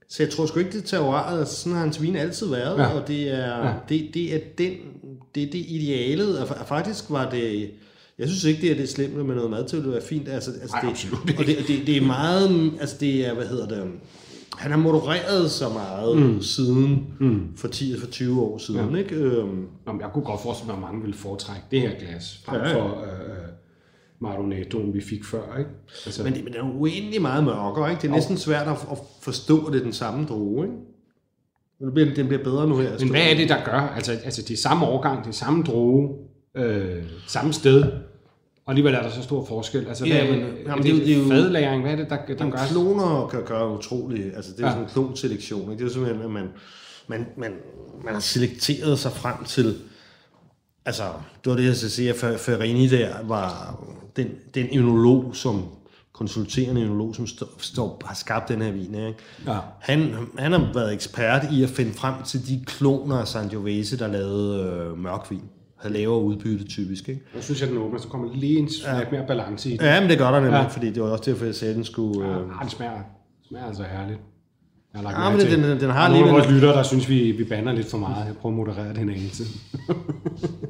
så 0.10 0.24
jeg 0.24 0.32
tror 0.32 0.45
sgu 0.45 0.60
ikke, 0.60 0.72
det 0.72 0.84
tager. 0.84 1.13
Altså, 1.13 1.56
sådan 1.56 1.74
har 1.74 1.80
hans 1.80 2.02
vin 2.02 2.15
altid 2.15 2.48
været. 2.48 2.78
Ja. 2.78 2.88
Og 2.88 3.08
det 3.08 3.30
er, 3.34 3.67
Ja. 3.67 3.74
det, 3.89 4.10
det 4.13 4.36
er 4.36 4.39
den, 4.58 4.72
det 5.36 5.43
er 5.43 5.48
det 5.52 5.65
idealet. 5.67 6.39
Og 6.39 6.48
fa- 6.50 6.63
faktisk 6.65 7.04
var 7.10 7.30
det... 7.30 7.72
Jeg 8.19 8.28
synes 8.28 8.43
ikke, 8.43 8.62
det 8.62 8.72
er 8.72 8.76
det 8.76 8.89
slemme 8.89 9.24
med 9.24 9.36
noget 9.36 9.52
mad 9.52 9.67
til 9.67 9.78
at 9.78 9.91
være 9.91 10.02
fint. 10.02 10.28
Altså, 10.30 10.52
altså 10.62 10.78
Nej, 10.84 10.93
det, 11.28 11.39
Og 11.39 11.45
det, 11.45 11.58
det, 11.67 11.88
det 11.88 11.98
er 11.98 12.02
meget... 12.02 12.72
Altså, 12.80 12.95
det 13.00 13.28
er, 13.28 13.34
hvad 13.34 13.45
hedder 13.45 13.67
det... 13.67 13.84
Han 14.58 14.72
har 14.72 14.78
modereret 14.78 15.52
så 15.52 15.69
meget 15.69 16.17
mm. 16.17 16.41
siden 16.41 17.06
mm. 17.19 17.41
for 17.58 17.67
10 17.67 18.00
for 18.00 18.08
20 18.08 18.41
år 18.41 18.58
siden, 18.58 18.91
ja. 18.91 18.98
ikke? 18.98 19.15
Øhm, 19.15 19.67
Jamen, 19.88 20.02
jeg 20.02 20.10
kunne 20.13 20.24
godt 20.26 20.41
forestille 20.41 20.67
mig, 20.67 20.76
at 20.76 20.82
mange 20.82 21.02
ville 21.02 21.15
foretrække 21.17 21.63
det 21.72 21.82
her 21.82 21.89
glas, 22.00 22.39
frem 22.45 22.62
Ja, 22.62 22.67
ja, 22.69 22.76
for 22.76 22.86
øh, 23.02 23.29
Maronettoen, 24.21 24.93
vi 24.93 25.01
fik 25.01 25.25
før. 25.25 25.58
Ikke? 25.58 25.69
Altså, 26.05 26.23
Men 26.23 26.34
det, 26.34 26.43
men 26.43 26.53
det 26.53 26.60
er 26.62 26.65
jo 26.67 26.71
uendelig 26.73 27.21
meget 27.21 27.43
mørkere, 27.43 27.89
ikke? 27.89 28.01
Det 28.01 28.08
er 28.08 28.12
næsten 28.12 28.38
svært 28.38 28.67
at, 28.67 28.77
at 28.91 28.97
forstå, 29.21 29.65
at 29.65 29.73
det 29.73 29.79
er 29.79 29.84
den 29.84 29.93
samme 29.93 30.25
droge, 30.25 30.65
ikke? 30.65 30.77
Men 31.79 31.86
det 31.86 31.93
bliver, 31.93 32.13
den 32.15 32.27
bliver 32.27 32.43
bedre 32.43 32.67
nu 32.67 32.77
her. 32.77 32.91
Men 32.99 33.10
hvad 33.10 33.21
er 33.32 33.36
det, 33.36 33.49
der 33.49 33.63
gør? 33.65 33.79
Altså, 33.95 34.12
altså 34.12 34.41
det 34.41 34.51
er 34.53 34.58
samme 34.58 34.86
årgang, 34.86 35.23
det 35.23 35.29
er 35.29 35.34
samme 35.34 35.63
droge, 35.63 36.10
øh, 36.55 37.03
samme 37.27 37.53
sted, 37.53 37.84
og 38.65 38.71
alligevel 38.71 38.93
er 38.93 39.01
der 39.01 39.10
så 39.10 39.23
stor 39.23 39.45
forskel. 39.45 39.88
Altså, 39.88 40.05
Ja, 40.05 40.25
hvad, 40.27 40.36
men- 40.38 40.45
er 40.45 40.49
jamen, 40.67 40.86
det, 40.86 40.95
det 41.05 41.13
er 41.13 41.17
jo- 41.23 41.29
fadlæring? 41.29 41.82
Hvad 41.82 41.91
er 41.91 41.95
det, 41.95 42.10
der, 42.10 42.15
der 42.15 42.36
Jamen, 42.39 42.51
gør? 42.51 42.60
kloner 42.71 43.27
kan 43.27 43.43
gøre 43.45 43.69
utroligt, 43.77 44.36
altså 44.36 44.51
det 44.51 44.60
er 44.60 44.63
ja. 44.63 44.67
Ja. 44.67 44.71
sådan 44.73 44.84
en 44.88 44.89
klonselektion, 44.93 45.71
ikke? 45.71 45.84
Det 45.84 45.89
er 45.89 45.93
simpelthen, 45.93 46.23
at 46.25 46.32
man, 46.32 46.47
man, 47.08 47.25
man, 47.38 47.51
man 48.05 48.13
har 48.13 48.21
selekteret 48.21 48.99
sig 48.99 49.12
frem 49.12 49.43
til, 49.45 49.75
altså, 50.86 51.03
det 51.43 51.49
var 51.49 51.55
det, 51.55 51.65
jeg 51.65 51.75
skal 51.75 51.89
sige, 51.89 52.10
at 52.10 52.15
Ferini 52.39 52.88
der 52.88 53.10
var 53.23 53.79
den, 54.23 54.27
den 54.55 54.67
enolog, 54.71 55.36
som 55.36 55.63
konsulterende 56.13 56.82
enolog, 56.82 57.15
som 57.15 57.27
står, 57.27 57.47
står, 57.58 58.01
har 58.05 58.15
skabt 58.15 58.49
den 58.49 58.62
her 58.62 58.71
vin, 58.71 58.95
ikke? 58.95 59.13
Ja. 59.47 59.58
Han, 59.79 60.13
han 60.38 60.51
har 60.51 60.71
været 60.73 60.93
ekspert 60.93 61.45
i 61.51 61.63
at 61.63 61.69
finde 61.69 61.93
frem 61.93 62.13
til 62.25 62.47
de 62.47 62.63
kloner 62.65 63.15
af 63.17 63.27
Sangiovese, 63.27 63.99
der 63.99 64.08
lavede 64.08 64.63
øh, 64.91 64.97
mørkvin. 64.97 65.41
Havde 65.77 65.93
lavere 65.93 66.21
udbytte 66.21 66.65
typisk, 66.67 67.10
ikke? 67.10 67.21
Nu 67.36 67.41
synes 67.41 67.62
jeg, 67.62 67.69
den 67.69 67.77
åbner, 67.77 67.99
så 67.99 68.08
kommer 68.08 68.27
lige 68.36 68.60
en 68.60 68.69
smag 68.71 69.08
mere 69.12 69.23
balance 69.27 69.69
i 69.69 69.77
den. 69.77 69.86
Ja, 69.86 70.01
men 70.01 70.10
det 70.10 70.17
gør 70.17 70.32
der 70.32 70.39
nemlig, 70.39 70.51
ja. 70.58 70.62
Ja. 70.62 70.67
fordi 70.67 70.91
det 70.91 71.03
var 71.03 71.10
også 71.10 71.32
derfor, 71.32 71.45
jeg 71.45 71.55
sagde, 71.55 71.69
at 71.71 71.75
den 71.75 71.84
skulle... 71.86 72.25
Øh, 72.25 72.32
Ja, 72.32 72.63
det 72.63 72.71
smager, 72.71 72.91
smager 73.47 73.65
altså 73.65 73.84
herligt. 73.84 74.19
Jeg 74.93 74.99
har 75.01 75.03
lagt 75.03 75.15
Ja, 75.15 75.19
mærke 75.19 75.38
men 75.38 75.45
til. 75.45 75.51
den- 75.58 75.63
den- 75.71 75.79
den 75.79 75.89
har 75.89 76.05
er 76.08 76.12
nogle 76.12 76.27
af 76.27 76.34
vores 76.34 76.49
lyttere, 76.49 76.71
der 76.73 76.84
synes, 76.84 77.10
vi, 77.10 77.32
vi 77.32 77.43
bander 77.43 77.73
lidt 77.73 77.88
for 77.91 77.97
meget. 77.97 78.25
Jeg 78.27 78.36
prøver 78.38 78.53
at 78.53 78.58
moderere 78.58 78.93
den 78.93 79.10
eneste. 79.10 79.43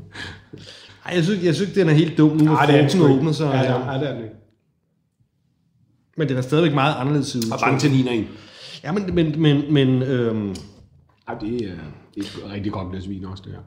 Ej, 1.10 1.16
jeg 1.16 1.24
synes, 1.24 1.44
jeg 1.44 1.56
synes, 1.56 1.74
den 1.74 1.90
er 1.90 1.94
helt 1.94 2.18
dum 2.18 2.38
nu, 2.38 2.46
hvor 2.46 2.56
Ej, 2.56 2.66
det 2.66 2.76
den 2.76 2.90
frugten 2.90 3.18
åbner 3.18 3.32
sig. 3.32 3.46
Ja, 3.46 3.62
ja, 3.62 3.92
ja, 3.92 4.00
det 4.00 4.10
er 4.10 4.14
den 4.14 4.24
ikke. 4.24 4.36
Men 6.18 6.30
den 6.30 6.38
er 6.38 6.42
stadigvæk 6.42 6.74
meget 6.74 6.96
anderledes 6.98 7.36
ud. 7.36 7.52
Og 7.52 7.60
mange 7.62 7.80
tanniner 7.80 8.12
i. 8.12 8.28
Ja, 8.84 8.92
men, 8.92 9.16
men, 9.16 9.42
men, 9.42 9.74
men 9.74 10.04
øhm, 10.04 10.56
Ja, 11.30 11.34
det 11.42 11.70
er, 11.70 11.76
det 12.16 12.24
er 12.24 12.46
et 12.46 12.52
rigtig 12.52 12.72
godt 12.72 12.92
glas 12.92 13.10
vin 13.10 13.26
også, 13.26 13.44
det 13.46 13.52
her. 13.52 13.60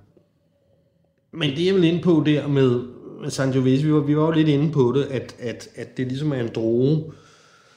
Men 1.32 1.50
det 1.50 1.66
jeg 1.66 1.74
vil 1.74 1.84
inde 1.84 2.02
på 2.02 2.22
der 2.26 2.46
med, 2.46 2.82
med 3.22 3.30
Sangiovese, 3.30 3.84
vi 3.84 3.92
var, 3.92 4.00
vi 4.00 4.16
var 4.16 4.22
jo 4.22 4.30
lidt 4.30 4.48
inde 4.48 4.72
på 4.72 4.92
det, 4.96 5.04
at, 5.04 5.36
at, 5.38 5.68
at 5.76 5.96
det 5.96 6.06
ligesom 6.06 6.32
er 6.32 6.40
en 6.40 6.50
droge, 6.54 7.12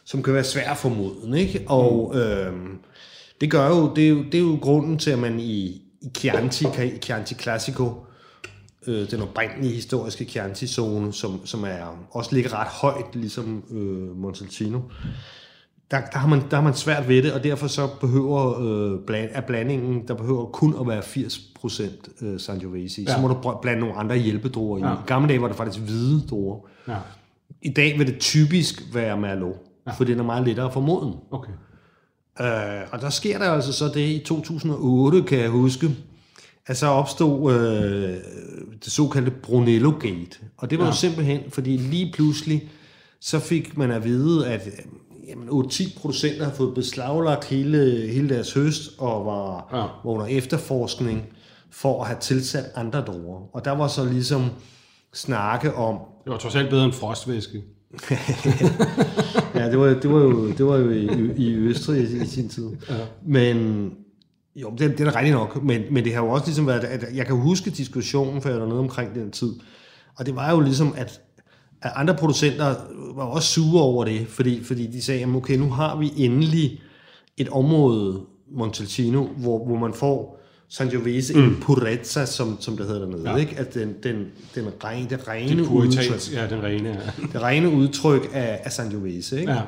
som 0.06 0.24
kan 0.24 0.34
være 0.34 0.44
svær 0.44 0.74
for 0.74 0.90
moden, 0.90 1.34
ikke? 1.34 1.64
Og 1.68 2.12
mm. 2.14 2.20
øhm, 2.20 2.78
det 3.42 3.52
gør 3.52 3.68
jo, 3.68 3.94
det 3.96 4.06
er 4.06 4.10
jo, 4.10 4.24
det 4.24 4.36
er 4.36 4.40
jo 4.40 4.58
grunden 4.62 4.98
til, 4.98 5.12
at 5.12 5.20
man 5.20 5.40
i, 5.40 5.82
i 6.02 6.12
Chianti, 6.18 6.66
Chianti 7.02 7.36
Classico, 7.36 8.05
øh, 8.88 9.12
den 9.12 9.22
oprindelige 9.22 9.74
historiske 9.74 10.26
Chianti-zone, 10.26 11.14
som, 11.14 11.46
som 11.46 11.64
er, 11.64 12.08
også 12.12 12.36
ligger 12.36 12.60
ret 12.60 12.68
højt, 12.68 13.16
ligesom 13.16 13.64
øh, 13.72 14.18
Montalcino, 14.18 14.80
der, 15.92 16.02
der, 16.02 16.18
har 16.18 16.28
man, 16.28 16.42
der 16.50 16.56
har 16.56 16.64
man 16.64 16.74
svært 16.74 17.08
ved 17.08 17.24
det, 17.24 17.34
og 17.34 17.44
derfor 17.44 17.68
så 17.68 17.88
behøver 18.02 18.62
øh, 18.62 19.00
bland, 19.08 19.30
er 19.34 19.42
blandingen, 19.42 20.08
der 20.08 20.14
behøver 20.14 20.46
kun 20.46 20.76
at 20.80 20.88
være 20.88 21.02
80% 21.02 22.26
øh, 22.26 22.40
Sangiovese. 22.40 23.02
Ja. 23.02 23.14
Så 23.14 23.22
må 23.22 23.28
du 23.28 23.58
blande 23.62 23.80
nogle 23.80 23.96
andre 23.96 24.18
hjælpedruer 24.18 24.80
ja. 24.80 24.94
i. 24.94 24.96
I 24.96 25.08
gamle 25.08 25.30
dage 25.30 25.42
var 25.42 25.48
det 25.48 25.58
faktisk 25.58 25.80
hvide 25.80 26.28
druer. 26.28 26.60
Ja, 26.88 26.98
I 27.62 27.70
dag 27.70 28.00
vil 28.00 28.08
det 28.08 28.20
typisk 28.20 28.84
være 28.94 29.18
Merlot, 29.18 29.56
ja. 29.88 29.92
for 29.92 30.04
den 30.04 30.20
er 30.20 30.24
meget 30.24 30.48
lettere 30.48 30.72
for 30.72 30.82
moden. 30.82 31.14
okay. 31.32 31.52
Øh, 32.42 32.82
og 32.92 33.02
der 33.02 33.10
sker 33.10 33.38
der 33.38 33.52
altså 33.52 33.74
så 33.74 33.86
det 33.88 34.08
i 34.08 34.24
2008, 34.26 35.24
kan 35.24 35.40
jeg 35.40 35.50
huske, 35.50 35.90
at 36.68 36.78
så 36.78 36.88
opstod 36.88 37.54
øh, 37.54 38.18
det 38.84 38.92
såkaldte 38.92 39.32
Brunello 39.32 39.92
Gate. 40.00 40.40
Og 40.58 40.70
det 40.70 40.80
var 40.80 40.86
ja. 40.86 40.90
jo 40.90 40.96
simpelthen, 40.96 41.40
fordi 41.50 41.78
lige 41.78 42.12
pludselig, 42.14 42.70
så 43.22 43.40
fik 43.40 43.78
man 43.78 43.92
at 43.92 44.04
vide, 44.04 44.48
at 44.48 44.68
øh, 44.68 44.74
jamen, 45.28 45.50
8-10 45.50 46.00
procent 46.00 46.44
har 46.44 46.52
fået 46.52 46.76
beslaglagt 46.76 47.46
hele, 47.46 48.08
hele 48.08 48.30
deres 48.30 48.54
høst, 48.54 48.92
og 48.98 49.26
var, 49.26 49.70
ja. 49.72 49.78
Var 49.78 50.06
under 50.06 50.26
efterforskning 50.26 51.26
for 51.72 52.02
at 52.02 52.08
have 52.08 52.20
tilsat 52.20 52.66
andre 52.76 53.02
druer. 53.02 53.56
Og 53.56 53.66
der 53.66 53.72
var 53.72 53.88
så 53.88 54.06
ligesom 54.06 54.50
snakke 55.14 55.74
om, 55.74 56.00
Det 56.24 56.32
var 56.32 56.38
trods 56.38 56.56
alt 56.56 56.70
bedre 56.70 56.86
end 56.86 56.94
frostvæske. 56.94 57.64
Ja, 59.56 59.70
det 59.70 59.80
var, 59.80 59.86
det 59.86 60.12
var 60.12 60.20
jo, 60.20 60.52
det 60.52 60.66
var 60.66 60.78
jo 60.78 60.90
i, 60.90 61.32
i 61.38 61.56
Østrig 61.56 62.12
i, 62.12 62.22
i 62.24 62.26
sin 62.26 62.50
tid. 62.50 62.70
Ja. 62.90 62.96
Men 63.26 63.92
jo, 64.56 64.70
det, 64.78 64.98
det 64.98 65.08
er 65.08 65.12
da 65.12 65.18
rigtigt 65.20 65.36
nok. 65.36 65.64
Men, 65.64 65.82
men 65.92 66.04
det 66.04 66.14
har 66.14 66.22
jo 66.22 66.30
også 66.30 66.46
ligesom 66.46 66.68
været, 66.68 66.84
at 66.84 67.06
jeg 67.16 67.26
kan 67.26 67.36
huske 67.36 67.70
diskussionen, 67.70 68.42
for 68.42 68.50
jeg 68.50 68.58
var 68.58 68.64
dernede 68.66 68.80
omkring 68.80 69.16
den 69.16 69.32
tid. 69.32 69.54
Og 70.16 70.26
det 70.26 70.36
var 70.36 70.52
jo 70.52 70.60
ligesom, 70.60 70.94
at, 70.98 71.22
at 71.82 71.92
andre 71.96 72.16
producenter 72.16 72.76
var 73.16 73.24
også 73.24 73.50
sure 73.50 73.84
over 73.84 74.06
det, 74.06 74.28
fordi, 74.28 74.64
fordi 74.64 74.88
de 74.88 75.02
sagde, 75.02 75.20
jamen 75.20 75.36
okay, 75.36 75.58
nu 75.58 75.70
har 75.70 75.96
vi 75.98 76.14
endelig 76.18 76.82
et 77.38 77.50
område, 77.50 78.22
Montalcino, 78.52 79.24
hvor, 79.24 79.66
hvor 79.66 79.78
man 79.78 79.94
får 79.94 80.42
Sangiovese 80.70 81.38
mm. 81.38 81.56
purezza, 81.62 82.26
som, 82.26 82.58
som 82.60 82.78
det 82.78 82.86
hedder 82.86 83.06
dernede, 83.06 83.30
ja. 83.30 83.36
ikke? 83.36 83.56
At 83.58 83.74
den, 83.74 83.96
den, 84.04 84.26
den 84.56 84.66
rene, 84.84 85.10
det 85.10 85.28
rene 85.28 85.64
Det 85.64 85.68
udtryk, 85.68 86.34
ja, 86.34 86.48
den 86.48 86.64
rene, 86.64 86.90
ja. 86.90 87.28
det 87.34 87.42
rene 87.42 87.70
udtryk 87.70 88.30
af, 88.34 88.62
af 88.64 88.72
Sangiovese, 88.72 89.40
ikke? 89.40 89.52
ja. 89.52 89.62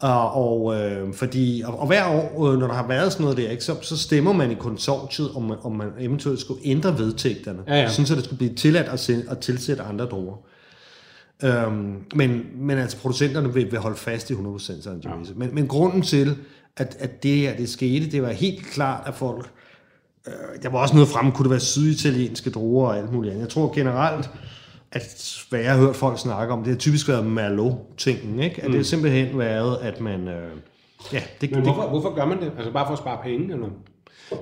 Og, 0.00 0.32
og, 0.34 0.80
øh, 0.80 1.14
fordi, 1.14 1.62
og, 1.66 1.80
og 1.80 1.86
hver 1.86 2.08
år, 2.08 2.46
øh, 2.46 2.58
når 2.58 2.66
der 2.66 2.74
har 2.74 2.88
været 2.88 3.12
sådan 3.12 3.24
noget 3.24 3.38
der, 3.38 3.50
ikke, 3.50 3.64
så, 3.64 3.76
så 3.82 3.98
stemmer 3.98 4.32
man 4.32 4.50
i 4.50 4.54
konsortiet, 4.54 5.30
om 5.34 5.42
man, 5.42 5.56
om 5.62 5.72
man 5.72 5.88
eventuelt 5.98 6.40
skulle 6.40 6.60
ændre 6.64 6.98
vedtægterne, 6.98 7.58
Ja, 7.68 7.74
ja. 7.74 7.88
sådan 7.88 8.06
så 8.06 8.14
det 8.14 8.24
skulle 8.24 8.38
blive 8.38 8.54
tilladt 8.54 8.88
at, 8.88 9.00
sende, 9.00 9.24
at 9.30 9.38
tilsætte 9.38 9.82
andre 9.82 10.04
druer. 10.04 10.36
Øhm, 11.44 11.96
men, 12.14 12.42
men 12.54 12.78
altså 12.78 12.96
producenterne 12.96 13.54
vil, 13.54 13.70
vil 13.70 13.80
holde 13.80 13.96
fast 13.96 14.30
i 14.30 14.32
100% 14.32 14.58
Sangiovese. 14.58 15.32
Ja. 15.32 15.38
Men, 15.38 15.54
men 15.54 15.68
grunden 15.68 16.02
til, 16.02 16.36
at, 16.76 16.96
at 16.98 17.22
det 17.22 17.36
her 17.36 17.56
det 17.56 17.68
skete, 17.68 18.10
det 18.10 18.22
var 18.22 18.30
helt 18.30 18.66
klart, 18.66 19.02
at 19.06 19.14
folk... 19.14 19.50
Øh, 20.26 20.62
der 20.62 20.68
var 20.68 20.78
også 20.78 20.94
noget 20.94 21.08
fremme, 21.08 21.32
kunne 21.32 21.44
det 21.44 21.50
være 21.50 21.60
syditalienske 21.60 22.50
druer 22.50 22.88
og 22.88 22.98
alt 22.98 23.12
muligt 23.12 23.32
andet. 23.32 23.42
Jeg 23.42 23.50
tror 23.50 23.74
generelt, 23.74 24.30
at 24.94 25.44
hvad 25.50 25.60
jeg 25.60 25.72
har 25.72 25.78
hørt 25.78 25.96
folk 25.96 26.18
snakke 26.18 26.52
om, 26.52 26.58
det 26.58 26.68
har 26.68 26.78
typisk 26.78 27.08
været 27.08 27.26
Merlot-tingen, 27.26 28.40
ikke? 28.40 28.56
At 28.56 28.64
mm. 28.64 28.70
det 28.70 28.78
har 28.78 28.84
simpelthen 28.84 29.38
været, 29.38 29.78
at 29.82 30.00
man... 30.00 30.28
Øh, 30.28 30.50
ja, 31.12 31.22
det, 31.40 31.50
Men 31.50 31.54
det, 31.54 31.62
hvorfor, 31.62 31.88
hvorfor 31.88 32.14
gør 32.14 32.24
man 32.24 32.40
det? 32.40 32.52
Altså 32.56 32.72
bare 32.72 32.86
for 32.86 32.92
at 32.92 32.98
spare 32.98 33.18
penge, 33.22 33.52
eller? 33.54 33.68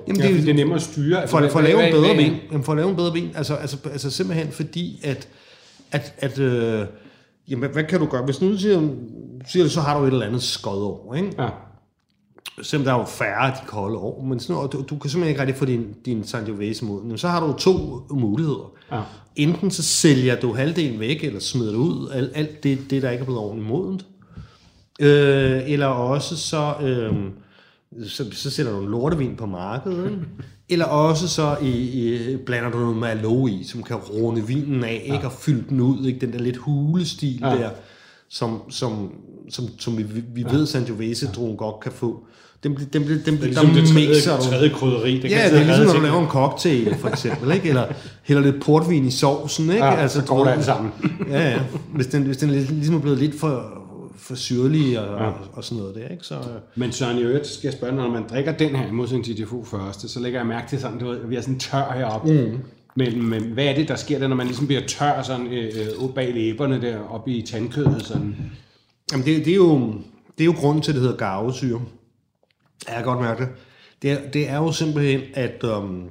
Jamen, 0.07 0.21
Ja, 0.21 0.27
det, 0.27 0.41
det 0.41 0.49
er 0.49 0.53
nemmere 0.53 0.75
at 0.75 0.81
styre. 0.81 1.21
Altså, 1.21 1.37
for, 1.37 1.47
for 1.47 1.59
at 1.59 1.65
lave 1.65 1.85
en 1.85 1.93
bedre 1.93 2.15
vin. 2.15 2.33
Jamen, 2.51 2.63
for 2.63 2.71
at 2.71 2.77
lave 2.77 2.89
en 2.89 2.95
bedre 2.95 3.13
vin. 3.13 3.31
Altså, 3.35 3.55
altså, 3.55 3.77
altså 3.85 4.11
simpelthen 4.11 4.51
fordi, 4.51 4.99
at, 5.03 5.27
at, 5.91 6.13
at 6.17 6.39
øh, 6.39 6.85
jamen, 7.49 7.69
hvad 7.69 7.83
kan 7.83 7.99
du 7.99 8.05
gøre? 8.05 8.25
Hvis 8.25 8.41
nu 8.41 8.57
siger, 8.57 8.89
siger 9.47 9.63
du, 9.63 9.69
så 9.69 9.81
har 9.81 9.99
du 9.99 10.05
et 10.05 10.11
eller 10.11 10.25
andet 10.25 10.43
skodår, 10.43 11.13
ikke? 11.15 11.31
Ja. 11.39 11.49
Selvom 12.61 12.85
der 12.85 12.93
er 12.93 12.97
jo 12.97 13.05
færre 13.05 13.49
de 13.49 13.65
kolde 13.67 13.97
år, 13.97 14.23
men 14.23 14.39
sådan, 14.39 14.55
og 14.55 14.71
du, 14.71 14.81
du 14.89 14.97
kan 14.97 15.09
simpelthen 15.09 15.29
ikke 15.29 15.41
rigtig 15.41 15.55
få 15.55 15.65
din, 15.65 15.95
din 16.05 16.23
Sangiovese 16.23 16.85
mod. 16.85 17.01
Jamen, 17.01 17.17
så 17.17 17.27
har 17.27 17.47
du 17.47 17.53
to 17.53 18.01
muligheder. 18.09 18.71
Ja. 18.91 19.01
Enten 19.35 19.71
så 19.71 19.83
sælger 19.83 20.39
du 20.39 20.53
halvdelen 20.53 20.99
væk, 20.99 21.23
eller 21.23 21.39
smider 21.39 21.71
det 21.71 21.77
ud, 21.77 22.09
alt, 22.13 22.31
alt 22.35 22.63
det, 22.63 22.79
det, 22.89 23.01
der 23.01 23.09
ikke 23.09 23.21
er 23.21 23.25
blevet 23.25 23.41
ordentligt 23.41 23.69
modent. 23.69 24.05
Øh, 24.99 25.71
eller 25.71 25.85
også 25.85 26.37
så, 26.37 26.73
øh, 26.81 27.15
så, 28.07 28.31
så 28.31 28.49
sætter 28.49 28.71
du 28.71 28.79
en 28.81 28.89
lortevin 28.89 29.35
på 29.35 29.45
markedet. 29.45 30.05
Ikke? 30.05 30.21
Eller 30.69 30.85
også 30.85 31.27
så 31.27 31.57
i, 31.61 31.69
i, 31.69 32.37
blander 32.37 32.71
du 32.71 32.77
noget 32.77 32.97
Merlot 32.97 33.49
i, 33.49 33.63
som 33.63 33.83
kan 33.83 33.95
runde 33.95 34.47
vinen 34.47 34.83
af, 34.83 35.01
ikke? 35.05 35.25
og 35.25 35.31
fylde 35.31 35.69
den 35.69 35.79
ud. 35.79 36.05
Ikke? 36.05 36.19
Den 36.19 36.33
der 36.33 36.39
lidt 36.39 36.57
hulestil 36.57 37.39
ja. 37.39 37.49
der, 37.49 37.69
som, 38.29 38.61
som, 38.71 39.11
som, 39.53 39.65
som 39.79 39.97
vi, 39.97 40.05
vi 40.35 40.45
ved, 40.51 40.65
Sangiovese 40.65 41.27
druen 41.27 41.57
godt 41.57 41.79
kan 41.79 41.91
få. 41.91 42.23
Den, 42.63 42.75
den, 42.75 42.87
den, 42.93 43.03
den, 43.03 43.37
Det 43.37 43.57
er 43.57 43.61
der 43.61 43.73
ligesom 43.73 43.95
det 43.95 44.23
tredje, 44.23 44.41
tredje 44.41 44.69
krydderi. 44.69 45.19
Det 45.19 45.31
Ja, 45.31 45.41
kan 45.41 45.53
det 45.53 45.61
er 45.61 45.65
ligesom, 45.65 45.85
når 45.85 45.93
du 45.93 45.99
laver 45.99 46.21
en 46.21 46.27
cocktail, 46.27 46.95
for 46.99 47.09
eksempel, 47.09 47.51
ikke? 47.51 47.69
Eller 47.69 47.85
hælder 48.23 48.43
lidt 48.43 48.61
portvin 48.63 49.05
i 49.05 49.11
sovsen, 49.11 49.69
ikke? 49.71 49.85
Ja, 49.85 50.07
så 50.07 50.23
går 50.23 50.43
det 50.43 50.51
alt 50.51 50.65
sammen. 50.65 50.91
Ja, 51.29 51.49
ja. 51.49 51.59
Hvis 51.95 52.07
den, 52.07 52.23
hvis 52.23 52.37
den 52.37 52.49
ligesom 52.49 52.95
er 52.95 52.99
blevet 52.99 53.19
lidt 53.19 53.39
for, 53.39 53.83
for 54.17 54.35
syrlig 54.35 54.99
og, 54.99 55.05
ja. 55.05 55.25
og, 55.25 55.33
og 55.53 55.63
sådan 55.63 55.77
noget 55.77 55.95
der, 55.95 56.07
ikke? 56.07 56.25
Så, 56.25 56.35
øh, 56.35 56.41
Men 56.75 56.91
Søren, 56.91 57.17
i 57.17 57.21
øvrigt 57.21 57.47
skal 57.47 57.67
jeg 57.67 57.73
spørge, 57.73 57.95
når 57.95 58.09
man 58.09 58.23
drikker 58.29 58.51
den 58.51 58.75
her, 58.75 58.87
i 58.87 58.91
modsætning 58.91 59.25
til 59.25 59.37
de 59.37 59.45
første, 59.65 60.09
så 60.09 60.19
lægger 60.19 60.39
jeg 60.39 60.47
mærke 60.47 60.69
til 60.69 60.79
sådan, 60.79 60.99
du 60.99 61.07
ved, 61.07 61.19
at 61.21 61.29
vi 61.29 61.35
er 61.35 61.41
sådan 61.41 61.59
tør 61.59 61.93
heroppe. 61.97 62.33
Mm. 62.33 62.57
Men, 62.95 63.29
men 63.29 63.43
hvad 63.43 63.65
er 63.65 63.75
det, 63.75 63.87
der 63.87 63.95
sker, 63.95 64.19
der, 64.19 64.27
når 64.27 64.35
man 64.35 64.45
ligesom 64.47 64.67
bliver 64.67 64.81
tør 64.87 65.21
sådan, 65.21 65.47
øh, 65.47 65.63
øh, 65.63 66.03
op 66.03 66.13
bag 66.15 66.33
læberne 66.33 66.81
der, 66.81 66.97
oppe 67.09 67.31
i 67.31 67.41
tandkødet? 67.41 68.05
Sådan. 68.05 68.35
Jamen, 69.13 69.25
det, 69.25 69.45
det, 69.45 69.51
er 69.51 69.55
jo, 69.55 69.93
det 70.37 70.41
er 70.41 70.45
jo 70.45 70.55
grunden 70.57 70.81
til, 70.83 70.91
at 70.91 70.95
det 70.95 71.01
hedder 71.01 71.17
garvesyre. 71.17 71.81
Ja, 72.87 72.93
jeg 72.93 73.03
kan 73.03 73.13
godt 73.13 73.21
mærke 73.21 73.43
det. 73.43 73.49
Det 74.01 74.11
er, 74.11 74.31
det 74.31 74.49
er 74.49 74.57
jo 74.57 74.71
simpelthen, 74.71 75.21
at, 75.33 75.63
øhm, 75.63 76.03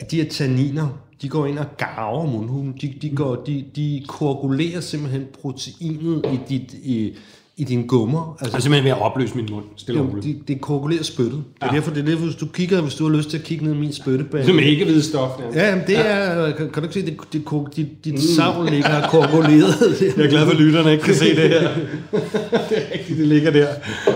at 0.00 0.10
de 0.10 0.22
her 0.22 0.28
tanniner, 0.28 0.88
de 1.22 1.28
går 1.28 1.46
ind 1.46 1.58
og 1.58 1.66
garver 1.76 2.26
mundhulen. 2.26 2.78
De, 2.80 2.94
de, 3.02 3.10
går, 3.10 3.34
de, 3.34 3.64
de 3.76 4.04
koagulerer 4.08 4.80
simpelthen 4.80 5.26
proteinet 5.40 6.26
i, 6.26 6.38
dit, 6.48 6.74
i, 6.74 7.16
i 7.58 7.64
dine 7.64 7.86
gummer. 7.86 8.36
Jeg 8.40 8.46
er 8.46 8.50
simpelthen 8.58 8.84
ved 8.84 8.90
at 8.90 9.02
opløse 9.02 9.34
min 9.34 9.48
mund, 9.50 9.64
stille 9.76 10.00
og 10.00 10.08
roligt. 10.08 10.24
det, 10.26 10.48
det 10.48 10.60
koagulerer 10.60 11.02
spyttet. 11.02 11.44
Det 11.54 11.68
er 11.68 11.72
derfor, 11.72 11.90
det 11.90 12.00
er 12.00 12.06
derfor, 12.06 12.24
hvis 12.24 12.36
du 12.36 12.46
kigger, 12.46 12.80
hvis 12.80 12.94
du 12.94 13.08
har 13.08 13.16
lyst 13.16 13.30
til 13.30 13.38
at 13.38 13.44
kigge 13.44 13.64
ned 13.64 13.74
i 13.74 13.76
min 13.76 13.92
spyttebag. 13.92 14.44
Som 14.44 14.58
ikke 14.58 14.84
hvide 14.84 15.02
stof. 15.02 15.30
Ja. 15.54 15.60
Ja, 15.60 15.68
jamen, 15.68 15.84
det 15.86 15.98
er, 15.98 16.52
kan, 16.52 16.70
kan 16.70 16.82
du 16.82 16.88
ikke 16.88 16.94
se, 16.94 17.06
det, 17.06 17.16
det, 17.32 17.44
det, 17.50 17.76
dit, 17.76 18.04
dit 18.04 18.22
savl 18.22 18.70
ligger 18.70 19.08
koaguleret. 19.08 19.74
Jeg 20.16 20.24
er 20.24 20.30
glad 20.30 20.44
for, 20.44 20.52
at 20.52 20.58
lytterne 20.58 20.92
ikke 20.92 21.04
kan 21.04 21.14
se 21.14 21.36
det 21.36 21.48
her. 21.48 21.60
det 22.68 22.78
er 22.78 22.92
rigtigt, 22.98 23.18
det 23.18 23.26
ligger 23.28 23.50
der, 23.50 23.66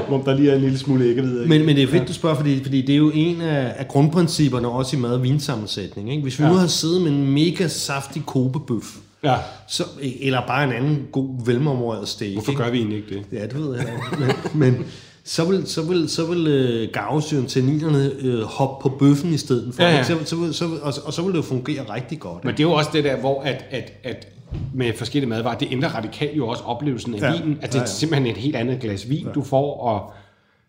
hvor 0.08 0.22
der 0.22 0.36
lige 0.36 0.50
er 0.50 0.54
en 0.54 0.60
lille 0.60 0.78
smule 0.78 1.04
æggehvide. 1.04 1.48
Men, 1.48 1.66
men 1.66 1.76
det 1.76 1.82
er 1.82 1.88
fedt, 1.88 2.08
du 2.08 2.12
spørger, 2.12 2.36
fordi, 2.36 2.62
fordi 2.62 2.80
det 2.80 2.92
er 2.92 2.96
jo 2.96 3.10
en 3.14 3.40
af, 3.40 3.74
af 3.76 3.88
grundprincipperne 3.88 4.68
også 4.68 4.96
i 4.96 5.00
mad- 5.00 5.14
og 5.14 5.22
vinsammensætning. 5.22 6.10
Ikke? 6.10 6.22
Hvis 6.22 6.38
vi 6.38 6.44
ja. 6.44 6.50
nu 6.50 6.56
har 6.56 6.66
siddet 6.66 7.02
med 7.02 7.10
en 7.10 7.30
mega 7.30 7.68
saftig 7.68 8.22
kobebøf, 8.26 8.96
Ja, 9.24 9.34
så, 9.68 9.84
eller 10.20 10.46
bare 10.46 10.64
en 10.64 10.72
anden 10.72 11.06
god, 11.12 11.46
velmemoreret 11.46 12.08
steak. 12.08 12.32
hvorfor 12.32 12.52
ikke? 12.52 12.62
gør 12.62 12.70
vi 12.70 12.78
egentlig 12.78 12.98
ikke 12.98 13.14
det? 13.14 13.38
Ja, 13.38 13.46
det 13.46 13.54
ved 13.60 13.74
jeg 13.76 13.86
ikke. 13.88 14.34
Men, 14.54 14.72
men 14.74 14.84
så 15.24 15.44
vil, 15.44 15.66
så 15.66 15.82
vil, 15.82 16.08
så 16.08 16.26
vil 16.26 16.46
øh, 16.46 16.88
garvesyren, 16.92 17.46
tanninerne, 17.46 18.10
øh, 18.20 18.42
hoppe 18.42 18.82
på 18.90 18.96
bøffen 18.98 19.32
i 19.34 19.36
stedet 19.36 19.74
for. 19.74 19.82
Ja, 19.82 19.96
ja. 19.96 20.02
Så, 20.04 20.16
så, 20.24 20.36
vil- 20.36 20.54
så, 20.54 20.66
vil- 20.66 20.82
og, 20.82 20.92
og 21.04 21.12
så 21.12 21.22
vil 21.22 21.30
det 21.32 21.36
jo 21.36 21.42
fungere 21.42 21.94
rigtig 21.94 22.20
godt. 22.20 22.44
Men 22.44 22.52
det 22.54 22.60
er 22.60 22.64
jo 22.64 22.72
også 22.72 22.90
det 22.92 23.04
der, 23.04 23.16
hvor 23.16 23.42
at, 23.42 23.64
at, 23.70 23.92
at 24.04 24.28
med 24.74 24.92
forskellige 24.96 25.28
madvarer, 25.28 25.58
det 25.58 25.68
ændrer 25.70 25.88
radikalt 25.88 26.36
jo 26.36 26.48
også 26.48 26.62
oplevelsen 26.64 27.14
af 27.14 27.20
Ja. 27.20 27.32
vinen. 27.42 27.58
At 27.62 27.68
det 27.68 27.74
Ja, 27.74 27.80
er 27.80 27.82
ja. 27.82 27.86
simpelthen 27.86 28.30
et 28.30 28.36
helt 28.36 28.56
andet 28.56 28.80
glas 28.80 29.08
vin, 29.10 29.26
ja. 29.26 29.32
du 29.32 29.42
får, 29.42 29.80
og 29.80 30.12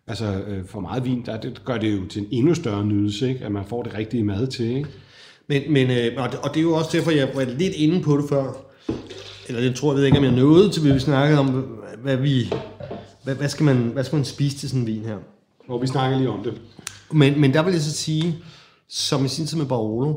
altså 0.06 0.24
øh, 0.46 0.66
for 0.66 0.80
meget 0.80 1.04
vin, 1.04 1.22
der, 1.26 1.36
det 1.40 1.62
gør 1.64 1.78
det 1.78 1.92
jo 1.96 2.06
til 2.08 2.22
en 2.22 2.28
endnu 2.30 2.54
større 2.54 2.84
nydelse, 2.86 3.28
ikke? 3.28 3.44
at 3.44 3.52
man 3.52 3.64
får 3.68 3.82
det 3.82 3.94
rigtige 3.94 4.24
mad 4.24 4.46
til. 4.46 4.76
Ikke? 4.76 4.88
Men, 5.48 5.72
men 5.72 5.90
øh, 5.90 6.12
og, 6.16 6.32
det, 6.32 6.38
og 6.38 6.50
det 6.54 6.56
er 6.56 6.62
jo 6.62 6.74
også 6.74 6.90
derfor, 6.92 7.10
jeg 7.10 7.30
var 7.34 7.44
lidt 7.44 7.74
inde 7.74 8.02
på 8.02 8.16
det 8.16 8.28
før. 8.28 8.52
Eller 9.48 9.60
det 9.60 9.74
tror 9.74 9.92
jeg, 9.92 9.96
ved 9.96 10.04
ikke, 10.04 10.18
om 10.18 10.24
jeg 10.24 10.32
nåede 10.32 10.70
til, 10.70 10.94
vi 10.94 11.00
snakkede 11.00 11.40
om, 11.40 11.46
hvad 12.02 12.16
vi... 12.16 12.52
Hvad, 13.24 13.34
hvad, 13.34 13.48
skal 13.48 13.64
man, 13.64 13.76
hvad 13.76 14.04
skal 14.04 14.16
man 14.16 14.24
spise 14.24 14.56
til 14.56 14.68
sådan 14.68 14.80
en 14.80 14.86
vin 14.86 15.04
her? 15.04 15.16
Og 15.68 15.82
vi 15.82 15.86
snakker 15.86 16.18
lige 16.18 16.30
om 16.30 16.42
det. 16.44 16.60
Men, 17.10 17.40
men 17.40 17.54
der 17.54 17.62
vil 17.62 17.72
jeg 17.72 17.82
så 17.82 17.92
sige, 17.92 18.38
som 18.88 19.24
i 19.24 19.28
sin 19.28 19.46
tid 19.46 19.58
med 19.58 19.66
Barolo, 19.66 20.14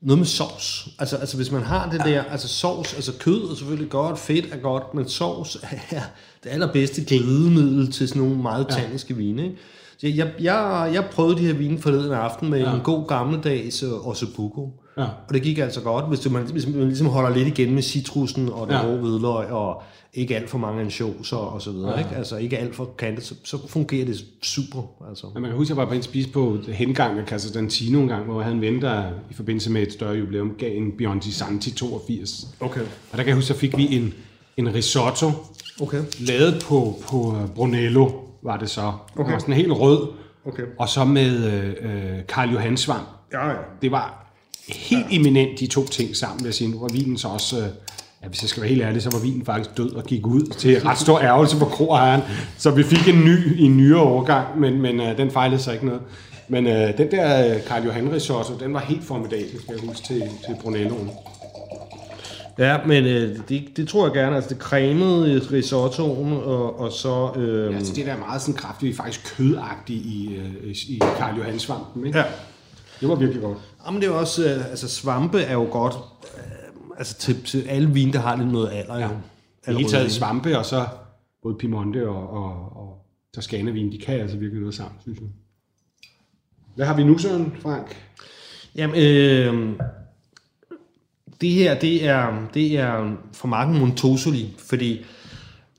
noget 0.00 0.18
med 0.18 0.26
sovs. 0.26 0.88
Altså, 0.98 1.16
altså 1.16 1.36
hvis 1.36 1.50
man 1.50 1.62
har 1.62 1.90
det 1.90 2.00
der, 2.04 2.22
altså 2.22 2.48
sovs, 2.48 2.94
altså 2.94 3.12
kød 3.20 3.50
er 3.50 3.54
selvfølgelig 3.54 3.90
godt, 3.90 4.18
fedt 4.18 4.52
er 4.52 4.56
godt, 4.56 4.94
men 4.94 5.08
sovs 5.08 5.56
er 5.90 6.00
det 6.44 6.50
allerbedste 6.50 7.04
glidemiddel 7.04 7.92
til 7.92 8.08
sådan 8.08 8.22
nogle 8.22 8.36
meget 8.42 8.68
tanniske 8.68 9.16
vine. 9.16 9.44
Ikke? 9.44 9.56
Så 9.98 10.06
jeg, 10.06 10.30
jeg, 10.40 10.90
jeg 10.94 11.04
prøvede 11.12 11.36
de 11.36 11.46
her 11.46 11.54
vine 11.54 11.78
forleden 11.78 12.12
aften 12.12 12.50
med 12.50 12.60
ja. 12.60 12.74
en 12.74 12.80
god 12.80 13.06
gammeldags 13.06 13.82
uh, 13.82 14.08
ossobuco. 14.08 14.70
Ja. 14.98 15.02
Og 15.02 15.34
det 15.34 15.42
gik 15.42 15.58
altså 15.58 15.80
godt, 15.80 16.04
hvis, 16.08 16.20
du, 16.20 16.30
man, 16.30 16.42
hvis 16.42 16.66
man 16.66 16.86
ligesom 16.86 17.06
holder 17.06 17.30
lidt 17.36 17.48
igen 17.48 17.74
med 17.74 17.82
citrusen 17.82 18.48
og 18.48 18.66
den 18.66 18.76
Ja. 18.76 18.86
ja. 18.86 18.92
rå 18.92 18.96
hvidløg, 18.96 19.46
og 19.50 19.82
ikke 20.14 20.36
alt 20.36 20.50
for 20.50 20.58
mange 20.58 20.80
ansjoser 20.80 21.36
og 21.36 21.62
så 21.62 21.70
videre. 21.70 21.92
Ja. 21.92 21.98
Ikke? 21.98 22.16
Altså 22.16 22.36
ikke 22.36 22.58
alt 22.58 22.74
for 22.74 22.90
kantet, 22.98 23.24
så, 23.24 23.34
så 23.44 23.68
fungerer 23.68 24.04
det 24.04 24.24
super. 24.42 24.82
Altså. 25.08 25.26
Men 25.34 25.42
man 25.42 25.50
kan 25.50 25.58
huske, 25.58 25.72
at 25.72 25.76
jeg 25.76 25.82
var 25.82 25.88
på 25.88 25.94
en 25.94 26.02
spise 26.02 26.28
på 26.28 26.58
hengang 26.68 27.18
af 27.18 27.26
Casa 27.26 27.52
Dantino 27.58 28.00
en 28.00 28.08
gang, 28.08 28.24
hvor 28.24 28.34
jeg 28.34 28.44
havde 28.44 28.56
en 28.56 28.62
ven, 28.62 28.82
der 28.82 29.02
i 29.30 29.34
forbindelse 29.34 29.70
med 29.70 29.82
et 29.82 29.92
større 29.92 30.14
jubilæum 30.14 30.52
gav 30.58 30.76
en 30.76 30.92
Bionti 30.98 31.30
Santi 31.32 31.70
82. 31.70 32.46
Okay. 32.60 32.80
Og 32.80 32.86
der 33.12 33.16
kan 33.16 33.26
jeg 33.26 33.34
huske, 33.34 33.48
så 33.48 33.54
fik 33.54 33.76
vi 33.76 33.96
en, 33.96 34.14
en 34.56 34.74
risotto, 34.74 35.30
Okay. 35.80 36.02
lavet 36.20 36.64
på, 36.68 36.98
på 37.10 37.36
øh, 37.42 37.48
Brunello, 37.48 38.10
var 38.46 38.56
det 38.56 38.70
så. 38.70 38.92
Okay. 39.12 39.24
Den 39.24 39.32
var 39.32 39.38
sådan 39.38 39.54
helt 39.54 39.72
rød. 39.72 40.08
Okay. 40.46 40.62
Og 40.78 40.88
så 40.88 41.04
med 41.04 41.44
øh, 41.44 41.68
øh, 41.68 42.18
Karl 42.28 42.50
Johan 42.50 42.76
Svamp. 42.76 43.08
Ja, 43.32 43.48
ja. 43.48 43.54
Det 43.82 43.90
var 43.90 44.26
helt 44.68 45.06
eminent, 45.10 45.60
de 45.60 45.66
to 45.66 45.86
ting 45.86 46.16
sammen, 46.16 46.38
vil 46.38 46.46
jeg 46.46 46.54
sige. 46.54 46.70
Nu 46.70 46.80
var 46.80 46.88
vinen 46.88 47.18
så 47.18 47.28
også... 47.28 47.58
Øh, 47.58 47.66
ja, 48.22 48.28
hvis 48.28 48.42
jeg 48.42 48.48
skal 48.48 48.60
være 48.62 48.70
helt 48.70 48.82
ærlig, 48.82 49.02
så 49.02 49.10
var 49.10 49.18
vinen 49.18 49.44
faktisk 49.44 49.76
død 49.76 49.90
og 49.90 50.04
gik 50.04 50.26
ud 50.26 50.46
til 50.46 50.80
ret 50.80 50.98
stor 50.98 51.20
ærgelse 51.20 51.56
for 51.56 51.66
kroejeren. 51.66 52.22
Så 52.58 52.70
vi 52.70 52.82
fik 52.82 53.14
en 53.14 53.24
ny 53.24 53.58
i 53.60 53.62
en 53.62 53.76
nyere 53.76 54.00
årgang, 54.00 54.60
men, 54.60 54.82
men 54.82 55.00
øh, 55.00 55.16
den 55.16 55.30
fejlede 55.30 55.60
sig 55.60 55.74
ikke 55.74 55.86
noget. 55.86 56.00
Men 56.48 56.66
øh, 56.66 56.98
den 56.98 57.10
der 57.10 57.54
øh, 57.54 57.64
Karl 57.66 57.84
Johan 57.84 58.12
risotto, 58.12 58.58
den 58.60 58.74
var 58.74 58.80
helt 58.80 59.04
formidabel, 59.04 59.60
skal 59.62 59.74
jeg 59.74 59.88
huske, 59.88 60.06
til, 60.06 60.20
til 60.20 60.56
Brunelloen. 60.62 61.10
Ja, 62.58 62.86
men 62.86 63.04
øh, 63.04 63.38
det, 63.48 63.76
det 63.76 63.88
tror 63.88 64.06
jeg 64.06 64.14
gerne. 64.14 64.36
Altså 64.36 64.50
det 64.50 64.58
cremede 64.58 65.38
risottoen, 65.38 66.32
og, 66.32 66.80
og 66.80 66.92
så... 66.92 67.32
Øh, 67.36 67.72
Ja, 67.72 67.76
altså 67.76 67.94
det 67.94 68.06
der 68.06 68.12
er 68.12 68.18
meget 68.18 68.42
sådan 68.42 68.54
kraftigt, 68.54 68.96
faktisk 68.96 69.36
kødagtigt 69.36 70.04
i, 70.04 70.36
øh, 70.36 70.70
i 70.88 70.98
Karl 71.18 71.36
Johan 71.38 71.58
Svampen. 71.58 72.06
Ikke? 72.06 72.18
ja. 72.18 72.24
Det 73.00 73.08
var 73.08 73.14
virkelig 73.14 73.42
godt. 73.42 73.58
Jamen 73.86 74.00
det 74.02 74.08
er 74.08 74.12
også... 74.12 74.44
Øh, 74.44 74.70
altså 74.70 74.88
svampe 74.88 75.40
er 75.40 75.52
jo 75.52 75.68
godt... 75.70 75.94
Øh, 76.36 76.42
altså 76.98 77.18
til, 77.18 77.42
til 77.42 77.62
alle 77.68 77.90
vine, 77.90 78.12
der 78.12 78.18
har 78.18 78.36
lidt 78.36 78.52
noget 78.52 78.70
alder. 78.72 78.98
Ja. 78.98 79.08
I 79.68 79.74
hele 79.74 79.88
taget 79.88 80.12
svampe, 80.12 80.58
og 80.58 80.64
så 80.66 80.86
både 81.42 81.54
Piemonte 81.58 82.08
og, 82.08 82.30
og, 82.30 82.76
og 82.76 83.06
Toscana-vin, 83.36 83.92
de 83.92 83.98
kan 83.98 84.20
altså 84.20 84.36
virkelig 84.36 84.60
noget 84.60 84.74
sammen, 84.74 85.00
synes 85.02 85.18
jeg. 85.18 85.28
Hvad 86.74 86.86
har 86.86 86.96
vi 86.96 87.04
nu, 87.04 87.18
Søren 87.18 87.54
Frank? 87.60 87.96
Jamen, 88.74 88.96
øh, 88.96 89.78
det 91.40 91.50
her, 91.50 91.78
det 91.78 92.06
er, 92.06 92.48
det 92.54 92.78
er 92.78 93.16
fra 93.32 93.48
marken 93.48 93.78
Montosoli, 93.78 94.54
fordi 94.58 95.04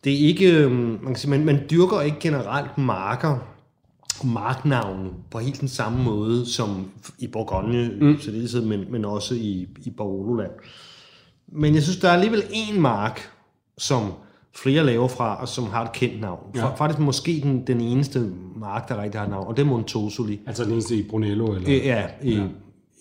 det 0.03 0.13
er 0.13 0.27
ikke, 0.27 0.53
øhm, 0.53 0.73
man 0.73 1.05
kan 1.05 1.15
sige, 1.15 1.31
man, 1.31 1.45
man 1.45 1.59
dyrker 1.71 2.01
ikke 2.01 2.17
generelt 2.19 2.77
marker, 2.77 3.37
marknavne 4.23 5.09
på 5.31 5.39
helt 5.39 5.59
den 5.61 5.67
samme 5.67 6.03
måde 6.03 6.45
som 6.45 6.91
i 7.19 7.27
Bourgogne, 7.27 7.91
mm. 8.01 8.19
så 8.19 8.31
det 8.31 8.55
er, 8.55 8.61
men, 8.61 8.91
men 8.91 9.05
også 9.05 9.35
i, 9.35 9.67
i 9.85 9.89
Barololand. 9.89 10.51
Men 11.47 11.75
jeg 11.75 11.83
synes, 11.83 11.97
der 11.97 12.09
er 12.09 12.13
alligevel 12.13 12.43
en 12.53 12.81
mark, 12.81 13.29
som 13.77 14.11
flere 14.55 14.85
laver 14.85 15.07
fra, 15.07 15.41
og 15.41 15.47
som 15.47 15.65
har 15.65 15.83
et 15.83 15.91
kendt 15.91 16.21
navn. 16.21 16.55
Ja. 16.55 16.75
Faktisk 16.75 16.99
måske 16.99 17.39
den, 17.43 17.67
den 17.67 17.81
eneste 17.81 18.31
mark, 18.55 18.89
der 18.89 19.01
rigtig 19.01 19.21
har 19.21 19.27
navn, 19.27 19.47
og 19.47 19.57
det 19.57 19.63
er 19.63 19.67
Montosoli. 19.67 20.39
Altså 20.47 20.63
den 20.63 20.71
eneste 20.71 20.95
i 20.95 21.03
Brunello? 21.03 21.53
Eller? 21.53 21.69
Øh, 21.69 21.85
ja, 21.85 22.03
i, 22.23 22.35
ja. 22.35 22.43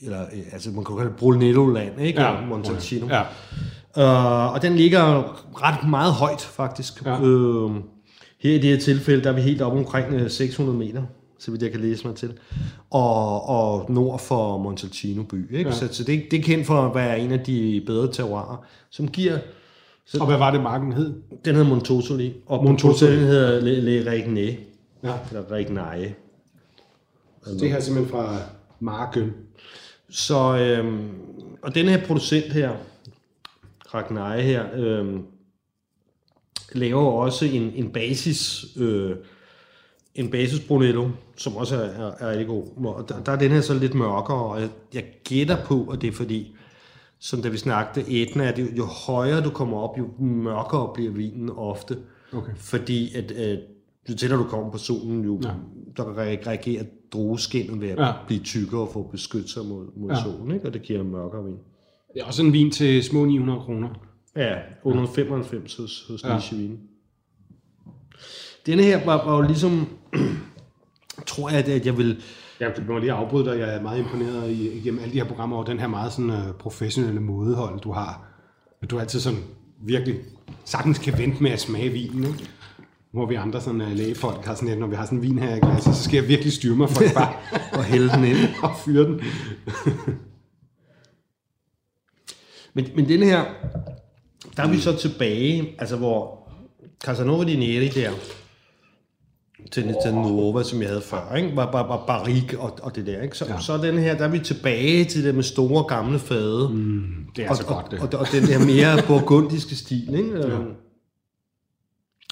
Eller, 0.03 0.23
øh, 0.23 0.43
altså 0.53 0.71
man 0.71 0.85
kan 0.85 0.97
kalde 0.97 1.11
det 1.11 1.19
Brunello-land, 1.19 2.01
ikke? 2.01 2.23
Ja. 2.23 2.41
Montalcino. 2.41 3.07
Ja. 3.07 3.23
Uh, 3.97 4.55
og 4.55 4.63
den 4.63 4.77
ligger 4.77 5.03
ret 5.63 5.89
meget 5.89 6.13
højt, 6.13 6.41
faktisk. 6.41 7.05
Ja. 7.05 7.21
Uh, 7.21 7.77
her 8.39 8.55
i 8.55 8.59
det 8.59 8.65
her 8.65 8.79
tilfælde, 8.79 9.25
der 9.25 9.31
er 9.31 9.35
vi 9.35 9.41
helt 9.41 9.63
oppe 9.63 9.79
omkring 9.79 10.31
600 10.31 10.79
meter, 10.79 11.03
så 11.39 11.51
vidt 11.51 11.63
jeg 11.63 11.71
kan 11.71 11.81
læse 11.81 12.07
mig 12.07 12.17
til. 12.17 12.33
Og, 12.91 13.49
og 13.49 13.93
nord 13.93 14.21
for 14.21 14.59
Montalcino 14.59 15.23
by. 15.23 15.57
Ikke? 15.57 15.71
Ja. 15.71 15.77
Så, 15.77 15.89
så 15.91 16.05
det, 16.05 16.25
det 16.31 16.39
er 16.39 16.43
kendt 16.43 16.67
for 16.67 16.83
at 16.83 16.95
være 16.95 17.21
en 17.21 17.33
af 17.33 17.41
de 17.41 17.83
bedre 17.87 18.13
terroirer, 18.13 18.65
som 18.91 19.09
giver... 19.09 19.39
Så, 20.07 20.19
og 20.21 20.27
hvad 20.27 20.39
var 20.39 20.51
det, 20.51 20.63
marken 20.63 20.93
hed? 20.93 21.15
Den 21.45 21.55
hedder 21.55 21.69
Montosoli. 21.69 22.35
Og 22.47 22.65
Montosoli 22.65 23.17
hedder 23.17 23.61
Le, 23.61 23.81
Le 23.81 24.13
Regné. 24.13 24.57
Ja. 25.03 25.13
Eller 25.31 25.51
Regnae. 25.51 26.15
Det 27.61 27.71
her 27.71 27.77
er 27.77 27.81
simpelthen 27.81 28.11
fra 28.11 28.37
marken. 28.81 29.33
Så, 30.17 30.57
øhm, 30.57 31.09
og 31.63 31.75
den 31.75 31.89
her 31.89 32.07
producent 32.07 32.53
her, 32.53 32.77
Ragnar 33.95 34.37
her, 34.37 34.67
øhm, 34.75 35.23
laver 36.73 37.03
også 37.03 37.45
en, 37.45 37.63
en 37.63 37.93
basis, 37.93 38.65
øh, 38.77 39.17
en 40.15 40.31
basis 40.31 40.61
Brunello, 40.61 41.11
som 41.37 41.57
også 41.57 41.77
er, 41.77 41.81
er, 41.81 42.13
er 42.19 42.31
rigtig 42.31 42.47
god. 42.47 42.67
Og 42.85 43.09
der, 43.09 43.23
der 43.23 43.33
er 43.33 43.37
den 43.37 43.51
her 43.51 43.61
så 43.61 43.75
lidt 43.75 43.95
mørkere, 43.95 44.45
og 44.45 44.61
jeg, 44.61 44.71
jeg 44.95 45.05
gætter 45.25 45.65
på, 45.65 45.87
at 45.87 46.01
det 46.03 46.09
er 46.09 46.13
fordi, 46.13 46.57
som 47.19 47.43
da 47.43 47.49
vi 47.49 47.57
snakkede, 47.57 48.23
Etna, 48.23 48.49
at 48.49 48.59
jo, 48.59 48.67
jo 48.77 48.85
højere 48.85 49.45
du 49.45 49.51
kommer 49.51 49.79
op, 49.79 49.99
jo 49.99 50.09
mørkere 50.19 50.91
bliver 50.95 51.13
vinen 51.13 51.51
ofte. 51.51 51.99
Okay. 52.33 52.53
Fordi 52.57 53.15
at, 53.15 53.31
at 53.33 53.59
jo 54.09 54.17
tættere 54.17 54.41
du 54.41 54.45
kommer 54.45 54.71
på 54.71 54.79
solen, 54.79 55.25
jo 55.25 55.41
ja. 55.45 55.51
Der 55.97 56.19
reagerer 56.19 56.85
drueskinnet 57.13 57.81
ved 57.81 57.89
at 57.89 57.99
ja. 57.99 58.13
blive 58.27 58.41
tykkere 58.41 58.81
og 58.81 58.91
få 58.93 59.03
beskyttet 59.03 59.51
sig 59.51 59.65
mod, 59.65 59.87
mod 59.97 60.11
ja. 60.11 60.23
solen, 60.23 60.55
ikke? 60.55 60.67
og 60.67 60.75
det 60.75 60.83
giver 60.83 61.01
en 61.01 61.11
mørkere 61.11 61.45
vin. 61.45 61.59
Det 62.15 62.23
er 62.23 62.25
også 62.25 62.43
en 62.43 62.53
vin 62.53 62.71
til 62.71 63.05
små 63.05 63.25
900 63.25 63.61
kroner. 63.61 63.89
Ja, 64.37 64.59
895 64.85 65.79
ja. 65.79 65.83
hos, 65.83 66.05
hos 66.09 66.25
ja. 66.25 66.35
Niche 66.35 66.57
Vin. 66.57 66.81
Denne 68.67 68.83
her 68.83 69.05
var, 69.05 69.25
var 69.25 69.37
jo 69.37 69.43
ligesom, 69.43 69.87
tror 71.27 71.51
jeg, 71.51 71.69
at 71.69 71.87
jeg 71.87 71.99
vil... 71.99 72.23
Ja, 72.61 72.71
det 72.77 72.89
må 72.89 72.99
lige 72.99 73.13
afbryde 73.13 73.45
dig. 73.51 73.59
Jeg 73.59 73.75
er 73.75 73.83
meget 73.83 73.99
imponeret 73.99 74.51
igennem 74.51 75.01
alle 75.01 75.13
de 75.13 75.19
her 75.19 75.29
programmer 75.29 75.57
over 75.57 75.65
den 75.65 75.81
her 75.81 75.87
meget 75.87 76.13
sådan, 76.13 76.31
uh, 76.31 76.55
professionelle 76.59 77.21
mådehold, 77.21 77.81
du 77.81 77.93
har. 77.93 78.25
Du 78.91 78.97
er 78.97 79.01
altid 79.01 79.21
sådan 79.21 79.39
virkelig 79.81 80.17
sagtens 80.65 80.99
kan 80.99 81.19
vente 81.19 81.43
med 81.43 81.51
at 81.51 81.61
smage 81.61 81.89
vinen. 81.89 82.25
Ikke? 82.25 82.51
Hvor 83.17 83.27
vi 83.27 83.35
andre 83.35 83.61
sådan, 83.61 83.81
uh, 83.81 83.93
lægefolk 83.93 84.45
har 84.45 84.55
sådan 84.55 84.69
et, 84.69 84.79
når 84.79 84.87
vi 84.87 84.97
har 84.97 85.05
sådan 85.05 85.19
en 85.19 85.23
vin 85.23 85.39
her 85.39 85.57
i 85.57 85.61
glasset, 85.61 85.95
så 85.97 86.05
skal 86.05 86.17
jeg 86.17 86.29
virkelig 86.29 86.53
styre 86.53 86.77
mig 86.77 86.91
for 86.91 87.05
at 87.05 87.15
bare 87.15 87.33
og 87.79 87.85
hælde 87.85 88.09
den 88.09 88.25
ind 88.25 88.37
og 88.63 88.71
fyre 88.85 89.05
den. 89.05 89.21
men, 92.75 92.87
men 92.97 93.09
den 93.09 93.23
her, 93.23 93.45
der 94.57 94.63
er 94.63 94.69
vi 94.69 94.79
så 94.79 94.97
tilbage, 94.97 95.75
altså 95.79 95.97
hvor 95.97 96.49
Casanova 97.05 97.45
di 97.45 97.57
Neri 97.57 97.89
der, 97.89 98.11
til, 99.73 99.95
til 100.05 100.15
Nuova, 100.15 100.63
som 100.63 100.81
jeg 100.81 100.89
havde 100.89 101.03
før, 101.03 101.35
ikke? 101.35 101.57
Var, 101.57 101.73
var, 101.73 101.87
var 101.87 102.05
barik 102.07 102.55
og, 102.59 102.79
og 102.83 102.97
det 102.97 103.07
der. 103.07 103.23
Ikke? 103.23 103.37
Så, 103.37 103.45
ja. 103.49 103.61
så 103.61 103.77
den 103.77 103.99
her, 103.99 104.17
der 104.17 104.25
er 104.25 104.29
vi 104.29 104.39
tilbage 104.39 105.05
til 105.05 105.25
det 105.25 105.35
med 105.35 105.43
store 105.43 105.85
gamle 105.85 106.19
fade. 106.19 106.69
Mm, 106.73 107.05
det 107.37 107.45
er 107.45 107.51
og, 107.51 107.57
så 107.57 107.65
godt, 107.67 107.91
det. 107.91 108.01
Og, 108.01 108.09
og, 108.13 108.19
og 108.19 108.27
den 108.33 108.43
der 108.43 108.59
mere 108.59 109.03
burgundiske 109.09 109.77
stil. 109.77 110.15
Ikke? 110.15 110.49
Ja. 110.49 110.59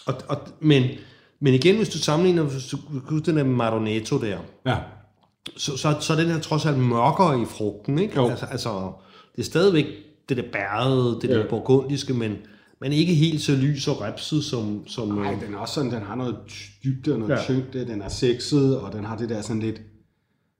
Og, 0.07 0.15
og, 0.29 0.39
men, 0.61 0.85
men 1.41 1.55
igen, 1.55 1.77
hvis 1.77 1.89
du 1.89 1.99
sammenligner, 1.99 2.43
hvis 2.43 2.75
du 3.11 3.19
den 3.19 3.37
der 3.37 3.45
Maronetto 3.45 4.21
der, 4.21 4.39
ja. 4.67 4.77
så, 5.57 5.77
så, 5.77 5.97
så 6.01 6.13
er 6.13 6.17
den 6.17 6.27
her 6.27 6.41
trods 6.41 6.67
alt 6.67 6.79
mørkere 6.79 7.43
i 7.43 7.45
frugten. 7.45 7.99
Ikke? 7.99 8.21
Altså, 8.21 8.47
altså, 8.47 8.93
det 9.37 9.41
er 9.41 9.47
stadigvæk 9.47 9.87
det 10.29 10.37
der 10.37 10.43
bærede, 10.53 11.19
det 11.23 11.29
ja. 11.29 11.39
der 11.39 11.49
burgundiske, 11.49 12.15
men, 12.15 12.37
men 12.81 12.93
ikke 12.93 13.15
helt 13.15 13.43
så 13.43 13.53
lys 13.53 13.89
og 13.89 14.01
repset 14.01 14.45
som... 14.45 14.89
som 14.89 15.09
Nej, 15.09 15.33
øh, 15.33 15.47
den 15.47 15.55
er 15.55 15.59
også 15.59 15.75
sådan, 15.75 15.93
den 15.93 16.03
har 16.03 16.15
noget 16.15 16.37
dybde 16.85 17.13
og 17.13 17.19
noget 17.19 17.33
ja. 17.33 17.43
tyngde, 17.43 17.87
den 17.87 18.03
er 18.03 18.09
sexet, 18.09 18.79
og 18.79 18.93
den 18.93 19.05
har 19.05 19.17
det 19.17 19.29
der 19.29 19.43
sådan 19.43 19.63
lidt 19.63 19.81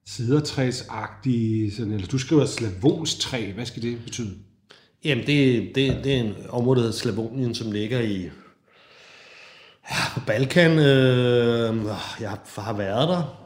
sidertræsagtige, 0.07 1.75
sådan, 1.75 1.93
eller 1.93 2.07
du 2.07 2.19
skriver 2.19 2.47
slavonstræ, 2.47 3.53
hvad 3.53 3.67
skal 3.67 3.83
det 3.83 3.99
betyde? 4.05 4.35
Jamen, 5.05 5.27
det, 5.27 5.71
det, 5.75 6.05
det 6.05 6.15
er 6.15 6.21
en 6.21 6.35
område, 6.49 6.77
der 6.77 6.83
hedder 6.83 6.99
Slavonien, 6.99 7.55
som 7.55 7.73
ligger 7.73 8.01
i 8.01 8.31
ja, 9.91 9.97
på 10.15 10.21
Balkan. 10.27 10.71
Øh, 10.71 11.85
jeg 12.21 12.31
har 12.57 12.73
været 12.73 13.09
der 13.09 13.45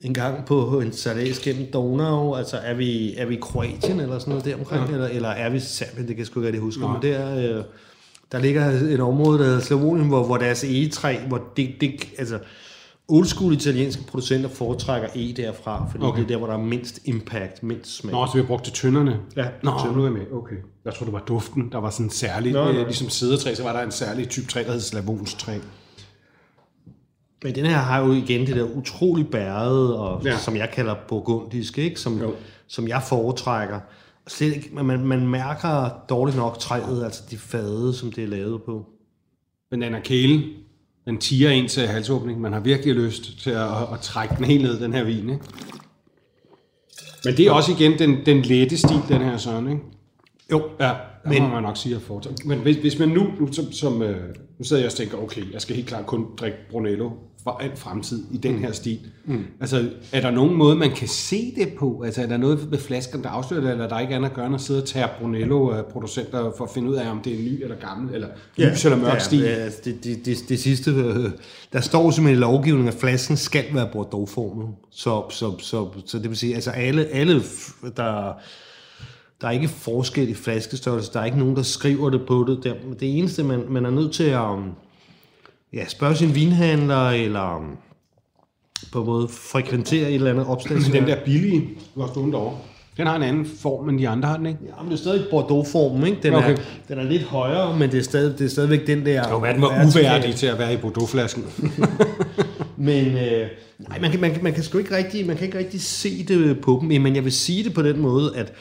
en 0.00 0.14
gang 0.14 0.46
på 0.46 0.80
en 0.80 0.92
sejlads 0.92 1.38
gennem 1.38 1.66
Donau, 1.72 2.34
altså 2.34 2.56
er 2.56 2.74
vi, 2.74 3.16
er 3.16 3.26
vi 3.26 3.36
Kroatien 3.36 4.00
eller 4.00 4.18
sådan 4.18 4.30
noget 4.30 4.44
der 4.44 4.54
omkring, 4.54 4.86
ja. 4.88 4.92
eller, 4.92 5.08
eller 5.08 5.28
er 5.28 5.50
vi 5.50 5.60
Serbien, 5.60 5.98
det 5.98 6.16
kan 6.16 6.18
jeg 6.18 6.26
sgu 6.26 6.40
ikke 6.40 6.46
rigtig 6.46 6.62
huske, 6.62 6.86
ja. 6.86 6.92
men 6.92 7.02
der, 7.02 7.56
øh, 7.58 7.64
der 8.32 8.38
ligger 8.38 8.66
et 8.66 9.00
område, 9.00 9.38
der 9.38 9.44
hedder 9.44 9.60
Slavonien, 9.60 10.08
hvor, 10.08 10.24
hvor 10.24 10.36
deres 10.36 10.64
egetræ, 10.64 11.16
hvor 11.28 11.42
det, 11.56 11.70
det, 11.80 12.08
altså 12.18 12.38
old 13.10 13.26
school 13.26 13.52
italienske 13.52 14.02
producenter 14.02 14.48
foretrækker 14.48 15.08
E 15.14 15.32
derfra, 15.32 15.86
fordi 15.90 16.04
okay. 16.04 16.18
det 16.18 16.24
er 16.24 16.28
der, 16.28 16.36
hvor 16.36 16.46
der 16.46 16.54
er 16.54 16.58
mindst 16.58 17.00
impact, 17.04 17.62
mindst 17.62 17.96
smag. 17.96 18.12
Nå, 18.12 18.26
så 18.26 18.32
vi 18.32 18.40
har 18.40 18.46
brugt 18.46 18.64
til 18.64 18.72
tønderne? 18.72 19.20
Ja, 19.36 19.48
Nå, 19.62 19.70
nu 19.96 20.04
er 20.04 20.10
med. 20.10 20.32
Okay. 20.32 20.56
Jeg 20.84 20.94
tror, 20.94 21.04
det 21.04 21.12
var 21.12 21.22
duften, 21.26 21.72
der 21.72 21.78
var 21.78 21.90
sådan 21.90 22.10
særlig, 22.10 22.52
Nå, 22.52 22.68
øh, 22.68 22.74
ligesom 22.74 23.08
sædetræ, 23.08 23.54
så 23.54 23.62
var 23.62 23.72
der 23.72 23.80
en 23.82 23.92
særlig 23.92 24.28
type 24.28 24.46
træ, 24.46 24.62
der 24.66 24.72
hed 24.72 24.80
slavonstræ. 24.80 25.58
Men 27.42 27.54
den 27.54 27.66
her 27.66 27.76
har 27.76 28.00
jo 28.00 28.12
igen 28.12 28.46
det 28.46 28.56
der 28.56 28.64
utrolig 28.64 29.28
bæret, 29.28 29.96
og, 29.96 30.24
ja. 30.24 30.38
som 30.38 30.56
jeg 30.56 30.70
kalder 30.72 30.94
burgundisk, 31.08 31.78
ikke? 31.78 32.00
Som, 32.00 32.34
som 32.66 32.88
jeg 32.88 33.02
foretrækker. 33.08 33.80
Slet 34.28 34.56
ikke, 34.56 34.70
man, 34.82 35.06
man 35.06 35.28
mærker 35.28 35.90
dårligt 36.08 36.36
nok 36.36 36.58
træet, 36.58 37.04
altså 37.04 37.22
de 37.30 37.36
fade, 37.36 37.94
som 37.94 38.12
det 38.12 38.24
er 38.24 38.28
lavet 38.28 38.62
på. 38.62 38.86
Er 39.72 40.00
kælen, 40.04 40.42
den 41.04 41.18
tiger 41.18 41.50
ind 41.50 41.68
til 41.68 41.86
halsåbning. 41.86 42.40
Man 42.40 42.52
har 42.52 42.60
virkelig 42.60 42.94
lyst 42.94 43.38
til 43.42 43.50
at, 43.50 43.60
at, 43.60 43.92
at 43.92 44.00
trække 44.00 44.34
den 44.36 44.44
helt 44.44 44.62
ned, 44.62 44.80
den 44.80 44.92
her 44.92 45.04
vin, 45.04 45.30
ikke? 45.30 45.44
Men 47.24 47.36
det 47.36 47.46
er 47.46 47.52
også 47.52 47.72
igen 47.72 47.98
den, 47.98 48.26
den 48.26 48.42
lette 48.42 48.78
stil, 48.78 49.02
den 49.08 49.22
her 49.22 49.36
sådan, 49.36 49.68
ikke? 49.68 49.82
Jo. 50.52 50.62
Ja, 50.80 50.92
men, 51.24 51.42
må 51.42 51.48
man 51.48 51.62
nok 51.62 51.76
sige 51.76 51.96
at 51.96 52.02
foretrække. 52.02 52.48
Men 52.48 52.58
hvis, 52.58 52.76
hvis 52.76 52.98
man 52.98 53.08
nu, 53.08 53.26
nu 53.40 53.52
som, 53.52 53.72
som 53.72 54.02
øh, 54.02 54.34
nu 54.58 54.64
sidder 54.64 54.82
jeg 54.82 54.88
og 54.88 54.94
tænker, 54.94 55.18
okay, 55.18 55.52
jeg 55.52 55.60
skal 55.60 55.76
helt 55.76 55.88
klart 55.88 56.06
kun 56.06 56.26
drikke 56.40 56.58
Brunello 56.70 57.10
for 57.44 57.50
al 57.50 57.76
fremtid 57.76 58.24
i 58.32 58.36
den 58.36 58.58
her 58.58 58.72
stil. 58.72 58.98
Mm. 59.24 59.44
Altså, 59.60 59.88
er 60.12 60.20
der 60.20 60.30
nogen 60.30 60.54
måde, 60.54 60.76
man 60.76 60.90
kan 60.90 61.08
se 61.08 61.54
det 61.56 61.68
på? 61.78 62.02
Altså, 62.02 62.22
er 62.22 62.26
der 62.26 62.36
noget 62.36 62.70
ved 62.70 62.78
flasken, 62.78 63.22
der 63.22 63.28
afslører 63.28 63.60
det, 63.60 63.70
eller 63.70 63.84
er 63.84 63.88
der 63.88 63.98
ikke 63.98 64.14
andet 64.14 64.28
at 64.28 64.34
gøre, 64.34 64.46
end 64.46 64.54
at 64.54 64.60
sidde 64.60 64.82
og 64.82 64.88
tage 64.88 65.08
Brunello-producenter 65.20 66.52
for 66.56 66.64
at 66.64 66.70
finde 66.74 66.90
ud 66.90 66.94
af, 66.94 67.10
om 67.10 67.20
det 67.20 67.32
er 67.32 67.38
ny 67.38 67.62
eller 67.62 67.76
gammel, 67.76 68.14
eller 68.14 68.28
ja, 68.58 68.70
lys 68.70 68.84
eller 68.84 68.98
mørk 68.98 69.14
ja, 69.14 69.18
stil? 69.18 69.40
Ja, 69.40 69.64
det, 69.64 70.04
det, 70.04 70.26
det, 70.26 70.38
det 70.48 70.58
sidste, 70.60 70.90
øh, 70.90 71.30
der 71.72 71.80
står 71.80 72.10
simpelthen 72.10 72.38
i 72.38 72.40
lovgivningen, 72.40 72.88
at 72.88 73.00
flasken 73.00 73.36
skal 73.36 73.64
være 73.72 73.88
Bordeaux-formet. 73.92 74.68
Så, 74.90 75.22
så, 75.30 75.58
så, 75.58 75.88
så 76.06 76.18
det 76.18 76.28
vil 76.28 76.36
sige, 76.36 76.54
altså 76.54 76.70
alle, 76.70 77.04
alle 77.04 77.42
der 77.96 78.32
der 79.40 79.46
er 79.46 79.50
ikke 79.50 79.68
forskel 79.68 80.28
i 80.28 80.34
flaskestørrelse. 80.34 81.12
Der 81.12 81.20
er 81.20 81.24
ikke 81.24 81.38
nogen, 81.38 81.56
der 81.56 81.62
skriver 81.62 82.10
det 82.10 82.20
på 82.26 82.46
det. 82.48 82.76
Det 83.00 83.18
eneste, 83.18 83.44
man, 83.44 83.64
man 83.68 83.86
er 83.86 83.90
nødt 83.90 84.12
til 84.12 84.24
at 84.24 84.40
um, 84.40 84.72
ja, 85.72 85.86
spørge 85.88 86.16
sin 86.16 86.34
vinhandler, 86.34 87.10
eller 87.10 87.56
um, 87.56 87.76
på 88.92 89.00
en 89.00 89.06
måde 89.06 89.28
frekventere 89.28 90.08
et 90.08 90.14
eller 90.14 90.30
andet 90.30 90.46
opslag. 90.46 90.78
den 90.92 91.06
der 91.06 91.24
billige, 91.24 91.68
du 91.94 92.00
har 92.00 92.08
stående 92.08 92.32
derovre, 92.32 92.56
den 92.96 93.06
har 93.06 93.16
en 93.16 93.22
anden 93.22 93.46
form, 93.46 93.88
end 93.88 93.98
de 93.98 94.08
andre 94.08 94.28
har 94.28 94.36
den, 94.36 94.46
ikke? 94.46 94.58
Ja, 94.66 94.82
men 94.82 94.90
det 94.90 94.96
er 94.96 95.02
stadig 95.02 95.24
Bordeaux-formen, 95.30 96.06
ikke? 96.06 96.18
Den, 96.22 96.34
okay. 96.34 96.52
er, 96.52 96.56
den 96.88 96.98
er 96.98 97.02
lidt 97.02 97.22
højere, 97.22 97.78
men 97.78 97.90
det 97.90 97.98
er, 97.98 98.02
stadig, 98.02 98.38
det 98.38 98.44
er 98.44 98.48
stadigvæk 98.48 98.86
den 98.86 99.06
der... 99.06 99.30
Jo, 99.30 99.38
hvad 99.38 99.54
den 99.54 99.62
var 99.62 99.86
uværdig 99.96 100.34
til 100.34 100.46
at 100.46 100.58
være 100.58 100.74
i 100.74 100.76
Bordeaux-flasken. 100.76 101.44
men 102.76 103.06
øh, 103.06 103.46
nej, 103.78 103.98
man 104.00 104.10
kan, 104.10 104.20
man, 104.20 104.38
man, 104.42 104.52
kan 104.52 104.62
sgu 104.62 104.78
ikke 104.78 104.96
rigtig, 104.96 105.26
man 105.26 105.36
kan 105.36 105.46
ikke 105.46 105.58
rigtig 105.58 105.80
se 105.80 106.24
det 106.28 106.60
på 106.60 106.78
dem, 106.80 107.02
men 107.02 107.14
jeg 107.16 107.24
vil 107.24 107.32
sige 107.32 107.64
det 107.64 107.74
på 107.74 107.82
den 107.82 108.00
måde, 108.00 108.36
at 108.36 108.52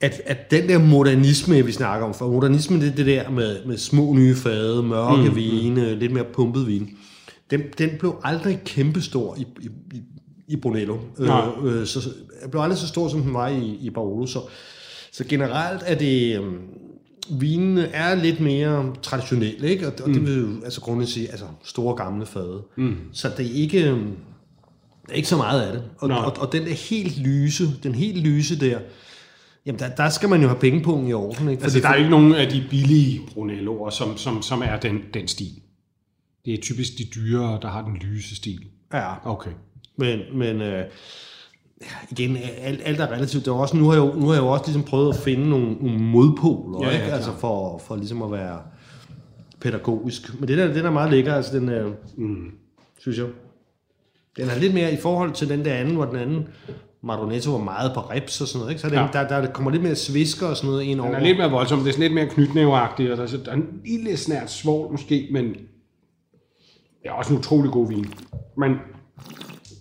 at, 0.00 0.20
at 0.26 0.50
den 0.50 0.68
der 0.68 0.78
modernisme, 0.78 1.64
vi 1.64 1.72
snakker 1.72 2.06
om, 2.06 2.14
for 2.14 2.30
modernisme 2.30 2.80
det 2.80 2.88
er 2.88 2.94
det 2.94 3.06
der 3.06 3.30
med, 3.30 3.64
med 3.66 3.78
små 3.78 4.12
nye 4.12 4.34
fade, 4.34 4.82
mørke 4.82 5.28
mm, 5.28 5.36
vine, 5.36 5.92
mm. 5.92 5.98
lidt 5.98 6.12
mere 6.12 6.24
pumpet 6.34 6.66
vin, 6.66 6.90
den, 7.50 7.62
den 7.78 7.90
blev 7.98 8.16
aldrig 8.24 8.60
kæmpestor 8.64 9.36
i, 9.36 9.46
i, 9.60 9.68
i, 9.94 10.02
i 10.48 10.56
Brunello. 10.56 10.96
Øh, 11.18 11.28
øh, 11.64 11.86
så, 11.86 12.00
den 12.42 12.50
blev 12.50 12.62
aldrig 12.62 12.78
så 12.78 12.88
stor, 12.88 13.08
som 13.08 13.22
den 13.22 13.34
var 13.34 13.48
i, 13.48 13.78
i 13.80 13.90
Barolo. 13.90 14.26
Så, 14.26 14.40
så 15.12 15.24
generelt 15.24 15.82
er 15.86 15.94
det... 15.94 16.40
Øh, 16.40 16.52
vinene 17.30 17.88
er 17.88 18.14
lidt 18.14 18.40
mere 18.40 18.94
traditionelle, 19.02 19.70
ikke? 19.70 19.86
Og, 19.86 19.92
og 20.02 20.08
det 20.08 20.26
vil 20.26 20.38
jo 20.38 20.64
altså 20.64 20.80
grundigt 20.80 21.10
sige, 21.10 21.30
altså 21.30 21.44
store 21.64 21.96
gamle 21.96 22.26
fade. 22.26 22.62
Mm. 22.76 22.96
Så 23.12 23.30
det 23.36 23.46
er 23.46 23.54
ikke, 23.54 23.90
øhm, 23.90 24.16
der 25.06 25.12
er 25.12 25.16
ikke 25.16 25.28
så 25.28 25.36
meget 25.36 25.62
af 25.62 25.72
det. 25.72 25.82
Og, 25.98 26.08
Nej. 26.08 26.18
og, 26.18 26.36
og 26.38 26.52
den 26.52 26.62
der 26.62 26.72
helt 26.72 27.18
lyse, 27.18 27.68
den 27.82 27.94
helt 27.94 28.18
lyse 28.18 28.60
der, 28.60 28.78
jamen 29.68 29.78
der, 29.78 29.88
der 29.88 30.08
skal 30.08 30.28
man 30.28 30.42
jo 30.42 30.48
have 30.48 30.60
pengepunkten 30.60 31.08
i 31.08 31.12
orden, 31.12 31.48
ikke? 31.48 31.62
Altså, 31.62 31.80
der 31.80 31.88
er 31.88 31.94
ikke 31.94 32.10
nogen 32.10 32.34
af 32.34 32.48
de 32.48 32.64
billige 32.70 33.20
Brunelloer, 33.34 33.90
som, 33.90 34.16
som, 34.16 34.42
som 34.42 34.62
er 34.64 34.80
den, 34.80 35.00
den 35.14 35.28
stil. 35.28 35.60
Det 36.44 36.54
er 36.54 36.58
typisk 36.62 36.98
de 36.98 37.04
dyre, 37.14 37.58
der 37.62 37.68
har 37.68 37.82
den 37.84 37.96
lyse 37.96 38.36
stil. 38.36 38.66
Ja, 38.92 39.14
Okay. 39.24 39.50
men, 39.96 40.20
men 40.34 40.60
øh, 40.62 40.84
igen, 42.10 42.36
alt, 42.36 42.80
alt 42.84 43.00
er 43.00 43.12
relativt. 43.12 43.44
Det 43.44 43.50
er 43.50 43.54
også, 43.54 43.76
nu, 43.76 43.84
har 43.86 43.92
jeg 43.92 44.00
jo, 44.00 44.20
nu 44.20 44.26
har 44.26 44.34
jeg 44.34 44.42
jo 44.42 44.48
også 44.48 44.64
ligesom 44.66 44.82
prøvet 44.82 45.14
at 45.14 45.20
finde 45.20 45.50
nogle, 45.50 45.72
nogle 45.72 45.98
modpoler, 45.98 46.86
Ja, 46.86 46.94
ja, 46.94 47.02
ikke? 47.02 47.12
Altså 47.12 47.32
for, 47.38 47.78
for 47.78 47.96
ligesom 47.96 48.22
at 48.22 48.32
være 48.32 48.58
pædagogisk. 49.60 50.40
Men 50.40 50.48
det 50.48 50.58
der, 50.58 50.66
den 50.72 50.86
er 50.86 50.90
meget 50.90 51.10
lækker, 51.10 51.34
altså 51.34 51.58
den 51.58 51.68
er, 51.68 51.90
mm, 52.16 52.50
synes 52.98 53.18
jeg. 53.18 53.26
Den 54.36 54.48
er 54.48 54.58
lidt 54.58 54.74
mere 54.74 54.92
i 54.92 54.96
forhold 54.96 55.32
til 55.32 55.48
den 55.48 55.64
der 55.64 55.74
anden, 55.74 55.94
hvor 55.94 56.04
den 56.04 56.16
anden 56.16 56.48
Madonetto 57.02 57.50
var 57.50 57.58
meget 57.64 57.90
på 57.94 58.00
reps 58.00 58.40
og 58.40 58.48
sådan 58.48 58.58
noget, 58.58 58.70
ikke? 58.70 58.80
Så 58.80 58.88
den, 58.88 58.94
Ja. 58.94 59.02
ja. 59.02 59.24
der, 59.28 59.40
der 59.40 59.52
kommer 59.52 59.70
lidt 59.70 59.82
mere 59.82 59.96
svisker 59.96 60.46
og 60.46 60.56
sådan 60.56 60.70
noget 60.70 60.82
ind 60.82 61.00
over. 61.00 61.08
Den 61.10 61.20
er 61.20 61.24
lidt 61.26 61.38
mere 61.38 61.50
voldsom. 61.50 61.78
Det 61.78 61.88
er 61.88 61.92
sådan 61.92 62.02
lidt 62.02 62.14
mere 62.14 62.26
knytnæveagtigt, 62.26 63.10
og 63.10 63.16
der 63.16 63.22
er, 63.22 63.26
så- 63.26 63.36
der 63.36 63.50
er 63.50 63.54
en 63.56 63.80
lille 63.86 64.16
snært 64.16 64.50
svovl 64.50 64.90
måske, 64.92 65.28
men 65.32 65.44
det 67.02 67.04
er 67.04 67.12
også 67.12 67.32
en 67.32 67.38
utrolig 67.38 67.70
god 67.72 67.88
vin. 67.88 68.06
Men 68.56 68.70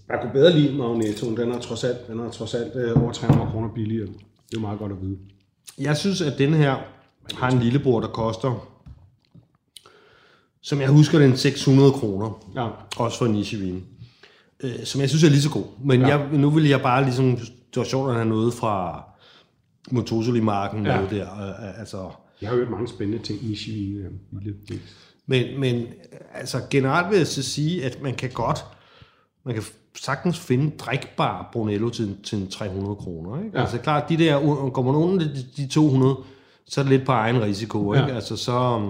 jeg 0.10 0.18
kunne 0.22 0.32
bedre 0.34 0.54
lide 0.60 0.78
Magnetoen. 0.78 1.38
Den 1.38 1.52
er 1.52 1.60
trods 1.60 1.84
alt, 1.84 2.08
den 2.08 2.20
er 2.20 2.30
trods 2.32 2.54
alt 2.54 2.76
øh, 2.76 3.04
over 3.04 3.12
300 3.12 3.52
kroner 3.52 3.70
billigere. 3.76 4.06
Det 4.08 4.14
er 4.16 4.56
jo 4.56 4.60
meget 4.60 4.80
godt 4.80 4.92
at 4.92 4.98
vide. 5.02 5.18
Jeg 5.80 5.98
synes, 5.98 6.22
at 6.22 6.38
den 6.38 6.54
her 6.54 6.76
har 7.34 7.50
en 7.52 7.60
lillebror, 7.60 8.00
der 8.00 8.08
koster, 8.08 8.68
som 10.62 10.82
jeg 10.82 10.90
husker, 10.90 11.20
den 11.20 11.38
600 11.38 11.92
kroner. 11.92 12.40
Ja. 12.56 12.68
Også 12.98 13.18
for 13.18 13.26
en 13.26 13.32
nichevin. 13.32 13.84
Øh, 14.64 14.84
som 14.86 15.02
jeg 15.02 15.10
synes 15.10 15.24
er 15.24 15.30
lige 15.30 15.42
så 15.42 15.50
god. 15.52 15.66
Men 15.84 16.02
ja. 16.02 16.08
jeg, 16.08 16.28
nu 16.32 16.50
vil 16.50 16.68
jeg 16.70 16.82
bare 16.82 17.04
ligesom... 17.04 17.38
Det 17.38 17.76
var 17.78 17.84
sjovt 17.84 18.10
at 18.10 18.16
have 18.16 18.30
noget 18.30 18.54
fra 18.54 19.04
Montosoli-marken 19.92 20.86
Ja. 20.86 21.02
med 21.02 21.10
der. 21.10 21.34
øh, 21.48 21.80
Altså, 21.80 22.10
Jeg 22.42 22.50
har 22.50 22.56
hørt 22.56 22.70
mange 22.70 22.88
spændende 22.88 23.24
ting 23.24 23.44
i. 23.44 23.56
Lille 24.42 24.58
mix. 24.70 24.80
men, 25.28 25.60
men 25.60 25.86
altså, 26.34 26.62
generelt 26.70 27.10
vil 27.10 27.18
jeg 27.18 27.28
så 27.28 27.44
sige, 27.44 27.86
at 27.86 28.02
man 28.02 28.16
kan 28.16 28.30
godt... 28.30 28.66
Man 29.46 29.54
kan 29.56 29.64
sagtens 30.02 30.40
finde 30.40 30.78
drikbar 30.78 31.50
Brunello 31.54 31.90
til, 31.90 32.18
til 32.24 32.38
en 32.38 32.48
300 32.52 32.96
kroner. 32.96 33.38
Ikke? 33.44 33.52
Ja. 33.58 33.62
Altså 33.62 33.78
klart, 33.78 34.10
de 34.10 34.18
der, 34.18 34.70
går 34.70 34.82
man 34.82 34.96
under 34.96 35.26
de, 35.26 35.46
de 35.58 35.68
200, 35.68 36.16
så 36.66 36.82
er 36.82 36.84
det 36.84 36.92
lidt 36.94 37.06
på 37.06 37.12
egen 37.12 37.42
risiko. 37.42 37.94
Ikke? 37.94 38.08
Ja. 38.08 38.16
Altså, 38.16 38.36
så, 38.38 38.82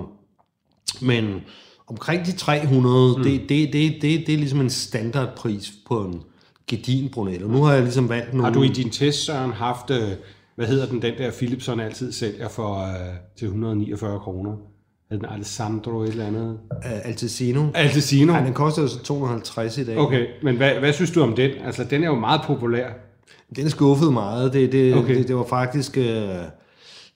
men 1.01 1.41
omkring 1.87 2.25
de 2.25 2.31
300, 2.31 3.17
mm. 3.17 3.23
det, 3.23 3.41
det, 3.49 3.73
det, 3.73 4.01
det, 4.01 4.27
det 4.27 4.33
er 4.33 4.37
ligesom 4.37 4.61
en 4.61 4.69
standardpris 4.69 5.71
på 5.87 6.05
en 6.05 6.21
gedin 6.67 7.09
Brunello. 7.09 7.47
Nu 7.47 7.63
har 7.63 7.73
jeg 7.73 7.83
ligesom 7.83 8.09
valgt 8.09 8.33
nogle... 8.33 8.45
Har 8.45 8.53
du 8.53 8.63
i 8.63 8.67
din 8.67 8.89
test, 8.89 9.25
Søren, 9.25 9.51
haft, 9.51 9.91
øh, 9.91 10.09
hvad 10.55 10.67
hedder 10.67 10.85
den, 10.87 11.01
den 11.01 11.13
der 11.17 11.31
Philipson 11.31 11.79
altid 11.79 12.11
sælger 12.11 12.49
for 12.49 12.75
øh, 12.75 13.15
til 13.37 13.45
149 13.45 14.19
kroner? 14.19 14.51
Hed 15.11 15.17
den 15.19 15.25
Alessandro 15.25 15.99
et 15.99 16.09
eller 16.09 16.25
andet? 16.25 16.59
uh, 16.71 17.07
Altesino? 17.07 17.67
Altesino? 17.73 18.33
Nej, 18.33 18.43
den 18.43 18.53
koster 18.53 18.81
jo 18.81 18.87
så 18.87 19.03
250 19.03 19.77
i 19.77 19.85
dag. 19.85 19.97
Okay, 19.97 20.27
men 20.43 20.57
hvad, 20.57 20.73
hvad 20.73 20.93
synes 20.93 21.11
du 21.11 21.21
om 21.21 21.35
den? 21.35 21.51
Altså, 21.63 21.83
den 21.83 22.03
er 22.03 22.07
jo 22.07 22.15
meget 22.15 22.41
populær. 22.45 22.89
Den 23.55 23.65
er 23.65 23.69
skuffet 23.69 24.13
meget. 24.13 24.53
Det, 24.53 24.71
det, 24.71 24.95
okay. 24.95 25.17
det, 25.17 25.27
det 25.27 25.35
var 25.35 25.45
faktisk... 25.45 25.97
Øh, 25.97 26.29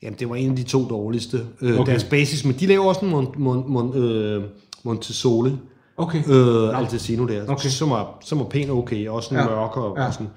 jamen, 0.04 0.20
det 0.20 0.30
var 0.30 0.36
en 0.36 0.50
af 0.50 0.56
de 0.56 0.64
to 0.64 0.88
dårligste. 0.90 1.40
Øh, 1.62 1.80
Okay. 1.80 1.92
Deres 1.92 2.04
basis, 2.04 2.46
men 2.46 2.56
de 2.60 2.66
laver 2.66 2.86
også 2.86 3.02
en 3.06 3.12
Mon, 3.12 3.28
Mon, 3.38 3.64
Mon, 3.68 3.98
øh, 3.98 4.44
Montesole. 4.84 5.58
Okay. 5.98 6.24
Øh, 6.30 6.80
Altesino 6.80 7.28
der, 7.28 7.44
Okay. 7.48 7.70
som, 7.70 7.90
var, 7.90 8.18
som 8.26 8.40
var 8.40 8.46
pæn 8.46 8.70
okay, 8.70 9.08
også 9.08 9.34
en 9.36 9.40
Ja. 9.40 9.46
mørk 9.46 9.78
og, 9.78 9.98
Ja. 9.98 10.06
og 10.08 10.14
sådan. 10.14 10.28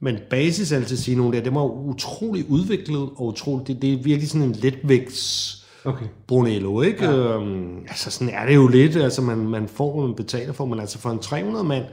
Men 0.00 0.16
basis 0.30 0.72
Altesino 0.72 1.30
der, 1.32 1.40
det 1.40 1.54
var 1.54 1.64
utrolig 1.64 2.44
udviklet 2.50 3.00
og 3.16 3.26
utrolig, 3.26 3.66
det, 3.66 3.82
det 3.82 3.92
er 3.92 3.96
virkelig 4.02 4.28
sådan 4.30 4.46
en 4.48 4.52
letvægts 4.52 5.56
Okay. 5.84 6.04
Brunello, 6.26 6.80
ikke? 6.82 7.04
Ja. 7.04 7.36
Øhm, 7.36 7.76
altså 7.88 8.10
sådan 8.10 8.34
er 8.34 8.46
det 8.46 8.54
jo 8.54 8.68
lidt, 8.68 8.96
altså 8.96 9.22
man, 9.22 9.38
man 9.38 9.68
får, 9.68 10.06
man 10.06 10.14
betaler 10.14 10.52
for, 10.52 10.64
men 10.66 10.80
altså 10.80 10.98
for 10.98 11.10
en 11.10 11.18
300 11.18 11.64
mand 11.64 11.84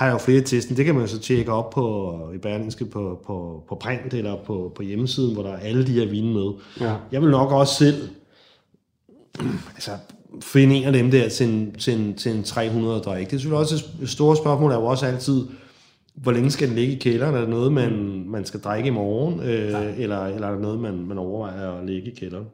har 0.00 0.06
jeg 0.06 0.12
jo 0.12 0.18
flere 0.18 0.40
testen, 0.40 0.76
det 0.76 0.84
kan 0.84 0.94
man 0.94 1.08
så 1.08 1.18
tjekke 1.18 1.52
op 1.52 1.70
på, 1.70 2.16
i 2.34 2.38
Berlingske 2.38 2.84
på, 2.84 3.20
på, 3.26 3.64
på 3.68 3.74
print 3.74 4.14
eller 4.14 4.36
på, 4.36 4.72
på 4.76 4.82
hjemmesiden, 4.82 5.34
hvor 5.34 5.42
der 5.42 5.52
er 5.52 5.56
alle 5.58 5.86
de 5.86 5.92
her 5.92 6.06
vine 6.06 6.32
med. 6.32 6.52
Ja. 6.80 6.94
Jeg 7.12 7.22
vil 7.22 7.30
nok 7.30 7.52
også 7.52 7.74
selv 7.74 8.08
altså, 9.74 9.90
finde 10.42 10.76
en 10.76 10.84
af 10.84 10.92
dem 10.92 11.10
der 11.10 11.28
til 11.28 11.48
en, 11.48 11.72
til 11.72 12.00
en, 12.00 12.14
til 12.14 12.32
en 12.32 12.42
300 12.42 13.00
drik. 13.00 13.26
Det 13.26 13.32
er 13.32 13.38
selvfølgelig 13.38 13.58
også 13.58 13.84
et 14.02 14.08
stort 14.08 14.38
spørgsmål, 14.38 14.72
er 14.72 14.76
jo 14.76 14.84
også 14.84 15.06
altid, 15.06 15.46
hvor 16.14 16.32
længe 16.32 16.50
skal 16.50 16.68
den 16.68 16.76
ligge 16.76 16.92
i 16.92 16.98
kælderen? 16.98 17.34
Er 17.34 17.40
det 17.40 17.48
noget, 17.48 17.72
man, 17.72 18.24
man 18.26 18.44
skal 18.44 18.60
drikke 18.60 18.86
i 18.86 18.90
morgen? 18.90 19.40
Øh, 19.40 19.98
eller, 19.98 20.26
eller 20.26 20.46
er 20.46 20.52
det 20.52 20.60
noget, 20.60 20.80
man, 20.80 21.06
man 21.06 21.18
overvejer 21.18 21.72
at 21.72 21.86
lægge 21.86 22.10
i 22.10 22.14
kælderen? 22.14 22.46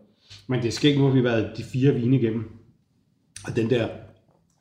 Men 0.46 0.60
det 0.60 0.68
er 0.68 0.72
skægt, 0.72 0.98
nu 0.98 1.06
har 1.06 1.14
vi 1.14 1.24
været 1.24 1.50
de 1.56 1.62
fire 1.62 1.94
vine 1.94 2.16
igennem. 2.16 2.44
Og 3.44 3.56
den 3.56 3.70
der 3.70 3.88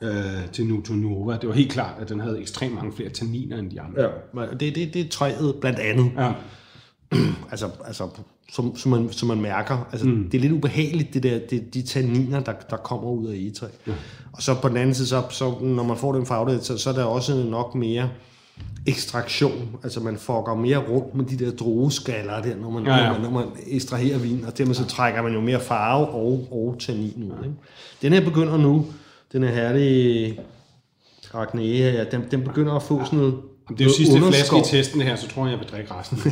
øh, 0.02 0.52
til 0.54 0.66
Nuto 0.66 0.94
Nova, 0.94 1.38
det 1.38 1.50
var 1.50 1.56
helt 1.56 1.72
klart, 1.72 2.02
at 2.02 2.10
den 2.10 2.20
havde 2.20 2.42
ekstremt 2.42 2.76
mange 2.76 2.94
flere 2.96 3.10
tanniner 3.10 3.58
end 3.58 3.72
de 3.72 3.82
andre. 3.82 4.02
Ja, 4.02 4.46
det, 4.52 4.76
det, 4.76 4.94
det 4.94 5.02
er 5.02 5.10
træet 5.10 5.56
blandt 5.62 5.80
andet. 5.80 6.12
Ja. 6.18 6.32
Altså, 7.52 7.70
altså 7.86 8.10
som, 8.52 8.76
som, 8.76 8.92
man, 8.92 9.12
som 9.12 9.28
man 9.28 9.42
mærker. 9.42 9.88
Altså, 9.92 10.08
mm. 10.08 10.30
Det 10.30 10.38
er 10.38 10.42
lidt 10.42 10.54
ubehageligt, 10.54 11.14
det 11.14 11.24
der, 11.24 11.40
det, 11.50 11.74
de 11.74 11.82
tanniner, 11.82 12.40
der, 12.40 12.54
der 12.70 12.78
kommer 12.78 13.10
ud 13.10 13.28
af 13.28 13.34
egetræ. 13.34 13.68
Ja. 13.88 13.94
Og 14.34 14.42
så 14.42 14.56
på 14.62 14.70
den 14.70 14.78
anden 14.78 14.96
side, 14.96 15.08
så, 15.08 15.24
så 15.30 15.54
når 15.62 15.84
man 15.84 15.98
får 15.98 16.14
den 16.14 16.26
farve, 16.26 16.62
så, 16.62 16.78
så 16.78 16.90
er 16.90 16.94
der 16.94 17.04
også 17.04 17.44
nok 17.44 17.76
mere 17.76 18.10
ekstraktion. 18.88 19.76
Altså 19.84 20.00
man 20.00 20.18
får 20.18 20.56
mere 20.56 20.78
rundt 20.78 21.16
med 21.16 21.26
de 21.26 21.46
der 21.46 21.52
drueskaller 21.52 22.42
der, 22.42 22.56
når 22.56 22.70
man, 22.70 22.86
Ja, 22.86 22.96
ja. 22.96 23.08
Når, 23.08 23.14
man, 23.14 23.22
når 23.22 23.30
man 23.30 23.48
ekstraherer 23.68 24.20
vin, 24.20 24.46
og 24.48 24.58
dermed 24.58 24.76
så 24.76 24.86
trækker 24.86 25.22
man 25.22 25.34
jo 25.34 25.42
mere 25.42 25.60
farve 25.60 26.08
og, 26.08 26.48
og 26.52 26.76
tannin 26.80 27.14
ud. 27.18 27.46
Ikke? 27.46 27.56
Den 28.02 28.14
her 28.14 28.26
begynder 28.26 28.58
nu, 28.58 28.86
den 29.36 29.44
her 29.44 29.52
herlige 29.52 30.40
Argne 31.34 31.62
her, 31.64 32.04
den, 32.04 32.26
den 32.32 32.44
begynder 32.44 32.74
at 32.74 32.84
få 32.84 33.06
sådan 33.06 33.20
noget 33.20 33.36
Det 33.70 33.82
er 33.82 33.86
jo 33.86 33.92
sidste 33.92 34.18
flaske 34.18 34.58
i 34.58 34.62
testen 34.64 35.02
her, 35.02 35.16
så 35.16 35.28
tror 35.28 35.46
jeg, 35.46 35.52
jeg 35.52 35.60
vil 35.60 35.68
drikke 35.68 35.94
resten. 35.94 36.18